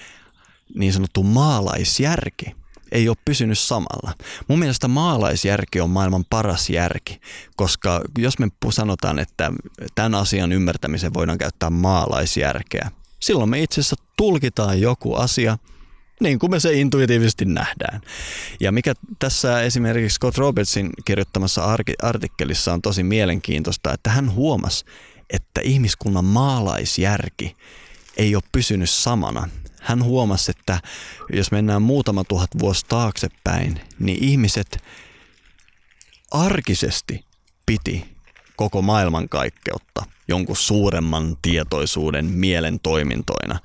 niin 0.75 0.93
sanottu 0.93 1.23
maalaisjärki– 1.23 2.45
ei 2.91 3.09
ole 3.09 3.17
pysynyt 3.25 3.59
samalla. 3.59 4.13
Mun 4.47 4.59
mielestä 4.59 4.87
maalaisjärki 4.87 5.81
on 5.81 5.89
maailman 5.89 6.25
paras 6.29 6.69
järki, 6.69 7.21
koska 7.55 8.01
jos 8.17 8.39
me 8.39 8.47
sanotaan, 8.69 9.19
että 9.19 9.51
tämän 9.95 10.15
asian 10.15 10.51
ymmärtämiseen 10.51 11.13
voidaan 11.13 11.37
käyttää 11.37 11.69
maalaisjärkeä, 11.69 12.91
silloin 13.19 13.49
me 13.49 13.61
itse 13.61 13.81
asiassa 13.81 13.95
tulkitaan 14.17 14.81
joku 14.81 15.15
asia 15.15 15.57
niin 16.21 16.39
kuin 16.39 16.51
me 16.51 16.59
se 16.59 16.73
intuitiivisesti 16.73 17.45
nähdään. 17.45 18.01
Ja 18.59 18.71
mikä 18.71 18.93
tässä 19.19 19.61
esimerkiksi 19.61 20.15
Scott 20.15 20.37
Robertsin 20.37 20.89
kirjoittamassa 21.05 21.77
artikkelissa 22.01 22.73
on 22.73 22.81
tosi 22.81 23.03
mielenkiintoista, 23.03 23.93
että 23.93 24.09
hän 24.09 24.31
huomasi, 24.31 24.85
että 25.29 25.61
ihmiskunnan 25.63 26.25
maalaisjärki 26.25 27.55
ei 28.17 28.35
ole 28.35 28.43
pysynyt 28.51 28.89
samana 28.89 29.49
hän 29.81 30.03
huomasi, 30.03 30.51
että 30.51 30.79
jos 31.33 31.51
mennään 31.51 31.81
muutama 31.81 32.23
tuhat 32.23 32.49
vuosi 32.59 32.85
taaksepäin, 32.89 33.81
niin 33.99 34.23
ihmiset 34.23 34.83
arkisesti 36.31 37.25
piti 37.65 38.05
koko 38.55 38.81
maailmankaikkeutta 38.81 40.03
jonkun 40.27 40.55
suuremman 40.55 41.37
tietoisuuden 41.41 42.25
mielen 42.25 42.79
toimintoina. 42.79 43.59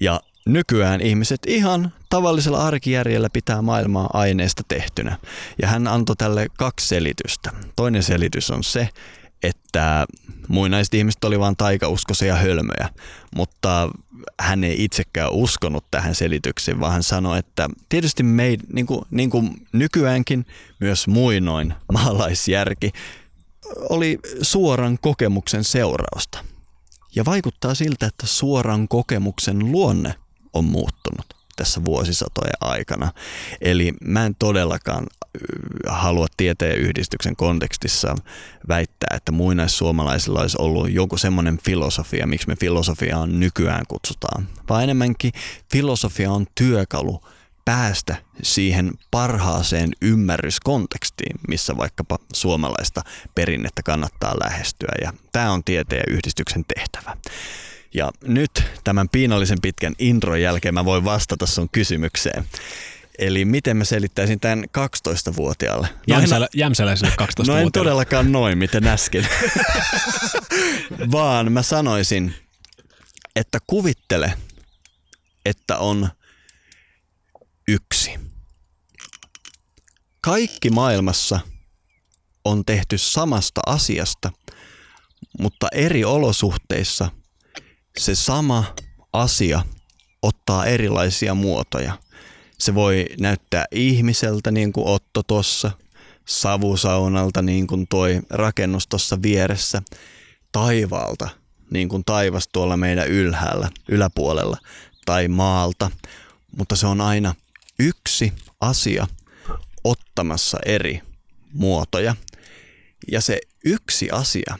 Ja 0.00 0.20
nykyään 0.46 1.00
ihmiset 1.00 1.40
ihan 1.46 1.92
tavallisella 2.10 2.66
arkijärjellä 2.66 3.30
pitää 3.32 3.62
maailmaa 3.62 4.10
aineesta 4.12 4.62
tehtynä. 4.68 5.18
Ja 5.62 5.68
hän 5.68 5.86
antoi 5.86 6.16
tälle 6.16 6.46
kaksi 6.58 6.88
selitystä. 6.88 7.50
Toinen 7.76 8.02
selitys 8.02 8.50
on 8.50 8.64
se, 8.64 8.88
että 9.42 10.06
muinaiset 10.48 10.94
ihmiset 10.94 11.24
oli 11.24 11.38
vain 11.38 11.56
taikauskoisia 11.56 12.36
hölmöjä, 12.36 12.88
mutta 13.36 13.90
hän 14.40 14.64
ei 14.64 14.84
itsekään 14.84 15.32
uskonut 15.32 15.84
tähän 15.90 16.14
selitykseen, 16.14 16.80
vaan 16.80 16.92
hän 16.92 17.02
sanoi, 17.02 17.38
että 17.38 17.68
tietysti 17.88 18.22
me, 18.22 18.56
niin 18.72 18.86
kuin, 18.86 19.00
niin 19.10 19.30
kuin 19.30 19.66
nykyäänkin, 19.72 20.46
myös 20.80 21.08
muinoin 21.08 21.74
maalaisjärki 21.92 22.92
oli 23.88 24.18
suoran 24.42 24.98
kokemuksen 24.98 25.64
seurausta. 25.64 26.44
Ja 27.16 27.24
vaikuttaa 27.24 27.74
siltä, 27.74 28.06
että 28.06 28.26
suoran 28.26 28.88
kokemuksen 28.88 29.72
luonne 29.72 30.14
on 30.52 30.64
muuttunut 30.64 31.26
tässä 31.56 31.84
vuosisatojen 31.84 32.56
aikana. 32.60 33.12
Eli 33.60 33.92
mä 34.04 34.26
en 34.26 34.34
todellakaan 34.38 35.06
halua 35.86 36.26
tieteen 36.36 36.78
yhdistyksen 36.78 37.36
kontekstissa 37.36 38.14
väittää, 38.68 39.16
että 39.16 39.32
muinaissuomalaisilla 39.32 40.40
olisi 40.40 40.56
ollut 40.60 40.92
joku 40.92 41.16
semmoinen 41.16 41.58
filosofia, 41.64 42.26
miksi 42.26 42.48
me 42.48 42.56
filosofiaa 42.56 43.26
nykyään 43.26 43.84
kutsutaan, 43.88 44.48
vaan 44.68 44.82
enemmänkin 44.82 45.32
filosofia 45.72 46.30
on 46.30 46.46
työkalu 46.54 47.20
päästä 47.64 48.16
siihen 48.42 48.90
parhaaseen 49.10 49.90
ymmärryskontekstiin, 50.02 51.36
missä 51.48 51.76
vaikkapa 51.76 52.18
suomalaista 52.32 53.02
perinnettä 53.34 53.82
kannattaa 53.82 54.34
lähestyä. 54.44 54.92
Ja 55.02 55.12
tämä 55.32 55.52
on 55.52 55.64
tieteen 55.64 56.04
yhdistyksen 56.08 56.64
tehtävä. 56.74 57.16
Ja 57.94 58.10
nyt 58.24 58.50
tämän 58.84 59.08
piinallisen 59.08 59.58
pitkän 59.62 59.94
intron 59.98 60.40
jälkeen 60.40 60.74
mä 60.74 60.84
voin 60.84 61.04
vastata 61.04 61.46
sun 61.46 61.68
kysymykseen. 61.72 62.44
Eli 63.18 63.44
miten 63.44 63.76
mä 63.76 63.84
selittäisin 63.84 64.40
tämän 64.40 64.64
12-vuotiaalle? 64.64 65.88
Jämsälä, 66.06 66.48
jämsäläiselle 66.54 67.12
12-vuotiaalle. 67.12 67.60
No 67.60 67.66
en 67.66 67.72
todellakaan 67.72 68.32
noin, 68.32 68.58
miten 68.58 68.86
äsken. 68.86 69.28
Vaan 71.12 71.52
mä 71.52 71.62
sanoisin, 71.62 72.34
että 73.36 73.58
kuvittele, 73.66 74.32
että 75.44 75.78
on 75.78 76.08
yksi. 77.68 78.10
Kaikki 80.20 80.70
maailmassa 80.70 81.40
on 82.44 82.64
tehty 82.64 82.98
samasta 82.98 83.60
asiasta, 83.66 84.32
mutta 85.38 85.68
eri 85.72 86.04
olosuhteissa 86.04 87.10
se 87.98 88.14
sama 88.14 88.74
asia 89.12 89.62
ottaa 90.22 90.66
erilaisia 90.66 91.34
muotoja– 91.34 91.98
se 92.60 92.74
voi 92.74 93.06
näyttää 93.20 93.64
ihmiseltä 93.72 94.50
niin 94.50 94.72
kuin 94.72 94.86
Otto 94.86 95.22
tuossa, 95.22 95.70
savusaunalta 96.28 97.42
niin 97.42 97.66
kuin 97.66 97.86
toi 97.88 98.20
rakennus 98.30 98.86
tuossa 98.86 99.22
vieressä, 99.22 99.82
taivaalta 100.52 101.28
niin 101.70 101.88
kuin 101.88 102.04
taivas 102.04 102.48
tuolla 102.52 102.76
meidän 102.76 103.08
ylhäällä, 103.08 103.68
yläpuolella 103.88 104.56
tai 105.06 105.28
maalta, 105.28 105.90
mutta 106.56 106.76
se 106.76 106.86
on 106.86 107.00
aina 107.00 107.34
yksi 107.78 108.32
asia 108.60 109.06
ottamassa 109.84 110.58
eri 110.66 111.00
muotoja. 111.52 112.16
Ja 113.12 113.20
se 113.20 113.40
yksi 113.64 114.10
asia, 114.10 114.58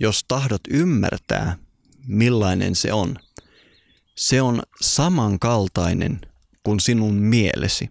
jos 0.00 0.24
tahdot 0.28 0.60
ymmärtää, 0.70 1.56
millainen 2.06 2.74
se 2.74 2.92
on, 2.92 3.18
se 4.14 4.42
on 4.42 4.62
samankaltainen 4.80 6.20
kuin 6.64 6.80
sinun 6.80 7.14
mielesi. 7.14 7.90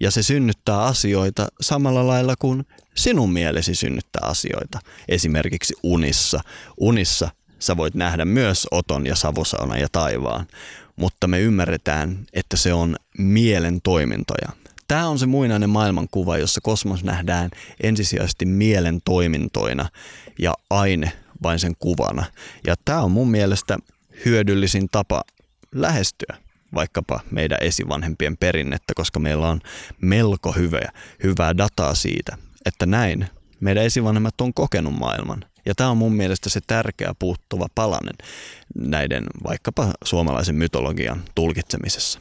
Ja 0.00 0.10
se 0.10 0.22
synnyttää 0.22 0.82
asioita 0.82 1.48
samalla 1.60 2.06
lailla 2.06 2.34
kuin 2.38 2.66
sinun 2.96 3.32
mielesi 3.32 3.74
synnyttää 3.74 4.22
asioita. 4.24 4.78
Esimerkiksi 5.08 5.74
unissa. 5.82 6.40
Unissa 6.80 7.30
sä 7.58 7.76
voit 7.76 7.94
nähdä 7.94 8.24
myös 8.24 8.66
oton 8.70 9.06
ja 9.06 9.16
savusauna 9.16 9.78
ja 9.78 9.88
taivaan, 9.92 10.46
mutta 10.96 11.26
me 11.26 11.40
ymmärretään, 11.40 12.24
että 12.32 12.56
se 12.56 12.72
on 12.72 12.96
mielen 13.18 13.80
toimintoja. 13.82 14.48
Tämä 14.88 15.08
on 15.08 15.18
se 15.18 15.26
muinainen 15.26 15.70
maailmankuva, 15.70 16.38
jossa 16.38 16.60
kosmos 16.60 17.04
nähdään 17.04 17.50
ensisijaisesti 17.82 18.44
mielen 18.44 19.00
toimintoina 19.04 19.88
ja 20.38 20.54
aine 20.70 21.12
vain 21.42 21.58
sen 21.58 21.74
kuvana. 21.78 22.24
Ja 22.66 22.74
tämä 22.84 23.02
on 23.02 23.10
mun 23.10 23.30
mielestä 23.30 23.78
hyödyllisin 24.24 24.88
tapa 24.92 25.22
lähestyä 25.74 26.36
vaikkapa 26.74 27.20
meidän 27.30 27.58
esivanhempien 27.60 28.36
perinnettä, 28.36 28.92
koska 28.96 29.20
meillä 29.20 29.48
on 29.48 29.60
melko 30.00 30.52
hyvää, 30.52 30.92
hyvää 31.22 31.56
dataa 31.56 31.94
siitä, 31.94 32.38
että 32.66 32.86
näin 32.86 33.26
meidän 33.60 33.84
esivanhemmat 33.84 34.40
on 34.40 34.54
kokenut 34.54 34.94
maailman. 34.94 35.44
Ja 35.66 35.74
tämä 35.74 35.90
on 35.90 35.96
mun 35.96 36.12
mielestä 36.12 36.50
se 36.50 36.60
tärkeä 36.66 37.14
puuttuva 37.18 37.66
palanen 37.74 38.14
näiden 38.74 39.24
vaikkapa 39.44 39.92
suomalaisen 40.04 40.54
mytologian 40.54 41.22
tulkitsemisessa. 41.34 42.20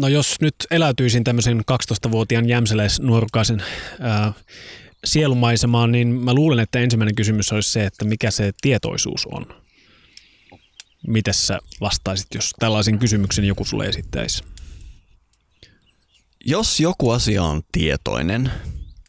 No 0.00 0.08
jos 0.08 0.40
nyt 0.40 0.54
eläytyisin 0.70 1.24
tämmöisen 1.24 1.60
12-vuotiaan 1.72 2.48
jämseläisnuorukaisen 2.48 3.62
ää, 4.00 4.32
sielumaisemaan, 5.04 5.92
niin 5.92 6.08
mä 6.08 6.34
luulen, 6.34 6.58
että 6.58 6.78
ensimmäinen 6.78 7.14
kysymys 7.14 7.52
olisi 7.52 7.70
se, 7.70 7.84
että 7.84 8.04
mikä 8.04 8.30
se 8.30 8.52
tietoisuus 8.60 9.26
on. 9.26 9.63
Miten 11.06 11.34
sä 11.34 11.58
vastaisit, 11.80 12.26
jos 12.34 12.50
tällaisen 12.58 12.98
kysymyksen 12.98 13.44
joku 13.44 13.64
sulle 13.64 13.86
esittäisi? 13.86 14.44
Jos 16.44 16.80
joku 16.80 17.10
asia 17.10 17.42
on 17.42 17.62
tietoinen, 17.72 18.52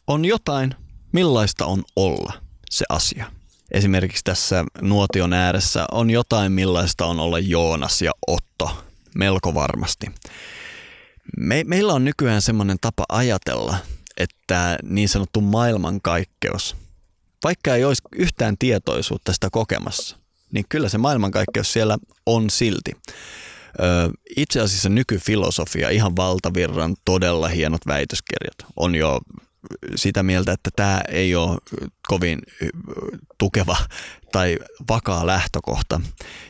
on 0.06 0.24
jotain, 0.24 0.74
millaista 1.12 1.66
on 1.66 1.82
olla 1.96 2.32
se 2.70 2.84
asia. 2.88 3.32
Esimerkiksi 3.70 4.24
tässä 4.24 4.64
nuotion 4.80 5.32
ääressä 5.32 5.86
on 5.92 6.10
jotain, 6.10 6.52
millaista 6.52 7.06
on 7.06 7.20
olla 7.20 7.38
Joonas 7.38 8.02
ja 8.02 8.12
Otto, 8.26 8.84
melko 9.14 9.54
varmasti. 9.54 10.06
Me, 11.36 11.64
meillä 11.66 11.92
on 11.92 12.04
nykyään 12.04 12.42
semmoinen 12.42 12.76
tapa 12.80 13.04
ajatella, 13.08 13.76
että 14.16 14.78
niin 14.82 15.08
sanottu 15.08 15.40
maailmankaikkeus, 15.40 16.76
vaikka 17.44 17.74
ei 17.74 17.84
olisi 17.84 18.02
yhtään 18.16 18.58
tietoisuutta 18.58 19.32
sitä 19.32 19.48
kokemassa, 19.52 20.16
niin 20.56 20.66
kyllä 20.68 20.88
se 20.88 20.98
maailmankaikkeus 20.98 21.72
siellä 21.72 21.98
on 22.26 22.50
silti. 22.50 22.92
Itse 24.36 24.60
asiassa 24.60 24.88
nykyfilosofia, 24.88 25.90
ihan 25.90 26.16
valtavirran 26.16 26.96
todella 27.04 27.48
hienot 27.48 27.86
väitöskirjat, 27.86 28.72
on 28.76 28.94
jo 28.94 29.20
sitä 29.94 30.22
mieltä, 30.22 30.52
että 30.52 30.70
tämä 30.76 31.00
ei 31.08 31.34
ole 31.34 31.58
kovin 32.08 32.38
tukeva 33.38 33.76
tai 34.32 34.58
vakaa 34.90 35.26
lähtökohta. 35.26 36.00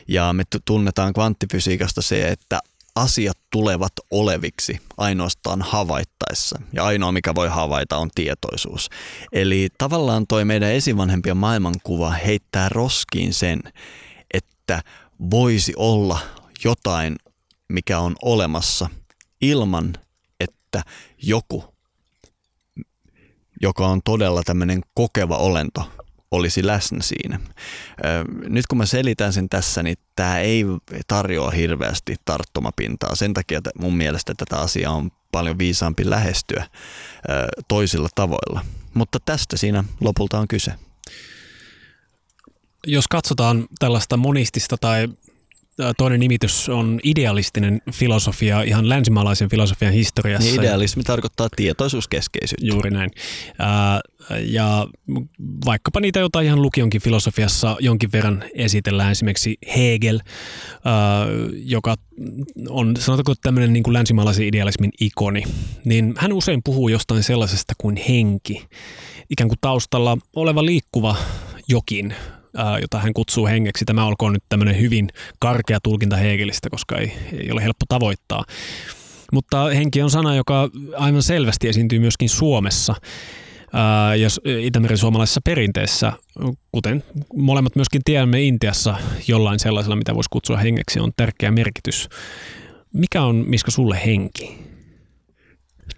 Ja 0.07 0.33
me 0.33 0.43
tunnetaan 0.65 1.13
kvanttifysiikasta 1.13 2.01
se, 2.01 2.27
että 2.27 2.59
asiat 2.97 3.37
tulevat 3.49 3.91
oleviksi 4.11 4.81
ainoastaan 4.97 5.61
havaittaessa. 5.61 6.61
Ja 6.73 6.85
ainoa, 6.85 7.11
mikä 7.11 7.35
voi 7.35 7.47
havaita, 7.49 7.97
on 7.97 8.09
tietoisuus. 8.15 8.89
Eli 9.31 9.69
tavallaan 9.77 10.27
toi 10.27 10.45
meidän 10.45 10.71
esivanhempien 10.71 11.37
maailmankuva 11.37 12.11
heittää 12.11 12.69
roskiin 12.69 13.33
sen, 13.33 13.59
että 14.33 14.81
voisi 15.31 15.73
olla 15.75 16.19
jotain, 16.63 17.15
mikä 17.69 17.99
on 17.99 18.15
olemassa 18.21 18.89
ilman, 19.41 19.93
että 20.39 20.83
joku, 21.23 21.65
joka 23.61 23.87
on 23.87 24.01
todella 24.05 24.43
tämmöinen 24.43 24.81
kokeva 24.93 25.37
olento, 25.37 25.91
olisi 26.31 26.67
läsnä 26.67 27.01
siinä. 27.01 27.39
Nyt 28.47 28.67
kun 28.67 28.77
mä 28.77 28.85
selitän 28.85 29.33
sen 29.33 29.49
tässä, 29.49 29.83
niin 29.83 29.97
tämä 30.15 30.39
ei 30.39 30.65
tarjoa 31.07 31.51
hirveästi 31.51 32.15
tarttumapintaa. 32.25 33.15
Sen 33.15 33.33
takia 33.33 33.57
että 33.57 33.69
mun 33.79 33.97
mielestä 33.97 34.33
tätä 34.37 34.57
asiaa 34.57 34.93
on 34.93 35.11
paljon 35.31 35.57
viisaampi 35.57 36.09
lähestyä 36.09 36.67
toisilla 37.67 38.09
tavoilla. 38.15 38.65
Mutta 38.93 39.19
tästä 39.25 39.57
siinä 39.57 39.83
lopulta 40.01 40.39
on 40.39 40.47
kyse. 40.47 40.71
Jos 42.87 43.07
katsotaan 43.07 43.67
tällaista 43.79 44.17
monistista 44.17 44.77
tai 44.77 45.07
toinen 45.97 46.19
nimitys 46.19 46.69
on 46.69 46.99
idealistinen 47.03 47.81
filosofia 47.91 48.61
ihan 48.61 48.89
länsimaalaisen 48.89 49.49
filosofian 49.49 49.93
historiassa. 49.93 50.51
Niin 50.51 50.61
idealismi 50.61 51.03
tarkoittaa 51.03 51.47
tietoisuuskeskeisyyttä. 51.55 52.65
Juuri 52.65 52.91
näin. 52.91 53.11
Ja 54.41 54.87
vaikkapa 55.65 55.99
niitä 55.99 56.19
jotain 56.19 56.45
ihan 56.45 56.61
lukionkin 56.61 57.01
filosofiassa 57.01 57.77
jonkin 57.79 58.11
verran 58.11 58.43
esitellään, 58.53 59.11
esimerkiksi 59.11 59.57
Hegel, 59.75 60.19
joka 61.53 61.95
on 62.69 62.93
sanotaanko 62.99 63.33
tämmöinen 63.41 63.73
niin 63.73 63.83
kuin 63.83 63.93
länsimaalaisen 63.93 64.45
idealismin 64.45 64.91
ikoni, 64.99 65.43
niin 65.85 66.13
hän 66.17 66.33
usein 66.33 66.61
puhuu 66.63 66.89
jostain 66.89 67.23
sellaisesta 67.23 67.73
kuin 67.77 67.95
henki, 68.09 68.65
ikään 69.29 69.47
kuin 69.47 69.59
taustalla 69.61 70.17
oleva 70.35 70.65
liikkuva 70.65 71.15
jokin, 71.67 72.15
jota 72.81 72.99
hän 72.99 73.13
kutsuu 73.13 73.47
hengeksi. 73.47 73.85
Tämä 73.85 74.05
olkoon 74.05 74.33
nyt 74.33 74.43
tämmöinen 74.49 74.79
hyvin 74.79 75.09
karkea 75.39 75.79
tulkinta 75.83 76.15
Hegelistä, 76.15 76.69
koska 76.69 76.97
ei, 76.97 77.13
ei 77.33 77.51
ole 77.51 77.63
helppo 77.63 77.85
tavoittaa. 77.89 78.43
Mutta 79.33 79.65
henki 79.65 80.01
on 80.01 80.09
sana, 80.09 80.35
joka 80.35 80.69
aivan 80.95 81.23
selvästi 81.23 81.69
esiintyy 81.69 81.99
myöskin 81.99 82.29
Suomessa 82.29 82.95
ja 84.17 84.27
Itämeren 84.59 84.97
suomalaisessa 84.97 85.41
perinteessä, 85.43 86.13
kuten 86.71 87.03
molemmat 87.35 87.75
myöskin 87.75 88.01
tiedämme 88.05 88.41
Intiassa 88.41 88.95
jollain 89.27 89.59
sellaisella, 89.59 89.95
mitä 89.95 90.15
voisi 90.15 90.29
kutsua 90.31 90.57
hengeksi, 90.57 90.99
on 90.99 91.11
tärkeä 91.17 91.51
merkitys. 91.51 92.09
Mikä 92.93 93.21
on, 93.21 93.35
Miska, 93.47 93.71
sulle 93.71 93.99
henki? 94.05 94.57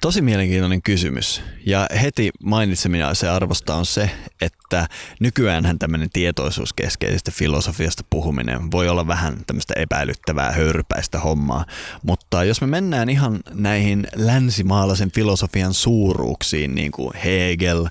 Tosi 0.01 0.21
mielenkiintoinen 0.21 0.81
kysymys. 0.81 1.41
Ja 1.65 1.87
heti 2.01 2.29
mainitseminen 2.43 3.15
se 3.15 3.29
arvosta 3.29 3.75
on 3.75 3.85
se, 3.85 4.09
että 4.41 4.87
nykyäänhän 5.19 5.79
tämmöinen 5.79 6.09
tietoisuuskeskeisestä 6.13 7.31
filosofiasta 7.31 8.03
puhuminen 8.09 8.71
voi 8.71 8.89
olla 8.89 9.07
vähän 9.07 9.37
tämmöistä 9.47 9.73
epäilyttävää, 9.77 10.51
höyrypäistä 10.51 11.19
hommaa. 11.19 11.65
Mutta 12.03 12.43
jos 12.43 12.61
me 12.61 12.67
mennään 12.67 13.09
ihan 13.09 13.39
näihin 13.53 14.07
länsimaalaisen 14.15 15.11
filosofian 15.11 15.73
suuruuksiin, 15.73 16.75
niin 16.75 16.91
kuin 16.91 17.13
Hegel, 17.23 17.87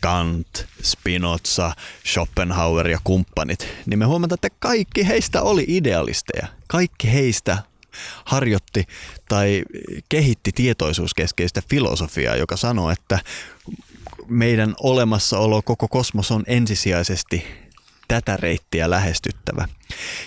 Kant, 0.00 0.66
Spinoza, 0.82 1.72
Schopenhauer 2.06 2.88
ja 2.88 2.98
kumppanit, 3.04 3.68
niin 3.86 3.98
me 3.98 4.04
huomataan, 4.04 4.34
että 4.36 4.56
kaikki 4.58 5.08
heistä 5.08 5.42
oli 5.42 5.64
idealisteja. 5.68 6.46
Kaikki 6.66 7.12
heistä 7.12 7.58
harjoitti 8.24 8.84
tai 9.28 9.62
kehitti 10.08 10.52
tietoisuuskeskeistä 10.52 11.62
filosofiaa, 11.70 12.36
joka 12.36 12.56
sanoo, 12.56 12.90
että 12.90 13.18
meidän 14.28 14.74
olemassaolo 14.80 15.62
koko 15.62 15.88
kosmos 15.88 16.30
on 16.30 16.42
ensisijaisesti 16.46 17.44
tätä 18.08 18.36
reittiä 18.36 18.90
lähestyttävä. 18.90 19.68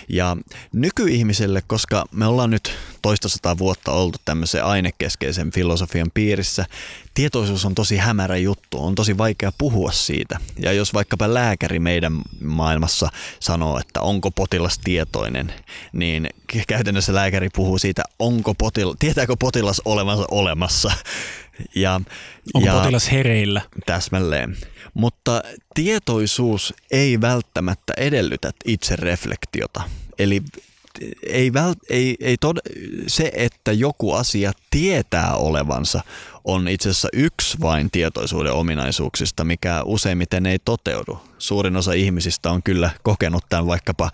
Ja 0.08 0.36
nykyihmiselle, 0.72 1.62
koska 1.66 2.04
me 2.12 2.26
ollaan 2.26 2.50
nyt 2.50 2.74
toista 3.02 3.28
sataa 3.28 3.58
vuotta 3.58 3.92
oltu 3.92 4.18
tämmöisen 4.24 4.64
ainekeskeisen 4.64 5.50
filosofian 5.50 6.10
piirissä, 6.14 6.66
tietoisuus 7.14 7.64
on 7.64 7.74
tosi 7.74 7.96
hämärä 7.96 8.36
juttu, 8.36 8.84
on 8.84 8.94
tosi 8.94 9.18
vaikea 9.18 9.52
puhua 9.58 9.92
siitä. 9.92 10.40
Ja 10.58 10.72
jos 10.72 10.94
vaikkapa 10.94 11.34
lääkäri 11.34 11.78
meidän 11.78 12.22
maailmassa 12.40 13.08
sanoo, 13.40 13.78
että 13.78 14.00
onko 14.00 14.30
potilas 14.30 14.78
tietoinen, 14.78 15.54
niin 15.92 16.30
käytännössä 16.68 17.14
lääkäri 17.14 17.48
puhuu 17.54 17.78
siitä, 17.78 18.02
onko 18.18 18.52
potil- 18.52 18.96
tietääkö 18.98 19.36
potilas 19.38 19.82
olevansa 19.84 20.24
olemassa. 20.30 20.92
Ja, 21.74 22.00
onko 22.54 22.68
ja, 22.68 22.72
potilas 22.72 23.12
hereillä? 23.12 23.62
Täsmälleen. 23.86 24.56
Mutta 24.94 25.42
tietoisuus 25.74 26.74
ei 26.90 27.20
välttämättä 27.20 27.92
edellytä 27.96 28.50
itsereflektiota. 28.64 29.82
Eli 30.18 30.42
ei, 31.26 31.52
vält, 31.52 31.78
ei, 31.90 32.16
ei 32.20 32.36
tod, 32.40 32.56
se, 33.06 33.32
että 33.34 33.72
joku 33.72 34.12
asia 34.12 34.52
tietää 34.70 35.34
olevansa, 35.34 36.00
on 36.44 36.68
itse 36.68 36.88
asiassa 36.90 37.08
yksi 37.12 37.60
vain 37.60 37.90
tietoisuuden 37.90 38.52
ominaisuuksista, 38.52 39.44
mikä 39.44 39.82
useimmiten 39.84 40.46
ei 40.46 40.58
toteudu. 40.58 41.18
Suurin 41.38 41.76
osa 41.76 41.92
ihmisistä 41.92 42.50
on 42.50 42.62
kyllä 42.62 42.90
kokenut 43.02 43.44
tämän 43.48 43.66
vaikkapa 43.66 44.10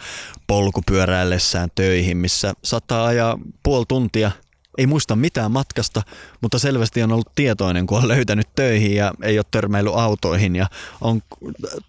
polkupyöräillessään 0.47 1.69
töihin, 1.75 2.17
missä 2.17 2.55
sataa 2.65 3.07
ajaa 3.07 3.39
puoli 3.63 3.85
tuntia– 3.89 4.31
ei 4.79 4.87
muista 4.87 5.17
mitään 5.17 5.53
matkasta, 5.53 6.03
mutta 6.41 6.59
selvästi 6.59 7.03
on 7.03 7.13
ollut 7.13 7.35
tietoinen, 7.35 7.87
kun 7.87 7.99
on 7.99 8.09
löytänyt 8.09 8.49
töihin 8.55 8.95
ja 8.95 9.13
ei 9.23 9.39
ole 9.39 9.47
törmäillyt 9.51 9.95
autoihin 9.97 10.57
ja 10.57 10.67
on 11.01 11.23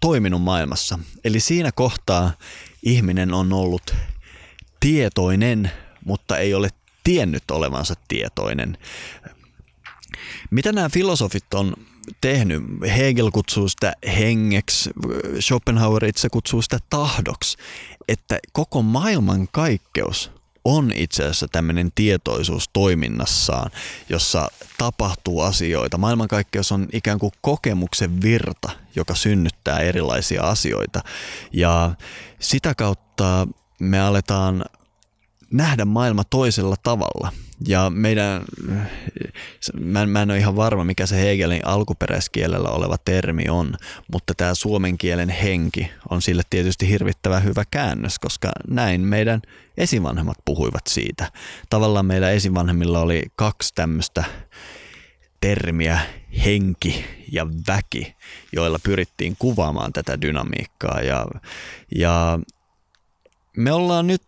toiminut 0.00 0.42
maailmassa. 0.42 0.98
Eli 1.24 1.40
siinä 1.40 1.72
kohtaa 1.72 2.32
ihminen 2.82 3.34
on 3.34 3.52
ollut 3.52 3.94
tietoinen, 4.80 5.70
mutta 6.04 6.38
ei 6.38 6.54
ole 6.54 6.68
tiennyt 7.04 7.50
olevansa 7.50 7.94
tietoinen. 8.08 8.78
Mitä 10.50 10.72
nämä 10.72 10.88
filosofit 10.88 11.54
on 11.54 11.74
tehnyt? 12.20 12.62
Hegel 12.96 13.30
kutsuu 13.30 13.68
sitä 13.68 13.92
hengeksi, 14.18 14.90
Schopenhauer 15.40 16.04
itse 16.04 16.28
kutsuu 16.28 16.62
sitä 16.62 16.78
tahdoksi, 16.90 17.56
että 18.08 18.38
koko 18.52 18.82
maailman 18.82 19.48
kaikkeus 19.52 20.30
on 20.64 20.92
itse 20.94 21.22
asiassa 21.22 21.48
tämmöinen 21.48 21.92
tietoisuus 21.94 22.70
toiminnassaan, 22.72 23.70
jossa 24.08 24.48
tapahtuu 24.78 25.40
asioita. 25.40 25.98
Maailmankaikkeus 25.98 26.72
on 26.72 26.88
ikään 26.92 27.18
kuin 27.18 27.32
kokemuksen 27.40 28.22
virta, 28.22 28.70
joka 28.96 29.14
synnyttää 29.14 29.78
erilaisia 29.78 30.42
asioita. 30.42 31.00
Ja 31.52 31.94
sitä 32.40 32.74
kautta 32.74 33.48
me 33.80 34.00
aletaan 34.00 34.64
nähdä 35.50 35.84
maailma 35.84 36.24
toisella 36.24 36.76
tavalla. 36.82 37.32
Ja 37.68 37.90
meidän, 37.90 38.42
mä 39.80 40.02
en, 40.02 40.08
mä 40.08 40.22
en 40.22 40.30
ole 40.30 40.38
ihan 40.38 40.56
varma 40.56 40.84
mikä 40.84 41.06
se 41.06 41.20
Hegelin 41.20 41.66
alkuperäiskielellä 41.66 42.68
oleva 42.68 42.96
termi 43.04 43.48
on, 43.48 43.74
mutta 44.12 44.34
tämä 44.34 44.54
suomen 44.54 44.98
kielen 44.98 45.28
henki 45.28 45.90
on 46.10 46.22
sille 46.22 46.42
tietysti 46.50 46.88
hirvittävän 46.88 47.44
hyvä 47.44 47.64
käännös, 47.70 48.18
koska 48.18 48.52
näin 48.68 49.00
meidän 49.00 49.42
esivanhemmat 49.76 50.36
puhuivat 50.44 50.86
siitä. 50.86 51.32
Tavallaan 51.70 52.06
meillä 52.06 52.30
esivanhemmilla 52.30 53.00
oli 53.00 53.22
kaksi 53.36 53.74
tämmöistä 53.74 54.24
termiä 55.40 55.98
henki 56.44 57.04
ja 57.32 57.46
väki, 57.68 58.16
joilla 58.52 58.78
pyrittiin 58.82 59.36
kuvaamaan 59.38 59.92
tätä 59.92 60.20
dynamiikkaa. 60.20 61.00
Ja, 61.00 61.26
ja 61.94 62.38
me 63.56 63.72
ollaan 63.72 64.06
nyt 64.06 64.22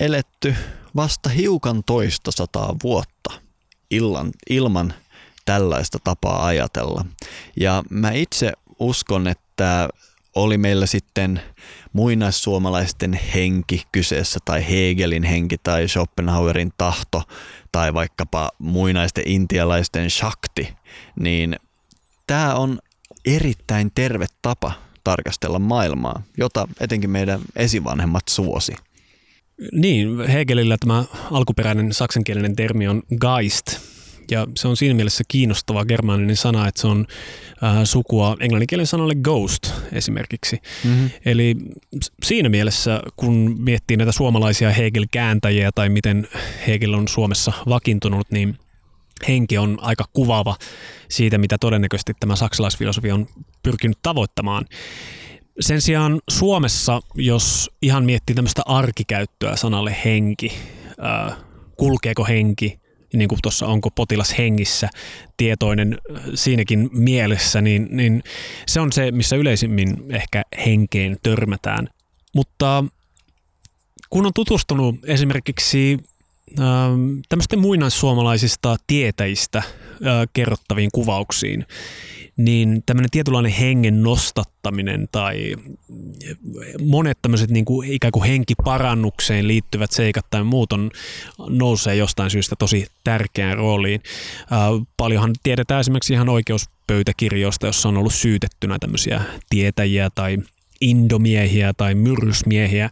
eletty 0.00 0.54
vasta 0.96 1.28
hiukan 1.28 1.84
toista 1.84 2.30
sataa 2.30 2.76
vuotta 2.82 3.30
illan, 3.90 4.30
ilman 4.50 4.94
tällaista 5.44 5.98
tapaa 6.04 6.46
ajatella. 6.46 7.04
Ja 7.56 7.82
mä 7.90 8.10
itse 8.10 8.52
uskon, 8.78 9.28
että 9.28 9.88
oli 10.34 10.58
meillä 10.58 10.86
sitten 10.86 11.42
muinaissuomalaisten 11.92 13.12
henki 13.34 13.82
kyseessä 13.92 14.38
tai 14.44 14.68
Hegelin 14.70 15.22
henki 15.22 15.56
tai 15.62 15.88
Schopenhauerin 15.88 16.72
tahto 16.78 17.22
tai 17.72 17.94
vaikkapa 17.94 18.50
muinaisten 18.58 19.28
intialaisten 19.28 20.10
shakti, 20.10 20.74
niin 21.20 21.56
tämä 22.26 22.54
on 22.54 22.78
erittäin 23.24 23.90
terve 23.94 24.26
tapa 24.42 24.72
tarkastella 25.04 25.58
maailmaa, 25.58 26.22
jota 26.36 26.68
etenkin 26.80 27.10
meidän 27.10 27.40
esivanhemmat 27.56 28.28
suosi. 28.28 28.74
Niin, 29.72 30.20
Hegelillä 30.20 30.76
tämä 30.80 31.04
alkuperäinen 31.30 31.92
saksankielinen 31.92 32.56
termi 32.56 32.88
on 32.88 33.02
Geist, 33.20 33.78
ja 34.30 34.46
se 34.56 34.68
on 34.68 34.76
siinä 34.76 34.94
mielessä 34.94 35.24
kiinnostava 35.28 35.84
germaaninen 35.84 36.36
sana, 36.36 36.68
että 36.68 36.80
se 36.80 36.86
on 36.86 37.06
äh, 37.64 37.76
sukua 37.84 38.36
englanninkielen 38.40 38.86
sanalle 38.86 39.14
ghost 39.14 39.72
esimerkiksi. 39.92 40.62
Mm-hmm. 40.84 41.10
Eli 41.24 41.56
siinä 42.22 42.48
mielessä, 42.48 43.02
kun 43.16 43.56
miettii 43.58 43.96
näitä 43.96 44.12
suomalaisia 44.12 44.70
Hegel-kääntäjiä 44.70 45.70
tai 45.74 45.88
miten 45.88 46.28
Hegel 46.66 46.94
on 46.94 47.08
Suomessa 47.08 47.52
vakiintunut, 47.68 48.30
niin 48.30 48.58
henki 49.28 49.58
on 49.58 49.78
aika 49.80 50.04
kuvaava 50.12 50.56
siitä, 51.08 51.38
mitä 51.38 51.58
todennäköisesti 51.58 52.12
tämä 52.20 52.36
saksalaisfilosofia 52.36 53.14
on 53.14 53.26
pyrkinyt 53.62 53.98
tavoittamaan. 54.02 54.64
Sen 55.60 55.80
sijaan 55.80 56.20
Suomessa, 56.30 57.00
jos 57.14 57.70
ihan 57.82 58.04
miettii 58.04 58.34
tämmöistä 58.34 58.62
arkikäyttöä 58.66 59.56
sanalle 59.56 59.96
henki, 60.04 60.52
kulkeeko 61.76 62.24
henki, 62.24 62.80
niin 63.14 63.28
kuin 63.28 63.38
tuossa 63.42 63.66
onko 63.66 63.90
potilas 63.90 64.38
hengissä 64.38 64.88
tietoinen 65.36 65.98
siinäkin 66.34 66.90
mielessä, 66.92 67.60
niin, 67.60 67.88
niin 67.90 68.22
se 68.66 68.80
on 68.80 68.92
se, 68.92 69.10
missä 69.10 69.36
yleisimmin 69.36 69.96
ehkä 70.10 70.42
henkeen 70.66 71.16
törmätään. 71.22 71.88
Mutta 72.34 72.84
kun 74.10 74.26
on 74.26 74.32
tutustunut 74.34 74.96
esimerkiksi 75.04 75.98
tämmöisten 77.28 77.58
muinaissuomalaisista 77.58 78.76
tietäjistä 78.86 79.62
kerrottaviin 80.32 80.90
kuvauksiin, 80.94 81.66
niin 82.38 82.82
tämmöinen 82.86 83.10
tietynlainen 83.10 83.52
hengen 83.52 84.02
nostattaminen 84.02 85.08
tai 85.12 85.56
monet 86.84 87.18
tämmöiset 87.22 87.50
niin 87.50 87.64
kuin 87.64 87.92
ikään 87.92 88.12
kuin 88.12 88.28
henkiparannukseen 88.30 89.48
liittyvät 89.48 89.92
seikat 89.92 90.26
tai 90.30 90.44
muut 90.44 90.72
on, 90.72 90.90
nousee 91.48 91.94
jostain 91.96 92.30
syystä 92.30 92.56
tosi 92.58 92.86
tärkeään 93.04 93.56
rooliin. 93.56 94.00
Paljonhan 94.96 95.34
tiedetään 95.42 95.80
esimerkiksi 95.80 96.12
ihan 96.12 96.28
oikeuspöytäkirjoista, 96.28 97.66
jossa 97.66 97.88
on 97.88 97.96
ollut 97.96 98.14
syytettynä 98.14 98.78
tämmöisiä 98.80 99.22
tietäjiä 99.50 100.10
tai 100.14 100.38
indomiehiä 100.80 101.72
tai 101.76 101.94
myrrysmiehiä. 101.94 102.90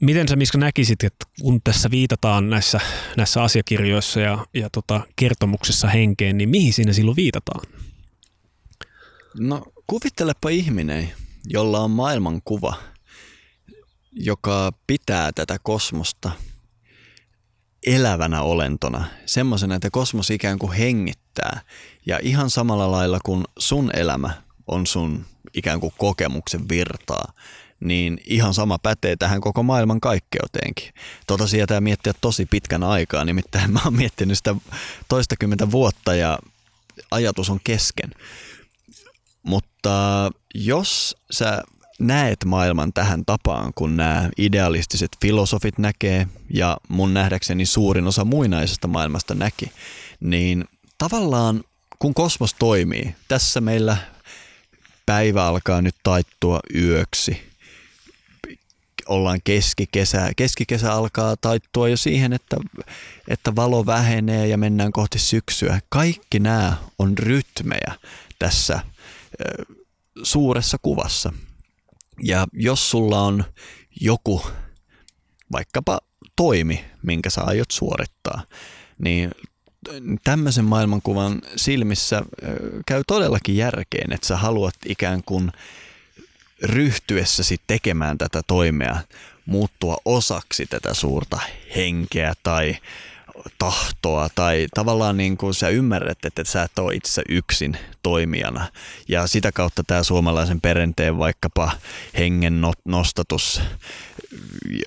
Miten 0.00 0.28
sä 0.28 0.36
Miska 0.36 0.58
näkisit, 0.58 1.04
että 1.04 1.26
kun 1.42 1.60
tässä 1.64 1.90
viitataan 1.90 2.50
näissä, 2.50 2.80
näissä 3.16 3.42
asiakirjoissa 3.42 4.20
ja, 4.20 4.46
ja 4.54 4.70
tota, 4.70 5.00
kertomuksessa 5.16 5.88
henkeen, 5.88 6.38
niin 6.38 6.48
mihin 6.48 6.72
siinä 6.72 6.92
silloin 6.92 7.16
viitataan? 7.16 7.66
No 9.38 9.62
kuvittelepa 9.86 10.48
ihminen, 10.48 11.12
jolla 11.46 11.80
on 11.80 11.90
maailmankuva, 11.90 12.74
joka 14.12 14.72
pitää 14.86 15.32
tätä 15.32 15.56
kosmosta 15.62 16.30
elävänä 17.86 18.42
olentona, 18.42 19.04
semmoisena, 19.26 19.74
että 19.74 19.90
kosmos 19.90 20.30
ikään 20.30 20.58
kuin 20.58 20.72
hengittää. 20.72 21.60
Ja 22.06 22.18
ihan 22.22 22.50
samalla 22.50 22.90
lailla 22.90 23.18
kuin 23.24 23.44
sun 23.58 23.90
elämä 23.94 24.30
on 24.66 24.86
sun 24.86 25.24
ikään 25.54 25.80
kuin 25.80 25.92
kokemuksen 25.98 26.68
virtaa, 26.68 27.32
niin 27.80 28.20
ihan 28.26 28.54
sama 28.54 28.78
pätee 28.78 29.16
tähän 29.16 29.40
koko 29.40 29.62
maailman 29.62 30.00
kaikkeuteenkin. 30.00 30.94
Tota 31.26 31.46
sieltä 31.46 31.80
miettiä 31.80 32.12
tosi 32.20 32.46
pitkän 32.46 32.82
aikaa, 32.82 33.24
nimittäin 33.24 33.72
mä 33.72 33.80
oon 33.84 33.94
miettinyt 33.94 34.38
sitä 34.38 34.54
toistakymmentä 35.08 35.70
vuotta 35.70 36.14
ja 36.14 36.38
ajatus 37.10 37.50
on 37.50 37.60
kesken. 37.64 38.10
Mutta 39.42 40.30
jos 40.54 41.16
sä 41.30 41.62
näet 41.98 42.44
maailman 42.44 42.92
tähän 42.92 43.24
tapaan, 43.24 43.72
kun 43.74 43.96
nämä 43.96 44.30
idealistiset 44.38 45.10
filosofit 45.20 45.78
näkee 45.78 46.26
ja 46.50 46.76
mun 46.88 47.14
nähdäkseni 47.14 47.66
suurin 47.66 48.06
osa 48.06 48.24
muinaisesta 48.24 48.88
maailmasta 48.88 49.34
näki, 49.34 49.72
niin 50.20 50.64
tavallaan 50.98 51.64
kun 51.98 52.14
kosmos 52.14 52.54
toimii, 52.54 53.14
tässä 53.28 53.60
meillä 53.60 53.96
päivä 55.06 55.46
alkaa 55.46 55.82
nyt 55.82 55.96
taittua 56.02 56.60
yöksi 56.74 57.49
ollaan 59.10 59.40
keskikesä. 59.44 60.30
Keskikesä 60.36 60.92
alkaa 60.92 61.36
taittua 61.36 61.88
jo 61.88 61.96
siihen, 61.96 62.32
että, 62.32 62.56
että 63.28 63.56
valo 63.56 63.86
vähenee 63.86 64.46
ja 64.46 64.58
mennään 64.58 64.92
kohti 64.92 65.18
syksyä. 65.18 65.80
Kaikki 65.88 66.38
nämä 66.38 66.76
on 66.98 67.18
rytmejä 67.18 67.92
tässä 68.38 68.80
suuressa 70.22 70.76
kuvassa. 70.82 71.32
Ja 72.22 72.46
jos 72.52 72.90
sulla 72.90 73.22
on 73.22 73.44
joku 74.00 74.42
vaikkapa 75.52 76.00
toimi, 76.36 76.84
minkä 77.02 77.30
sä 77.30 77.40
aiot 77.44 77.70
suorittaa, 77.70 78.42
niin 78.98 79.30
tämmöisen 80.24 80.64
maailmankuvan 80.64 81.42
silmissä 81.56 82.22
käy 82.86 83.02
todellakin 83.06 83.56
järkeen, 83.56 84.12
että 84.12 84.26
sä 84.26 84.36
haluat 84.36 84.74
ikään 84.86 85.22
kuin 85.26 85.52
ryhtyessäsi 86.62 87.56
tekemään 87.66 88.18
tätä 88.18 88.42
toimea 88.46 88.96
muuttua 89.46 89.96
osaksi 90.04 90.66
tätä 90.66 90.94
suurta 90.94 91.40
henkeä 91.76 92.34
tai 92.42 92.76
tahtoa 93.58 94.28
tai 94.34 94.66
tavallaan 94.74 95.16
niin 95.16 95.36
kuin 95.36 95.54
sä 95.54 95.68
ymmärrät, 95.68 96.24
että 96.24 96.44
sä 96.44 96.62
et 96.62 96.78
ole 96.78 96.94
itse 96.94 97.22
yksin 97.28 97.76
toimijana. 98.02 98.68
Ja 99.08 99.26
sitä 99.26 99.52
kautta 99.52 99.84
tämä 99.84 100.02
suomalaisen 100.02 100.60
perinteen 100.60 101.18
vaikkapa 101.18 101.70
hengen 102.18 102.60
nostatus, 102.84 103.60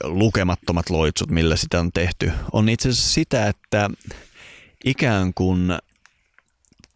lukemattomat 0.03 0.89
loitsut, 0.89 1.31
millä 1.31 1.55
sitä 1.55 1.79
on 1.79 1.91
tehty, 1.91 2.31
on 2.51 2.69
itse 2.69 2.89
asiassa 2.89 3.13
sitä, 3.13 3.47
että 3.47 3.89
ikään 4.85 5.33
kuin 5.33 5.77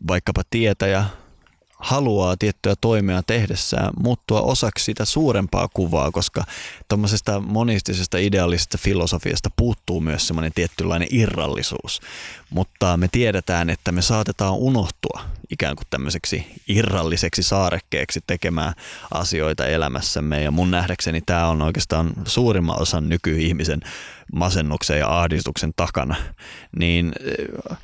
vaikkapa 0.07 0.41
tietäjä 0.49 1.05
haluaa 1.79 2.37
tiettyä 2.37 2.75
toimea 2.81 3.23
tehdessään 3.23 3.93
muuttua 3.99 4.41
osaksi 4.41 4.85
sitä 4.85 5.05
suurempaa 5.05 5.67
kuvaa, 5.73 6.11
koska 6.11 6.43
tuommoisesta 6.89 7.39
monistisesta 7.39 8.17
idealisesta 8.17 8.77
filosofiasta 8.77 9.49
puuttuu 9.55 10.01
myös 10.01 10.27
semmoinen 10.27 10.53
tietynlainen 10.55 11.07
irrallisuus. 11.11 12.01
Mutta 12.49 12.97
me 12.97 13.07
tiedetään, 13.11 13.69
että 13.69 13.91
me 13.91 14.01
saatetaan 14.01 14.53
unohtua 14.53 15.21
ikään 15.49 15.75
kuin 15.75 15.87
tämmöiseksi 15.89 16.47
irralliseksi 16.67 17.43
saarekkeeksi 17.43 18.19
tekemään 18.27 18.73
asioita 19.11 19.65
elämässämme. 19.65 20.43
Ja 20.43 20.51
mun 20.51 20.71
nähdäkseni 20.71 21.21
tämä 21.25 21.47
on 21.47 21.61
oikeastaan 21.61 22.11
suurimman 22.25 22.81
osan 22.81 23.09
nykyihmisen 23.09 23.79
masennuksen 24.33 24.99
ja 24.99 25.19
ahdistuksen 25.19 25.71
takana. 25.75 26.15
Niin 26.79 27.13
eh, 27.23 27.33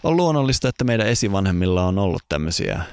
on 0.04 0.18
luonnollista, 0.18 0.70
että 0.70 0.84
meidän 0.84 1.08
esivanhemmilla 1.08 1.86
on 1.86 2.00
ollut 2.00 2.24
tämmöisiä 2.30 2.84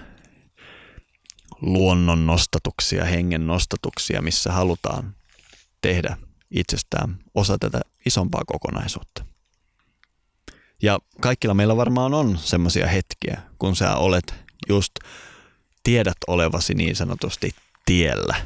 luonnon 1.61 2.26
nostatuksia, 2.26 3.04
hengen 3.04 3.46
nostatuksia, 3.46 4.22
missä 4.22 4.52
halutaan 4.52 5.14
tehdä 5.80 6.16
itsestään 6.50 7.18
osa 7.34 7.58
tätä 7.58 7.80
isompaa 8.06 8.42
kokonaisuutta. 8.46 9.24
Ja 10.82 10.98
kaikilla 11.20 11.54
meillä 11.54 11.76
varmaan 11.76 12.14
on 12.14 12.38
semmoisia 12.38 12.86
hetkiä, 12.86 13.40
kun 13.58 13.76
sä 13.76 13.96
olet 13.96 14.34
just, 14.68 14.92
tiedät 15.82 16.16
olevasi 16.26 16.74
niin 16.74 16.96
sanotusti 16.96 17.50
tiellä, 17.86 18.36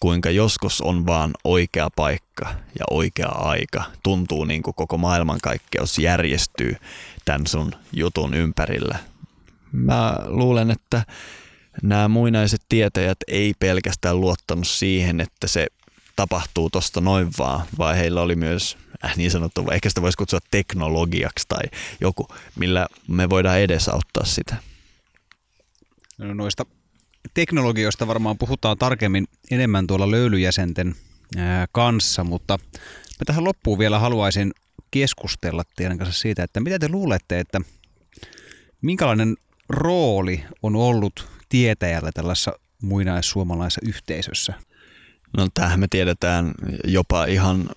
kuinka 0.00 0.30
joskus 0.30 0.80
on 0.80 1.06
vaan 1.06 1.30
oikea 1.44 1.88
paikka 1.96 2.54
ja 2.78 2.84
oikea 2.90 3.28
aika. 3.28 3.84
Tuntuu 4.02 4.44
niin 4.44 4.62
kuin 4.62 4.74
koko 4.74 4.98
maailmankaikkeus 4.98 5.98
järjestyy 5.98 6.76
tämän 7.24 7.46
sun 7.46 7.72
jutun 7.92 8.34
ympärillä. 8.34 8.98
Mä 9.72 10.16
luulen, 10.26 10.70
että 10.70 11.04
nämä 11.82 12.08
muinaiset 12.08 12.60
tietäjät 12.68 13.18
ei 13.28 13.54
pelkästään 13.58 14.20
luottanut 14.20 14.68
siihen, 14.68 15.20
että 15.20 15.46
se 15.46 15.66
tapahtuu 16.16 16.70
tuosta 16.70 17.00
noin 17.00 17.30
vaan, 17.38 17.66
vaan 17.78 17.96
heillä 17.96 18.22
oli 18.22 18.36
myös 18.36 18.76
äh, 19.04 19.16
niin 19.16 19.30
sanottu, 19.30 19.70
ehkä 19.70 19.88
sitä 19.88 20.02
voisi 20.02 20.16
kutsua 20.16 20.40
teknologiaksi 20.50 21.44
tai 21.48 21.62
joku, 22.00 22.28
millä 22.58 22.86
me 23.08 23.30
voidaan 23.30 23.58
edesauttaa 23.58 24.24
sitä. 24.24 24.56
No 26.18 26.34
noista 26.34 26.66
teknologioista 27.34 28.06
varmaan 28.06 28.38
puhutaan 28.38 28.78
tarkemmin 28.78 29.28
enemmän 29.50 29.86
tuolla 29.86 30.10
löylyjäsenten 30.10 30.94
kanssa, 31.72 32.24
mutta 32.24 32.58
mä 33.20 33.24
tähän 33.26 33.44
loppuun 33.44 33.78
vielä 33.78 33.98
haluaisin 33.98 34.52
keskustella 34.90 35.62
teidän 35.76 35.98
kanssa 35.98 36.20
siitä, 36.20 36.42
että 36.42 36.60
mitä 36.60 36.78
te 36.78 36.88
luulette, 36.88 37.40
että 37.40 37.60
minkälainen 38.82 39.36
rooli 39.68 40.44
on 40.62 40.76
ollut 40.76 41.31
tietäjällä 41.52 42.10
tällaisessa 42.14 42.52
muinaissuomalaisessa 42.82 43.80
yhteisössä? 43.84 44.54
No 45.36 45.48
tähän 45.54 45.80
me 45.80 45.86
tiedetään 45.90 46.54
jopa 46.84 47.24
ihan 47.24 47.70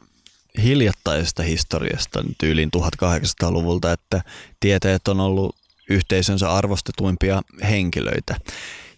hiljattaisesta 0.63 1.43
historiasta, 1.43 2.23
tyylin 2.37 2.69
1800-luvulta, 2.77 3.91
että 3.91 4.21
tietäjät 4.59 5.07
on 5.07 5.19
ollut 5.19 5.55
yhteisönsä 5.89 6.53
arvostetuimpia 6.53 7.41
henkilöitä. 7.69 8.35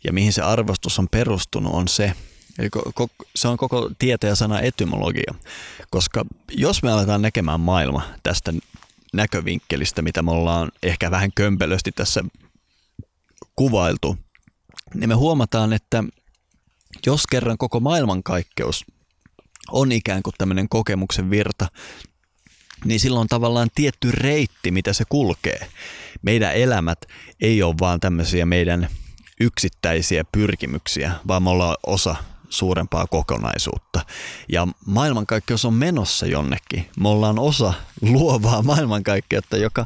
Ja 0.04 0.14
mihin 0.14 0.34
se 0.34 0.42
arvostus 0.42 1.00
on 1.00 1.08
perustunut 1.12 1.74
on 1.74 1.88
se, 1.88 2.14
se 3.36 3.48
on 3.48 3.58
koko 3.58 3.92
tietäjäsana 4.00 4.62
etymologia, 4.62 5.34
koska 5.90 6.26
jos 6.52 6.84
me 6.84 6.92
aletaan 6.92 7.22
näkemään 7.22 7.60
maailma 7.60 8.02
tästä 8.24 8.54
näkövinkkelistä, 9.14 10.02
mitä 10.02 10.22
me 10.22 10.32
ollaan 10.32 10.72
ehkä 10.84 11.12
vähän 11.12 11.32
kömpelösti 11.36 11.92
tässä 11.92 12.24
kuvailtu, 13.56 14.18
niin 14.94 15.10
me 15.10 15.16
huomataan, 15.16 15.74
että 15.74 16.04
jos 17.06 17.28
kerran 17.28 17.58
koko 17.58 17.80
maailmankaikkeus 17.80 18.86
on 19.72 19.92
ikään 19.92 20.24
kuin 20.24 20.34
tämmöinen 20.38 20.70
kokemuksen 20.70 21.30
virta, 21.30 21.68
niin 22.86 23.00
silloin 23.00 23.22
on 23.22 23.28
tavallaan 23.28 23.70
tietty 23.76 24.12
reitti, 24.12 24.72
mitä 24.72 24.94
se 24.94 25.04
kulkee. 25.10 25.68
Meidän 26.22 26.56
elämät 26.56 27.00
ei 27.42 27.64
ole 27.64 27.76
vaan 27.80 28.00
tämmöisiä 28.00 28.46
meidän 28.46 28.90
yksittäisiä 29.40 30.24
pyrkimyksiä, 30.32 31.12
vaan 31.28 31.44
me 31.44 31.50
ollaan 31.50 31.78
osa 31.88 32.16
suurempaa 32.50 33.08
kokonaisuutta. 33.08 34.06
Ja 34.50 34.68
maailmankaikkeus 34.86 35.66
on 35.66 35.74
menossa 35.74 36.26
jonnekin. 36.26 36.90
Me 37.00 37.10
ollaan 37.10 37.40
osa 37.40 37.74
luovaa 38.02 38.62
maailmankaikkeutta, 38.62 39.58
joka 39.58 39.86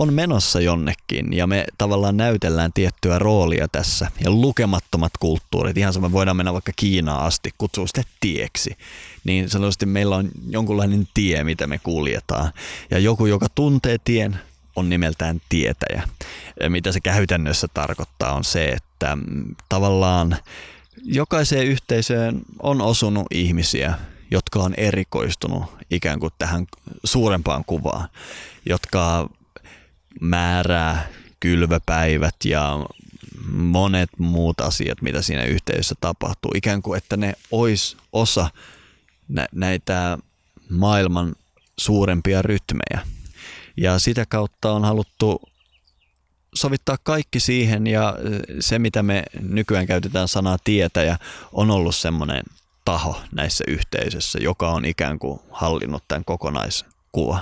on 0.00 0.12
menossa 0.12 0.60
jonnekin 0.60 1.32
ja 1.32 1.46
me 1.46 1.64
tavallaan 1.78 2.16
näytellään 2.16 2.72
tiettyä 2.72 3.18
roolia 3.18 3.68
tässä. 3.68 4.10
Ja 4.24 4.30
lukemattomat 4.30 5.12
kulttuurit, 5.20 5.76
ihan 5.76 5.92
sama 5.92 6.12
voidaan 6.12 6.36
mennä 6.36 6.52
vaikka 6.52 6.72
Kiinaan 6.76 7.26
asti, 7.26 7.50
kutsuu 7.58 7.86
sitä 7.86 8.02
tieksi. 8.20 8.76
Niin 9.24 9.50
sanotusti 9.50 9.86
meillä 9.86 10.16
on 10.16 10.30
jonkunlainen 10.48 11.08
tie, 11.14 11.44
mitä 11.44 11.66
me 11.66 11.78
kuljetaan. 11.78 12.52
Ja 12.90 12.98
joku, 12.98 13.26
joka 13.26 13.46
tuntee 13.54 13.96
tien, 14.04 14.38
on 14.76 14.88
nimeltään 14.88 15.40
tietäjä. 15.48 16.02
Mitä 16.68 16.92
se 16.92 17.00
käytännössä 17.00 17.68
tarkoittaa 17.74 18.34
on 18.34 18.44
se, 18.44 18.68
että 18.68 19.18
tavallaan 19.68 20.36
jokaiseen 21.04 21.66
yhteisöön 21.66 22.40
on 22.62 22.82
osunut 22.82 23.26
ihmisiä, 23.30 23.94
jotka 24.30 24.58
on 24.58 24.74
erikoistunut 24.76 25.64
ikään 25.90 26.20
kuin 26.20 26.32
tähän 26.38 26.66
suurempaan 27.04 27.64
kuvaan, 27.64 28.08
jotka 28.66 29.28
määrää 30.20 31.08
kylvöpäivät 31.40 32.34
ja 32.44 32.86
monet 33.52 34.10
muut 34.18 34.60
asiat, 34.60 35.02
mitä 35.02 35.22
siinä 35.22 35.44
yhteisössä 35.44 35.94
tapahtuu. 36.00 36.50
Ikään 36.54 36.82
kuin, 36.82 36.98
että 36.98 37.16
ne 37.16 37.34
olisi 37.50 37.96
osa 38.12 38.50
nä- 39.28 39.48
näitä 39.52 40.18
maailman 40.70 41.34
suurempia 41.78 42.42
rytmejä. 42.42 43.06
Ja 43.76 43.98
sitä 43.98 44.26
kautta 44.26 44.72
on 44.72 44.84
haluttu 44.84 45.42
sovittaa 46.54 46.96
kaikki 47.02 47.40
siihen 47.40 47.86
ja 47.86 48.14
se, 48.60 48.78
mitä 48.78 49.02
me 49.02 49.22
nykyään 49.40 49.86
käytetään 49.86 50.28
sanaa 50.28 50.58
tietäjä, 50.64 51.16
on 51.52 51.70
ollut 51.70 51.96
semmoinen 51.96 52.42
taho 52.84 53.20
näissä 53.32 53.64
yhteisöissä, 53.68 54.38
joka 54.42 54.70
on 54.70 54.84
ikään 54.84 55.18
kuin 55.18 55.40
hallinnut 55.50 56.04
tämän 56.08 56.24
kokonaiskuva. 56.24 57.40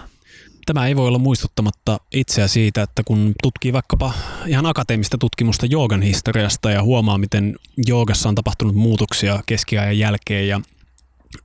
Tämä 0.68 0.86
ei 0.86 0.96
voi 0.96 1.08
olla 1.08 1.18
muistuttamatta 1.18 2.00
itseä 2.12 2.48
siitä, 2.48 2.82
että 2.82 3.02
kun 3.02 3.34
tutkii 3.42 3.72
vaikkapa 3.72 4.12
ihan 4.46 4.66
akateemista 4.66 5.18
tutkimusta 5.18 5.66
joogan 5.66 6.02
historiasta 6.02 6.70
ja 6.70 6.82
huomaa, 6.82 7.18
miten 7.18 7.56
joogassa 7.86 8.28
on 8.28 8.34
tapahtunut 8.34 8.74
muutoksia 8.74 9.40
keskiajan 9.46 9.98
jälkeen 9.98 10.48
ja 10.48 10.60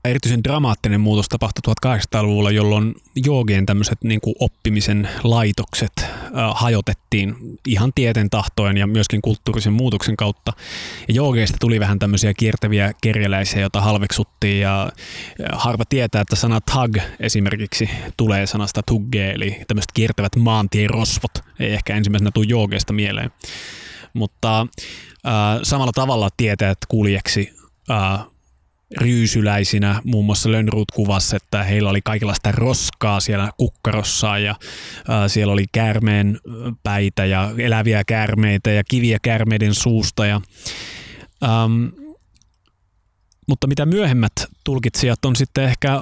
erityisen 0.06 0.44
dramaattinen 0.44 1.02
muutos 1.02 1.30
tapahtui 1.30 1.74
1800-luvulla, 1.86 2.52
jolloin 2.52 2.96
joogien 3.16 3.66
tämmöiset 3.66 4.04
niin 4.04 4.22
kuin 4.22 4.36
oppimisen 4.40 5.10
laitokset 5.24 5.92
äh, 6.00 6.10
hajotettiin 6.56 7.36
ihan 7.68 7.92
tieten 7.96 8.30
tahtoen 8.30 8.78
ja 8.78 8.88
myöskin 8.88 9.22
kulttuurisen 9.22 9.74
muutoksen 9.74 10.18
kautta. 10.18 10.54
Ja 11.08 11.14
joogeista 11.14 11.58
tuli 11.60 11.80
vähän 11.80 12.00
tämmöisiä 12.00 12.34
kiertäviä 12.34 12.92
kerjäläisiä, 13.02 13.62
joita 13.62 13.82
halveksuttiin 13.82 14.60
ja 14.60 14.92
harva 15.54 15.84
tietää, 15.90 16.22
että 16.22 16.36
sana 16.36 16.62
tag 16.62 16.98
esimerkiksi 17.20 17.90
tulee 18.18 18.48
sanasta 18.48 18.82
tugge, 18.88 19.32
eli 19.32 19.62
tämmöiset 19.68 19.92
kiertävät 19.94 20.36
maantierosvot. 20.36 21.32
Ei 21.60 21.74
ehkä 21.74 21.96
ensimmäisenä 21.96 22.32
tule 22.34 22.46
joogeista 22.50 22.94
mieleen. 22.94 23.32
Mutta 24.14 24.62
äh, 24.62 25.60
samalla 25.64 25.92
tavalla 25.92 26.30
tietäjät 26.38 26.78
kuljeksi 26.88 27.54
äh, 27.92 28.33
ryysyläisinä, 28.98 30.02
muun 30.04 30.26
muassa 30.26 30.52
Lönnruut 30.52 30.92
kuvassa, 30.92 31.38
että 31.38 31.64
heillä 31.64 31.90
oli 31.90 32.02
kaikenlaista 32.02 32.52
roskaa 32.52 33.20
siellä 33.20 33.50
kukkarossa 33.58 34.38
ja 34.38 34.56
ää, 35.08 35.28
siellä 35.28 35.54
oli 35.54 35.66
käärmeen 35.72 36.40
päitä 36.84 37.26
ja 37.26 37.52
eläviä 37.58 38.04
käärmeitä 38.04 38.72
ja 38.72 38.84
kiviä 38.84 39.18
käärmeiden 39.22 39.74
suusta. 39.74 40.26
Ja, 40.26 40.42
äm, 41.44 41.92
mutta 43.48 43.68
mitä 43.68 43.86
myöhemmät 43.86 44.32
tulkitsijat 44.64 45.26
on 45.26 45.36
sitten 45.36 45.64
ehkä 45.64 46.02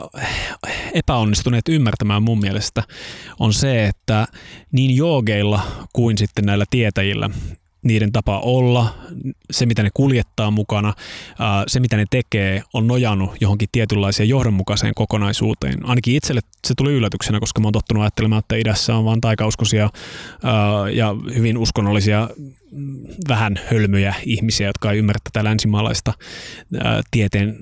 epäonnistuneet 0.93 1.69
ymmärtämään 1.69 2.23
mun 2.23 2.39
mielestä, 2.39 2.83
on 3.39 3.53
se, 3.53 3.85
että 3.85 4.27
niin 4.71 4.95
joogeilla 4.95 5.61
kuin 5.93 6.17
sitten 6.17 6.45
näillä 6.45 6.65
tietäjillä 6.69 7.29
niiden 7.83 8.11
tapa 8.11 8.39
olla, 8.39 8.95
se 9.51 9.65
mitä 9.65 9.83
ne 9.83 9.89
kuljettaa 9.93 10.51
mukana, 10.51 10.93
se 11.67 11.79
mitä 11.79 11.97
ne 11.97 12.05
tekee, 12.09 12.63
on 12.73 12.87
nojannut 12.87 13.31
johonkin 13.41 13.69
tietynlaiseen 13.71 14.29
johdonmukaiseen 14.29 14.93
kokonaisuuteen. 14.95 15.85
Ainakin 15.85 16.15
itselle 16.15 16.41
se 16.67 16.73
tuli 16.77 16.93
yllätyksenä, 16.93 17.39
koska 17.39 17.61
mä 17.61 17.65
oon 17.65 17.73
tottunut 17.73 18.01
ajattelemaan, 18.01 18.39
että 18.39 18.55
idässä 18.55 18.95
on 18.95 19.05
vain 19.05 19.21
taikauskoisia 19.21 19.89
ja 20.93 21.15
hyvin 21.35 21.57
uskonnollisia 21.57 22.29
vähän 23.27 23.59
hölmöjä 23.71 24.15
ihmisiä, 24.25 24.67
jotka 24.67 24.91
ei 24.91 24.97
ymmärrä 24.97 25.19
tätä 25.23 25.43
länsimaalaista 25.43 26.13
tieteen 27.11 27.59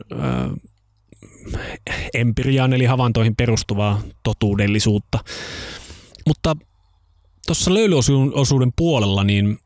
empiriaan 2.14 2.74
eli 2.74 2.86
havaintoihin 2.86 3.36
perustuvaa 3.36 4.02
totuudellisuutta. 4.24 5.20
Mutta 6.28 6.56
tuossa 7.48 7.74
löylyosuuden 7.74 8.72
puolella 8.76 9.24
niin 9.24 9.58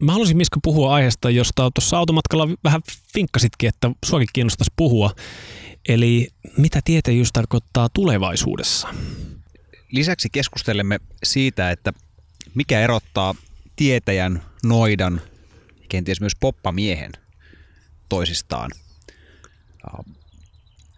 Mä 0.00 0.12
haluaisin 0.12 0.36
Miska 0.36 0.60
puhua 0.62 0.94
aiheesta, 0.94 1.30
josta 1.30 1.70
tuossa 1.74 1.98
automatkalla 1.98 2.48
vähän 2.64 2.80
finkkasitkin, 3.14 3.68
että 3.68 3.90
suakin 4.04 4.28
kiinnostaisi 4.32 4.72
puhua. 4.76 5.14
Eli 5.88 6.28
mitä 6.56 6.80
tietäjyys 6.84 7.32
tarkoittaa 7.32 7.88
tulevaisuudessa? 7.88 8.88
Lisäksi 9.92 10.28
keskustelemme 10.32 11.00
siitä, 11.24 11.70
että 11.70 11.92
mikä 12.54 12.80
erottaa 12.80 13.34
tietäjän, 13.76 14.42
noidan, 14.64 15.20
kenties 15.88 16.20
myös 16.20 16.36
poppamiehen 16.40 17.12
toisistaan. 18.08 18.70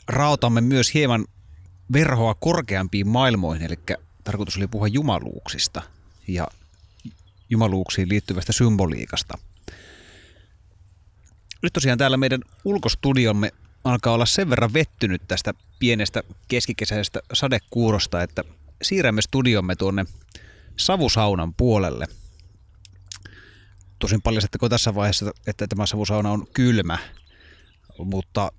Raotamme 0.09 0.61
myös 0.61 0.95
hieman 0.95 1.25
verhoa 1.93 2.35
korkeampiin 2.35 3.09
maailmoihin, 3.09 3.67
eli 3.67 3.79
tarkoitus 4.25 4.57
oli 4.57 4.67
puhua 4.67 4.89
jumaluuksista 4.89 5.83
ja 6.29 6.47
jumaluuksiin 7.53 8.09
liittyvästä 8.09 8.53
symboliikasta. 8.53 9.39
Nyt 11.63 11.73
tosiaan 11.73 11.99
täällä 11.99 12.17
meidän 12.17 12.41
ulkostudiomme 12.65 13.53
alkaa 13.85 14.15
olla 14.15 14.27
sen 14.27 14.51
verran 14.51 14.73
vettynyt 14.73 15.23
tästä 15.29 15.55
pienestä 15.79 16.23
keskikesäisestä 16.49 17.21
sadekuurosta, 17.33 18.23
että 18.23 18.45
siirrämme 18.83 19.23
studiomme 19.23 19.77
tuonne 19.77 20.05
savusaunan 20.77 21.55
puolelle. 21.55 22.07
Tosin 23.99 24.23
paljastetteko 24.23 24.69
tässä 24.69 24.95
vaiheessa, 24.95 25.31
että 25.47 25.67
tämä 25.67 25.87
savusauna 25.87 26.31
on 26.31 26.47
kylmä, 26.55 26.99
mutta 27.99 28.53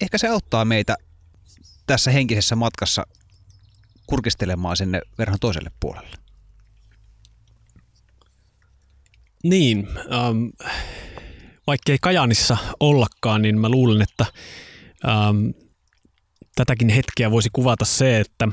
ehkä 0.00 0.18
se 0.18 0.28
auttaa 0.28 0.64
meitä 0.64 0.96
tässä 1.86 2.10
henkisessä 2.10 2.56
matkassa 2.56 3.06
kurkistelemaan 4.06 4.76
sinne 4.76 5.00
verran 5.18 5.38
toiselle 5.40 5.70
puolelle. 5.80 6.21
Niin, 9.42 9.88
ähm, 9.98 10.46
vaikkei 11.66 11.98
Kajanissa 12.00 12.56
ollakaan, 12.80 13.42
niin 13.42 13.58
mä 13.58 13.68
luulen, 13.68 14.02
että 14.02 14.26
ähm, 15.08 15.46
tätäkin 16.54 16.88
hetkeä 16.88 17.30
voisi 17.30 17.48
kuvata 17.52 17.84
se, 17.84 18.20
että 18.20 18.48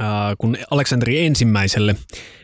äh, 0.00 0.06
kun 0.38 0.56
Aleksanteri 0.70 1.26
ensimmäiselle 1.26 1.96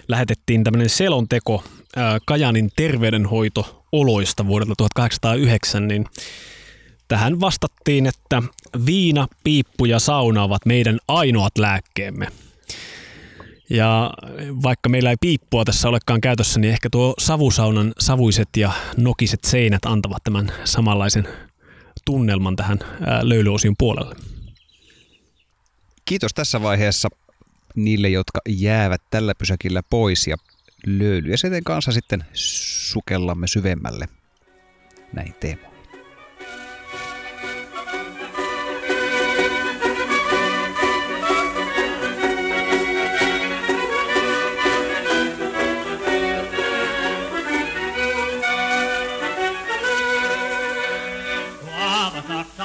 lähetettiin 0.08 0.64
tämmöinen 0.64 0.90
selonteko 0.90 1.64
äh, 1.98 2.20
Kajanin 2.26 2.70
terveydenhoito-oloista 2.76 4.46
vuodelta 4.46 4.74
1809, 4.76 5.88
niin 5.88 6.06
tähän 7.08 7.40
vastattiin, 7.40 8.06
että 8.06 8.42
viina, 8.86 9.28
piippu 9.44 9.84
ja 9.84 9.98
sauna 9.98 10.42
ovat 10.42 10.66
meidän 10.66 10.98
ainoat 11.08 11.58
lääkkeemme. 11.58 12.26
Ja 13.72 14.10
vaikka 14.62 14.88
meillä 14.88 15.10
ei 15.10 15.16
piippua 15.20 15.64
tässä 15.64 15.88
olekaan 15.88 16.20
käytössä, 16.20 16.60
niin 16.60 16.72
ehkä 16.72 16.88
tuo 16.90 17.14
savusaunan 17.18 17.92
savuiset 17.98 18.48
ja 18.56 18.72
nokiset 18.96 19.44
seinät 19.44 19.84
antavat 19.84 20.24
tämän 20.24 20.52
samanlaisen 20.64 21.28
tunnelman 22.04 22.56
tähän 22.56 22.78
löylyosion 23.22 23.74
puolelle. 23.78 24.14
Kiitos 26.04 26.34
tässä 26.34 26.62
vaiheessa 26.62 27.08
niille, 27.74 28.08
jotka 28.08 28.40
jäävät 28.48 29.02
tällä 29.10 29.34
pysäkillä 29.34 29.82
pois 29.90 30.26
ja 30.26 30.36
löylyjäsenten 30.86 31.64
kanssa 31.64 31.92
sitten 31.92 32.24
sukellamme 32.34 33.46
syvemmälle 33.46 34.08
näin 35.12 35.34
teemoihin. 35.40 35.71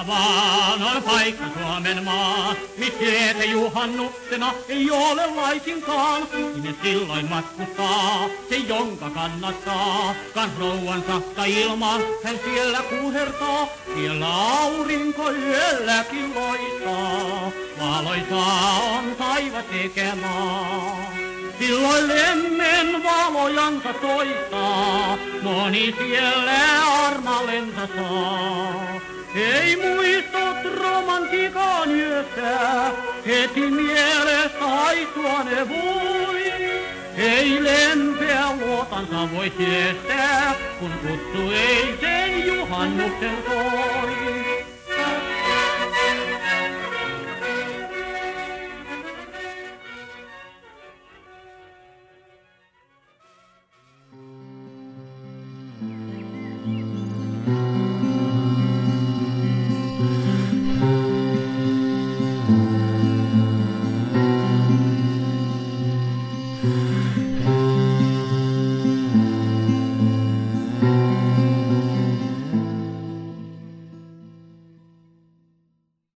Vaan 0.07 0.83
on 0.83 1.03
paikka 1.03 1.45
Suomen 1.59 2.03
maa, 2.03 2.55
missä 2.77 3.43
juhannuksena 3.43 4.53
ei 4.69 4.91
ole 4.91 5.25
laisinkaan. 5.25 6.27
Sinne 6.31 6.75
silloin 6.83 7.29
matkustaa 7.29 8.29
se, 8.49 8.55
jonka 8.55 9.09
kannattaa. 9.09 10.15
Kans 10.33 10.57
rouvansa 10.59 11.21
tai 11.35 11.61
ilman 11.61 12.01
hän 12.23 12.39
siellä 12.43 12.79
kuhertaa. 12.81 13.67
Siellä 13.95 14.27
aurinko 14.33 15.31
yölläkin 15.31 16.35
loistaa. 16.35 17.51
Valoisa 17.79 18.35
on 18.97 19.15
taivas 19.15 19.65
tekemää. 19.65 21.27
Silloin 21.59 22.07
lemmen 22.07 23.03
valojansa 23.03 23.93
soittaa, 24.01 25.17
moni 25.41 25.95
siellä 25.97 26.83
armallensa 27.05 27.87
saa. 27.95 29.16
Ei 29.37 29.75
muistot 29.75 30.79
romantiikan 30.81 31.91
yöstä, 31.91 32.91
heti 33.25 33.61
mielestä 33.69 34.59
haistua 34.59 35.43
ne 35.43 35.69
voi. 35.69 36.51
Ei 37.17 37.63
lempeä 37.63 38.45
luotansa 38.59 39.31
voi 39.35 39.53
siestää, 39.57 40.55
kun 40.79 40.91
kutsu 40.91 41.51
ei 41.51 41.97
sen 42.01 42.47
juhannuksen 42.47 43.37
soi. 43.47 44.56